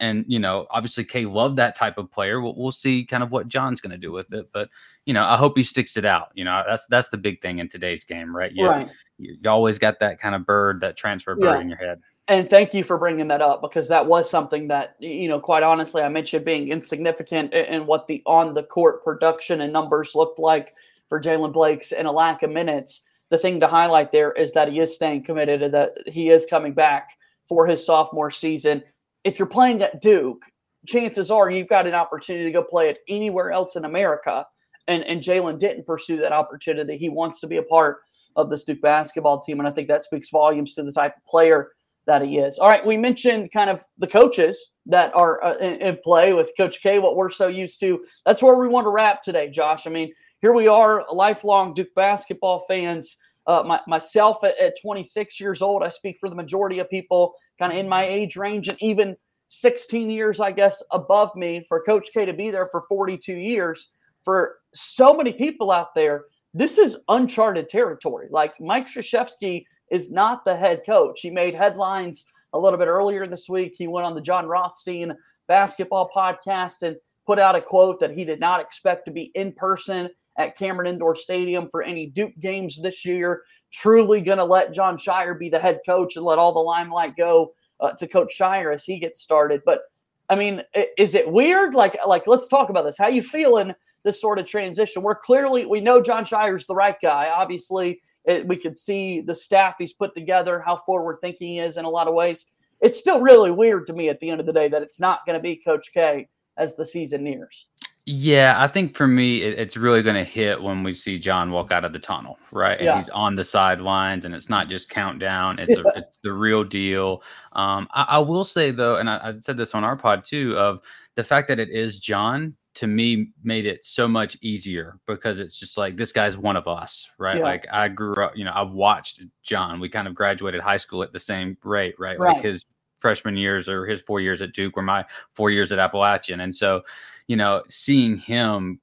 And 0.00 0.24
you 0.26 0.40
know, 0.40 0.66
obviously, 0.70 1.04
Kay 1.04 1.26
loved 1.26 1.56
that 1.58 1.76
type 1.76 1.96
of 1.96 2.10
player. 2.10 2.40
We'll, 2.40 2.56
we'll 2.56 2.72
see 2.72 3.04
kind 3.04 3.22
of 3.22 3.30
what 3.30 3.46
Jon's 3.46 3.80
going 3.80 3.92
to 3.92 3.98
do 3.98 4.10
with 4.10 4.32
it, 4.32 4.50
but 4.52 4.68
you 5.06 5.14
know, 5.14 5.24
I 5.24 5.36
hope 5.36 5.56
he 5.56 5.62
sticks 5.62 5.96
it 5.96 6.04
out. 6.04 6.28
You 6.34 6.44
know, 6.44 6.62
that's 6.66 6.86
that's 6.86 7.08
the 7.08 7.16
big 7.18 7.40
thing 7.42 7.58
in 7.58 7.68
today's 7.68 8.04
game, 8.04 8.34
right? 8.34 8.52
You, 8.52 8.68
Right. 8.68 8.90
you, 9.18 9.36
you 9.40 9.50
always 9.50 9.78
got 9.78 9.98
that 10.00 10.20
kind 10.20 10.34
of 10.34 10.46
bird, 10.46 10.80
that 10.80 10.96
transfer 10.96 11.34
bird 11.34 11.44
Yeah. 11.44 11.60
in 11.60 11.68
your 11.68 11.78
head. 11.78 12.00
And 12.28 12.48
thank 12.48 12.72
you 12.72 12.84
for 12.84 12.98
bringing 12.98 13.26
that 13.26 13.42
up 13.42 13.62
because 13.62 13.88
that 13.88 14.06
was 14.06 14.30
something 14.30 14.66
that, 14.68 14.94
you 15.00 15.28
know, 15.28 15.40
quite 15.40 15.64
honestly, 15.64 16.02
I 16.02 16.08
mentioned 16.08 16.44
being 16.44 16.68
insignificant 16.68 17.52
in, 17.52 17.64
in 17.64 17.86
what 17.86 18.06
the 18.06 18.22
on 18.26 18.54
the 18.54 18.62
court 18.62 19.02
production 19.02 19.60
and 19.60 19.72
numbers 19.72 20.14
looked 20.14 20.38
like 20.38 20.74
for 21.08 21.20
Jaylen 21.20 21.52
Blake's 21.52 21.90
and 21.92 22.06
a 22.06 22.12
lack 22.12 22.42
of 22.44 22.50
minutes. 22.50 23.02
The 23.30 23.38
thing 23.38 23.58
to 23.60 23.66
highlight 23.66 24.12
there 24.12 24.30
is 24.32 24.52
that 24.52 24.68
he 24.68 24.78
is 24.78 24.94
staying 24.94 25.24
committed 25.24 25.62
and 25.62 25.74
that 25.74 25.88
he 26.06 26.28
is 26.28 26.46
coming 26.46 26.74
back 26.74 27.08
for 27.48 27.66
his 27.66 27.84
sophomore 27.84 28.30
season. 28.30 28.84
If 29.24 29.38
you're 29.38 29.46
playing 29.46 29.82
at 29.82 30.00
Duke, 30.00 30.44
chances 30.86 31.30
are 31.30 31.50
you've 31.50 31.68
got 31.68 31.86
an 31.86 31.94
opportunity 31.94 32.44
to 32.44 32.52
go 32.52 32.62
play 32.62 32.88
it 32.88 32.98
anywhere 33.08 33.50
else 33.50 33.74
in 33.74 33.84
America. 33.84 34.46
And, 34.88 35.04
and 35.04 35.22
Jaylen 35.22 35.58
didn't 35.58 35.86
pursue 35.86 36.18
that 36.18 36.32
opportunity. 36.32 36.96
He 36.96 37.08
wants 37.08 37.40
to 37.40 37.46
be 37.46 37.58
a 37.58 37.62
part 37.62 37.98
of 38.36 38.50
this 38.50 38.64
Duke 38.64 38.80
basketball 38.80 39.40
team. 39.40 39.58
And 39.58 39.68
I 39.68 39.72
think 39.72 39.88
that 39.88 40.02
speaks 40.02 40.30
volumes 40.30 40.74
to 40.74 40.82
the 40.82 40.92
type 40.92 41.16
of 41.16 41.24
player 41.26 41.72
that 42.06 42.22
he 42.22 42.38
is. 42.38 42.58
All 42.58 42.68
right, 42.68 42.84
we 42.84 42.96
mentioned 42.96 43.52
kind 43.52 43.70
of 43.70 43.84
the 43.98 44.06
coaches 44.06 44.72
that 44.86 45.14
are 45.14 45.42
uh, 45.44 45.56
in, 45.58 45.74
in 45.80 45.98
play 46.02 46.32
with 46.32 46.52
Coach 46.56 46.82
K, 46.82 46.98
what 46.98 47.16
we're 47.16 47.30
so 47.30 47.46
used 47.46 47.78
to. 47.80 48.00
That's 48.26 48.42
where 48.42 48.56
we 48.56 48.68
want 48.68 48.84
to 48.84 48.90
wrap 48.90 49.22
today, 49.22 49.48
Josh. 49.48 49.86
I 49.86 49.90
mean, 49.90 50.12
here 50.40 50.52
we 50.52 50.66
are, 50.66 51.04
lifelong 51.12 51.74
Duke 51.74 51.94
basketball 51.94 52.64
fans. 52.66 53.16
Uh, 53.46 53.62
my, 53.64 53.80
myself 53.86 54.42
at, 54.44 54.58
at 54.58 54.74
26 54.80 55.40
years 55.40 55.62
old, 55.62 55.82
I 55.82 55.88
speak 55.88 56.16
for 56.20 56.28
the 56.28 56.34
majority 56.34 56.80
of 56.80 56.88
people 56.88 57.34
kind 57.58 57.72
of 57.72 57.78
in 57.78 57.88
my 57.88 58.04
age 58.04 58.36
range 58.36 58.68
and 58.68 58.80
even 58.82 59.16
16 59.48 60.10
years, 60.10 60.40
I 60.40 60.50
guess, 60.50 60.82
above 60.90 61.34
me 61.36 61.64
for 61.68 61.82
Coach 61.82 62.08
K 62.12 62.24
to 62.24 62.32
be 62.32 62.50
there 62.50 62.66
for 62.66 62.82
42 62.88 63.34
years. 63.34 63.90
For 64.24 64.56
so 64.74 65.14
many 65.14 65.32
people 65.32 65.70
out 65.70 65.94
there, 65.94 66.24
this 66.54 66.78
is 66.78 66.98
uncharted 67.08 67.68
territory. 67.68 68.28
Like 68.30 68.54
Mike 68.60 68.88
Krzyzewski 68.88 69.64
is 69.90 70.10
not 70.10 70.44
the 70.44 70.56
head 70.56 70.82
coach. 70.84 71.20
He 71.20 71.30
made 71.30 71.54
headlines 71.54 72.26
a 72.52 72.58
little 72.58 72.78
bit 72.78 72.88
earlier 72.88 73.26
this 73.26 73.48
week. 73.48 73.74
He 73.76 73.88
went 73.88 74.06
on 74.06 74.14
the 74.14 74.20
Jon 74.20 74.46
Rothstein 74.46 75.14
basketball 75.48 76.10
podcast 76.14 76.82
and 76.82 76.96
put 77.26 77.38
out 77.38 77.56
a 77.56 77.60
quote 77.60 78.00
that 78.00 78.10
he 78.10 78.24
did 78.24 78.40
not 78.40 78.60
expect 78.60 79.06
to 79.06 79.10
be 79.10 79.30
in 79.34 79.52
person 79.52 80.08
at 80.38 80.56
Cameron 80.56 80.88
Indoor 80.88 81.14
Stadium 81.14 81.68
for 81.68 81.82
any 81.82 82.06
Duke 82.06 82.32
games 82.40 82.80
this 82.80 83.04
year. 83.04 83.42
Truly 83.72 84.20
going 84.20 84.38
to 84.38 84.44
let 84.44 84.72
Jon 84.72 84.96
Scheyer 84.96 85.38
be 85.38 85.48
the 85.48 85.58
head 85.58 85.80
coach 85.84 86.16
and 86.16 86.24
let 86.24 86.38
all 86.38 86.52
the 86.52 86.58
limelight 86.58 87.16
go 87.16 87.52
uh, 87.80 87.92
to 87.92 88.06
Coach 88.06 88.34
Scheyer 88.38 88.72
as 88.72 88.84
he 88.84 88.98
gets 88.98 89.20
started. 89.20 89.62
But 89.64 89.80
I 90.28 90.36
mean, 90.36 90.62
is 90.96 91.14
it 91.14 91.30
weird? 91.30 91.74
Like, 91.74 91.96
like 92.06 92.26
let's 92.26 92.48
talk 92.48 92.70
about 92.70 92.84
this. 92.84 92.96
How 92.96 93.08
you 93.08 93.22
feeling 93.22 93.74
this 94.04 94.20
sort 94.20 94.38
of 94.38 94.46
transition? 94.46 95.02
We're 95.02 95.14
clearly 95.14 95.66
we 95.66 95.80
know 95.80 96.02
Jon 96.02 96.24
Scheyer's 96.24 96.66
the 96.66 96.74
right 96.74 96.96
guy. 97.00 97.30
Obviously, 97.34 98.00
it, 98.26 98.46
we 98.46 98.56
could 98.56 98.78
see 98.78 99.20
the 99.20 99.34
staff 99.34 99.76
he's 99.78 99.92
put 99.92 100.14
together, 100.14 100.60
how 100.64 100.76
forward 100.76 101.16
thinking 101.20 101.48
he 101.48 101.58
is 101.58 101.76
in 101.76 101.84
a 101.84 101.90
lot 101.90 102.08
of 102.08 102.14
ways. 102.14 102.46
It's 102.80 102.98
still 102.98 103.20
really 103.20 103.50
weird 103.50 103.86
to 103.88 103.92
me 103.92 104.08
at 104.08 104.18
the 104.20 104.30
end 104.30 104.40
of 104.40 104.46
the 104.46 104.52
day 104.52 104.68
that 104.68 104.82
it's 104.82 105.00
not 105.00 105.24
going 105.26 105.38
to 105.38 105.42
be 105.42 105.56
Coach 105.56 105.90
K 105.92 106.28
as 106.56 106.76
the 106.76 106.84
season 106.84 107.24
nears. 107.24 107.66
Yeah, 108.04 108.54
I 108.56 108.66
think 108.66 108.96
for 108.96 109.06
me, 109.06 109.42
it, 109.42 109.60
it's 109.60 109.76
really 109.76 110.02
going 110.02 110.16
to 110.16 110.24
hit 110.24 110.60
when 110.60 110.82
we 110.82 110.92
see 110.92 111.20
Jon 111.20 111.52
walk 111.52 111.70
out 111.70 111.84
of 111.84 111.92
the 111.92 112.00
tunnel, 112.00 112.36
right? 112.50 112.76
And 112.76 112.86
Yeah. 112.86 112.96
he's 112.96 113.08
on 113.10 113.36
the 113.36 113.44
sidelines, 113.44 114.24
and 114.24 114.34
it's 114.34 114.50
not 114.50 114.68
just 114.68 114.90
countdown; 114.90 115.60
it's 115.60 115.76
a, 115.76 115.84
it's 115.94 116.16
the 116.16 116.32
real 116.32 116.64
deal. 116.64 117.22
Um, 117.52 117.86
I, 117.92 118.06
I 118.08 118.18
will 118.18 118.42
say 118.42 118.72
though, 118.72 118.96
and 118.96 119.08
I, 119.08 119.20
I 119.22 119.38
said 119.38 119.56
this 119.56 119.72
on 119.76 119.84
our 119.84 119.96
pod 119.96 120.24
too, 120.24 120.58
of 120.58 120.82
the 121.14 121.22
fact 121.22 121.46
that 121.46 121.60
it 121.60 121.70
is 121.70 122.00
Jon 122.00 122.56
to 122.74 122.86
me 122.86 123.32
made 123.42 123.66
it 123.66 123.84
so 123.84 124.08
much 124.08 124.36
easier 124.40 124.98
because 125.06 125.38
it's 125.38 125.58
just 125.58 125.76
like 125.76 125.96
this 125.96 126.12
guy's 126.12 126.38
one 126.38 126.56
of 126.56 126.66
us, 126.66 127.10
right? 127.18 127.38
Yeah. 127.38 127.44
Like 127.44 127.66
I 127.72 127.88
grew 127.88 128.14
up, 128.24 128.36
you 128.36 128.44
know, 128.44 128.52
I've 128.54 128.70
watched 128.70 129.22
Jon. 129.42 129.78
We 129.78 129.88
kind 129.88 130.08
of 130.08 130.14
graduated 130.14 130.60
high 130.60 130.78
school 130.78 131.02
at 131.02 131.12
the 131.12 131.18
same 131.18 131.56
rate, 131.64 131.94
right? 131.98 132.18
Right. 132.18 132.34
Like 132.34 132.42
his 132.42 132.64
freshman 132.98 133.36
years 133.36 133.68
or 133.68 133.84
his 133.84 134.00
four 134.00 134.20
years 134.20 134.40
at 134.40 134.52
Duke 134.52 134.76
were 134.76 134.82
my 134.82 135.04
four 135.34 135.50
years 135.50 135.72
at 135.72 135.78
Appalachian, 135.78 136.40
and 136.40 136.54
so 136.54 136.82
you 137.28 137.36
know, 137.36 137.62
seeing 137.68 138.16
him 138.16 138.80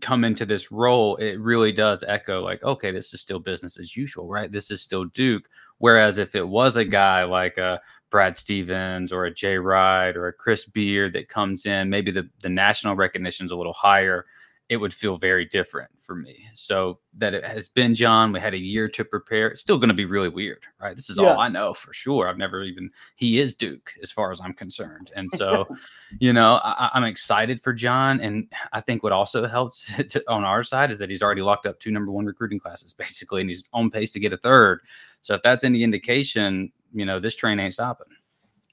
come 0.00 0.24
into 0.24 0.46
this 0.46 0.70
role, 0.70 1.16
it 1.16 1.40
really 1.40 1.72
does 1.72 2.04
echo 2.06 2.42
like, 2.42 2.62
okay, 2.62 2.92
this 2.92 3.12
is 3.12 3.20
still 3.20 3.38
business 3.38 3.78
as 3.78 3.96
usual, 3.96 4.28
right? 4.28 4.52
This 4.52 4.70
is 4.70 4.80
still 4.80 5.04
Duke. 5.06 5.48
Whereas 5.78 6.18
if 6.18 6.34
it 6.34 6.46
was 6.46 6.76
a 6.76 6.84
guy 6.84 7.24
like 7.24 7.58
a 7.58 7.80
Brad 8.10 8.36
Stevens 8.36 9.12
or 9.12 9.24
a 9.24 9.32
Jay 9.34 9.56
Wright 9.56 10.16
or 10.16 10.26
a 10.28 10.32
Chris 10.32 10.66
Beard 10.66 11.12
that 11.14 11.28
comes 11.28 11.66
in, 11.66 11.88
maybe 11.90 12.10
the, 12.10 12.28
the 12.42 12.48
national 12.48 12.96
recognition 12.96 13.46
is 13.46 13.52
a 13.52 13.56
little 13.56 13.72
higher, 13.72 14.26
it 14.68 14.76
would 14.76 14.94
feel 14.94 15.16
very 15.16 15.44
different 15.46 15.90
for 15.98 16.14
me. 16.14 16.46
So 16.54 17.00
that 17.14 17.34
it 17.34 17.44
has 17.44 17.68
been 17.68 17.92
Jon, 17.92 18.30
we 18.30 18.38
had 18.38 18.54
a 18.54 18.58
year 18.58 18.88
to 18.90 19.04
prepare. 19.04 19.48
It's 19.48 19.60
still 19.60 19.78
going 19.78 19.88
to 19.88 19.94
be 19.94 20.04
really 20.04 20.28
weird, 20.28 20.62
right? 20.80 20.94
This 20.94 21.10
is 21.10 21.18
Yeah. 21.18 21.32
all 21.34 21.40
I 21.40 21.48
know 21.48 21.74
for 21.74 21.92
sure. 21.92 22.28
I've 22.28 22.38
never 22.38 22.62
even, 22.62 22.88
he 23.16 23.40
is 23.40 23.56
Duke 23.56 23.92
as 24.00 24.12
far 24.12 24.30
as 24.30 24.40
I'm 24.40 24.52
concerned. 24.52 25.10
And 25.16 25.28
so, 25.32 25.66
you 26.20 26.32
know, 26.32 26.60
I, 26.62 26.88
I'm 26.94 27.02
excited 27.02 27.60
for 27.60 27.72
Jon. 27.72 28.20
And 28.20 28.46
I 28.72 28.80
think 28.80 29.02
what 29.02 29.10
also 29.10 29.44
helps 29.48 29.92
to, 30.08 30.22
on 30.28 30.44
our 30.44 30.62
side 30.62 30.92
is 30.92 30.98
that 30.98 31.10
he's 31.10 31.22
already 31.22 31.42
locked 31.42 31.66
up 31.66 31.80
two 31.80 31.90
number 31.90 32.12
one 32.12 32.24
recruiting 32.26 32.60
classes, 32.60 32.92
basically, 32.94 33.40
and 33.40 33.50
he's 33.50 33.64
on 33.72 33.90
pace 33.90 34.12
to 34.12 34.20
get 34.20 34.32
a 34.32 34.36
third. 34.36 34.82
So 35.22 35.34
if 35.34 35.42
that's 35.42 35.64
any 35.64 35.82
indication, 35.82 36.70
you 36.92 37.04
know, 37.04 37.20
this 37.20 37.34
train 37.34 37.60
ain't 37.60 37.74
stopping. 37.74 38.06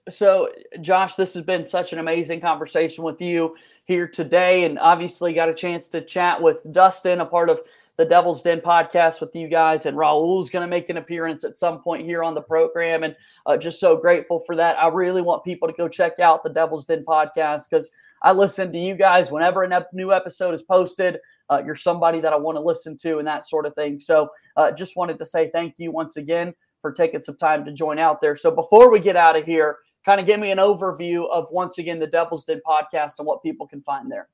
So, 0.10 0.50
Josh, 0.80 1.16
this 1.16 1.34
has 1.34 1.44
been 1.44 1.66
such 1.66 1.92
an 1.92 2.00
amazing 2.00 2.40
conversation 2.40 3.04
with 3.04 3.22
you 3.22 3.56
here 3.86 4.08
today, 4.08 4.64
and 4.64 4.80
obviously 4.80 5.34
got 5.34 5.50
a 5.50 5.54
chance 5.54 5.90
to 5.90 6.02
chat 6.02 6.42
with 6.42 6.60
Dustin, 6.72 7.20
a 7.20 7.26
part 7.26 7.50
of 7.50 7.62
the 7.98 8.06
Devil's 8.06 8.42
Den 8.42 8.62
podcast 8.62 9.20
with 9.20 9.36
you 9.36 9.48
guys, 9.48 9.86
and 9.86 9.98
Raul's 9.98 10.50
going 10.50 10.62
to 10.62 10.68
make 10.68 10.90
an 10.90 10.98
appearance 10.98 11.44
at 11.44 11.58
some 11.58 11.82
point 11.82 12.06
here 12.06 12.24
on 12.24 12.36
the 12.36 12.42
program, 12.42 13.04
and 13.04 13.16
uh, 13.46 13.58
just 13.58 13.80
so 13.80 13.98
grateful 13.98 14.40
for 14.40 14.56
that. 14.56 14.80
I 14.80 14.88
really 14.88 15.22
want 15.22 15.44
people 15.44 15.68
to 15.68 15.74
go 15.74 15.90
check 15.90 16.20
out 16.20 16.44
the 16.44 16.52
Devil's 16.52 16.86
Den 16.86 17.04
podcast 17.04 17.70
because 17.70 17.92
I 18.22 18.32
listen 18.32 18.72
to 18.72 18.80
you 18.80 18.96
guys 18.96 19.30
whenever 19.30 19.64
a 19.64 19.86
new 19.92 20.14
episode 20.14 20.54
is 20.54 20.64
posted. 20.64 21.20
Uh, 21.50 21.62
you're 21.66 21.76
somebody 21.76 22.20
that 22.22 22.34
I 22.34 22.38
want 22.38 22.58
to 22.58 22.62
listen 22.62 22.98
to 22.98 23.20
and 23.20 23.28
that 23.28 23.46
sort 23.46 23.66
of 23.66 23.74
thing. 23.74 24.00
So, 24.00 24.30
uh, 24.56 24.72
just 24.72 24.96
wanted 24.96 25.18
to 25.20 25.26
say 25.26 25.50
thank 25.50 25.80
you 25.80 25.92
once 25.92 26.18
again 26.18 26.54
for 26.82 26.92
taking 26.92 27.22
some 27.22 27.38
time 27.38 27.66
to 27.66 27.72
join 27.72 28.00
out 28.00 28.22
there. 28.22 28.36
So, 28.36 28.52
before 28.52 28.92
we 28.92 29.00
get 29.00 29.16
out 29.16 29.36
of 29.36 29.46
here, 29.46 29.78
kind 30.06 30.22
of 30.22 30.26
give 30.26 30.40
me 30.40 30.52
an 30.52 30.58
overview 30.58 31.30
of 31.30 31.48
once 31.52 31.78
again 31.78 32.00
the 32.00 32.08
Devil's 32.08 32.46
Den 32.46 32.62
podcast 32.66 33.20
and 33.20 33.28
what 33.28 33.44
people 33.44 33.68
can 33.68 33.82
find 33.82 34.10
there. 34.10 34.30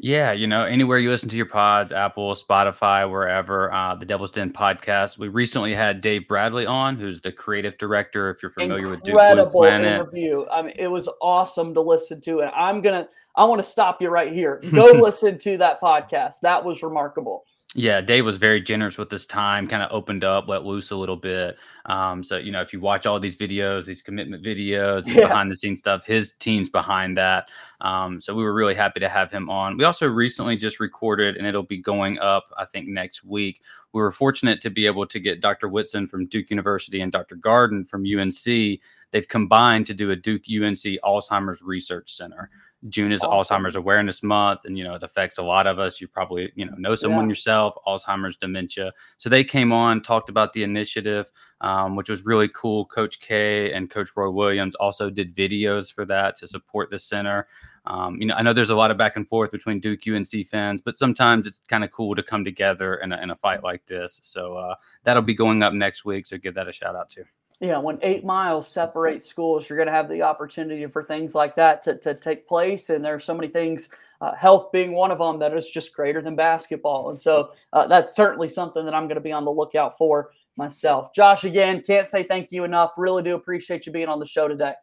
Yeah, 0.00 0.32
you 0.32 0.46
know, 0.46 0.64
anywhere 0.64 0.98
you 0.98 1.10
listen 1.10 1.28
to 1.28 1.36
your 1.36 1.46
pods, 1.46 1.92
Apple, 1.92 2.34
Spotify, 2.34 3.08
wherever, 3.08 3.72
uh, 3.72 3.94
the 3.94 4.06
Devil's 4.06 4.30
Den 4.30 4.52
podcast. 4.52 5.18
We 5.18 5.28
recently 5.28 5.74
had 5.74 6.00
Dave 6.00 6.26
Bradley 6.26 6.66
on, 6.66 6.96
who's 6.96 7.20
the 7.20 7.30
creative 7.30 7.76
director, 7.78 8.30
if 8.30 8.42
you're 8.42 8.52
familiar 8.52 8.88
with 8.88 9.02
Duke 9.02 9.14
Blue 9.14 9.22
Incredible 9.22 9.62
Planet. 9.62 9.86
interview. 9.86 10.46
I 10.50 10.62
mean, 10.62 10.74
it 10.76 10.88
was 10.88 11.08
awesome 11.20 11.74
to 11.74 11.80
listen 11.80 12.20
to, 12.22 12.40
and 12.40 12.50
I'm 12.56 12.80
gonna, 12.80 13.08
I 13.36 13.44
want 13.44 13.60
to 13.60 13.68
stop 13.68 14.00
you 14.00 14.08
right 14.08 14.32
here. 14.32 14.60
Go 14.72 14.86
listen 14.86 15.38
to 15.40 15.58
that 15.58 15.80
podcast. 15.80 16.40
That 16.42 16.64
was 16.64 16.82
remarkable. 16.82 17.44
Yeah, 17.74 18.00
Dave 18.00 18.24
was 18.24 18.38
very 18.38 18.62
generous 18.62 18.96
with 18.96 19.10
his 19.10 19.26
time, 19.26 19.68
kind 19.68 19.82
of 19.82 19.92
opened 19.92 20.24
up, 20.24 20.48
let 20.48 20.64
loose 20.64 20.90
a 20.90 20.96
little 20.96 21.16
bit. 21.16 21.58
Um, 21.84 22.24
so, 22.24 22.38
you 22.38 22.50
know, 22.50 22.62
if 22.62 22.72
you 22.72 22.80
watch 22.80 23.04
all 23.04 23.20
these 23.20 23.36
videos, 23.36 23.84
these 23.84 24.00
commitment 24.00 24.42
videos, 24.42 25.06
yeah. 25.06 25.28
behind 25.28 25.50
the 25.50 25.56
scenes 25.56 25.80
stuff, 25.80 26.02
his 26.06 26.32
team's 26.32 26.70
behind 26.70 27.18
that. 27.18 27.50
Um, 27.82 28.22
so 28.22 28.34
we 28.34 28.42
were 28.42 28.54
really 28.54 28.74
happy 28.74 29.00
to 29.00 29.08
have 29.08 29.30
him 29.30 29.50
on. 29.50 29.76
We 29.76 29.84
also 29.84 30.08
recently 30.08 30.56
just 30.56 30.80
recorded, 30.80 31.36
and 31.36 31.46
it'll 31.46 31.62
be 31.62 31.76
going 31.76 32.18
up, 32.20 32.46
I 32.56 32.64
think, 32.64 32.88
next 32.88 33.22
week. 33.22 33.60
We 33.92 34.00
were 34.00 34.12
fortunate 34.12 34.62
to 34.62 34.70
be 34.70 34.86
able 34.86 35.06
to 35.06 35.20
get 35.20 35.42
Dr. 35.42 35.68
Whitson 35.68 36.06
from 36.06 36.26
Duke 36.26 36.48
University 36.48 37.02
and 37.02 37.12
Dr. 37.12 37.36
Garden 37.36 37.84
from 37.84 38.04
UNC. 38.04 38.80
They've 39.10 39.28
combined 39.28 39.86
to 39.86 39.94
do 39.94 40.10
a 40.10 40.16
Duke 40.16 40.42
UNC 40.48 41.00
Alzheimer's 41.04 41.62
Research 41.62 42.14
Center. 42.14 42.50
June 42.88 43.10
is 43.10 43.24
awesome. 43.24 43.64
Alzheimer's 43.64 43.74
Awareness 43.74 44.22
Month, 44.22 44.60
and 44.64 44.78
you 44.78 44.84
know 44.84 44.94
it 44.94 45.02
affects 45.02 45.38
a 45.38 45.42
lot 45.42 45.66
of 45.66 45.78
us. 45.78 46.00
You 46.00 46.06
probably 46.06 46.52
you 46.54 46.64
know 46.64 46.74
know 46.78 46.94
someone 46.94 47.24
yeah. 47.24 47.30
yourself, 47.30 47.74
Alzheimer's, 47.86 48.36
dementia. 48.36 48.92
So 49.16 49.28
they 49.28 49.42
came 49.42 49.72
on, 49.72 50.00
talked 50.00 50.28
about 50.30 50.52
the 50.52 50.62
initiative, 50.62 51.30
um, 51.60 51.96
which 51.96 52.08
was 52.08 52.24
really 52.24 52.48
cool. 52.48 52.84
Coach 52.86 53.18
K 53.20 53.72
and 53.72 53.90
Coach 53.90 54.10
Roy 54.16 54.30
Williams 54.30 54.76
also 54.76 55.10
did 55.10 55.34
videos 55.34 55.92
for 55.92 56.04
that 56.04 56.36
to 56.36 56.46
support 56.46 56.90
the 56.90 56.98
center. 56.98 57.48
Um, 57.84 58.20
you 58.20 58.26
know, 58.26 58.34
I 58.34 58.42
know 58.42 58.52
there's 58.52 58.70
a 58.70 58.76
lot 58.76 58.90
of 58.90 58.98
back 58.98 59.16
and 59.16 59.26
forth 59.26 59.50
between 59.50 59.80
Duke 59.80 60.06
UNC 60.06 60.46
fans, 60.46 60.80
but 60.80 60.96
sometimes 60.96 61.46
it's 61.46 61.60
kind 61.68 61.82
of 61.82 61.90
cool 61.90 62.14
to 62.14 62.22
come 62.22 62.44
together 62.44 62.96
in 62.96 63.12
a, 63.12 63.16
in 63.22 63.30
a 63.30 63.36
fight 63.36 63.64
like 63.64 63.86
this. 63.86 64.20
So 64.22 64.54
uh, 64.54 64.74
that'll 65.04 65.22
be 65.22 65.34
going 65.34 65.62
up 65.62 65.72
next 65.72 66.04
week. 66.04 66.26
So 66.26 66.36
give 66.36 66.54
that 66.54 66.68
a 66.68 66.72
shout 66.72 66.94
out 66.94 67.08
to 67.10 67.24
yeah, 67.60 67.78
when 67.78 67.98
eight 68.02 68.24
miles 68.24 68.68
separate 68.68 69.22
schools, 69.22 69.68
you're 69.68 69.76
going 69.76 69.88
to 69.88 69.92
have 69.92 70.08
the 70.08 70.22
opportunity 70.22 70.86
for 70.86 71.02
things 71.02 71.34
like 71.34 71.56
that 71.56 71.82
to, 71.82 71.96
to 71.98 72.14
take 72.14 72.46
place. 72.46 72.90
And 72.90 73.04
there 73.04 73.14
are 73.14 73.20
so 73.20 73.34
many 73.34 73.48
things, 73.48 73.88
uh, 74.20 74.34
health 74.34 74.70
being 74.70 74.92
one 74.92 75.10
of 75.10 75.18
them, 75.18 75.40
that 75.40 75.52
is 75.56 75.68
just 75.68 75.92
greater 75.92 76.22
than 76.22 76.36
basketball. 76.36 77.10
And 77.10 77.20
so 77.20 77.52
uh, 77.72 77.88
that's 77.88 78.14
certainly 78.14 78.48
something 78.48 78.84
that 78.84 78.94
I'm 78.94 79.08
going 79.08 79.16
to 79.16 79.20
be 79.20 79.32
on 79.32 79.44
the 79.44 79.50
lookout 79.50 79.98
for 79.98 80.30
myself. 80.56 81.12
Josh, 81.12 81.44
again, 81.44 81.82
can't 81.82 82.06
say 82.06 82.22
thank 82.22 82.52
you 82.52 82.62
enough. 82.62 82.92
Really 82.96 83.24
do 83.24 83.34
appreciate 83.34 83.86
you 83.86 83.92
being 83.92 84.08
on 84.08 84.20
the 84.20 84.26
show 84.26 84.46
today. 84.46 84.74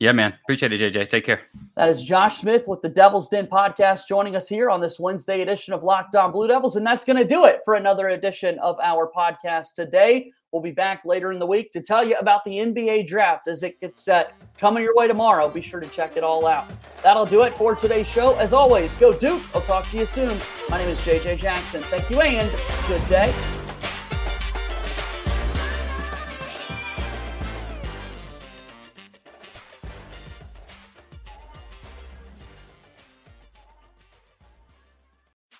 Yeah, 0.00 0.12
man. 0.12 0.34
Appreciate 0.42 0.72
it, 0.72 0.92
JJ. 0.92 1.08
Take 1.08 1.24
care. 1.24 1.42
That 1.76 1.88
is 1.88 2.02
Josh 2.02 2.38
Smith 2.38 2.66
with 2.66 2.82
the 2.82 2.88
Devil's 2.88 3.28
Den 3.28 3.46
podcast 3.46 4.08
joining 4.08 4.36
us 4.36 4.48
here 4.48 4.68
on 4.68 4.80
this 4.80 4.98
Wednesday 4.98 5.42
edition 5.42 5.72
of 5.72 5.84
Locked 5.84 6.16
On 6.16 6.32
Blue 6.32 6.48
Devils. 6.48 6.76
And 6.76 6.86
that's 6.86 7.04
going 7.04 7.16
to 7.16 7.24
do 7.24 7.44
it 7.44 7.60
for 7.64 7.74
another 7.74 8.08
edition 8.08 8.58
of 8.58 8.78
our 8.80 9.10
podcast 9.10 9.74
today. 9.74 10.32
We'll 10.52 10.62
be 10.62 10.70
back 10.70 11.04
later 11.04 11.32
in 11.32 11.38
the 11.38 11.46
week 11.46 11.72
to 11.72 11.80
tell 11.80 12.06
you 12.06 12.16
about 12.16 12.44
the 12.44 12.52
NBA 12.52 13.06
draft 13.06 13.48
as 13.48 13.62
it 13.62 13.80
gets 13.80 14.02
set 14.02 14.32
coming 14.58 14.84
your 14.84 14.94
way 14.94 15.06
tomorrow. 15.08 15.48
Be 15.48 15.60
sure 15.60 15.80
to 15.80 15.88
check 15.88 16.16
it 16.16 16.24
all 16.24 16.46
out. 16.46 16.66
That'll 17.02 17.26
do 17.26 17.42
it 17.42 17.54
for 17.54 17.74
today's 17.74 18.06
show. 18.06 18.36
As 18.36 18.52
always, 18.52 18.94
go 18.96 19.12
Duke. 19.12 19.42
I'll 19.54 19.60
talk 19.60 19.90
to 19.90 19.98
you 19.98 20.06
soon. 20.06 20.38
My 20.68 20.78
name 20.78 20.88
is 20.88 20.98
JJ 21.00 21.38
Jackson. 21.38 21.82
Thank 21.82 22.08
you 22.10 22.20
and 22.20 22.50
good 22.88 23.06
day. 23.08 23.34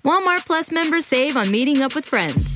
Walmart 0.05 0.47
Plus 0.47 0.70
members 0.70 1.05
save 1.05 1.37
on 1.37 1.51
meeting 1.51 1.82
up 1.82 1.97
with 1.97 2.07
friends. 2.07 2.55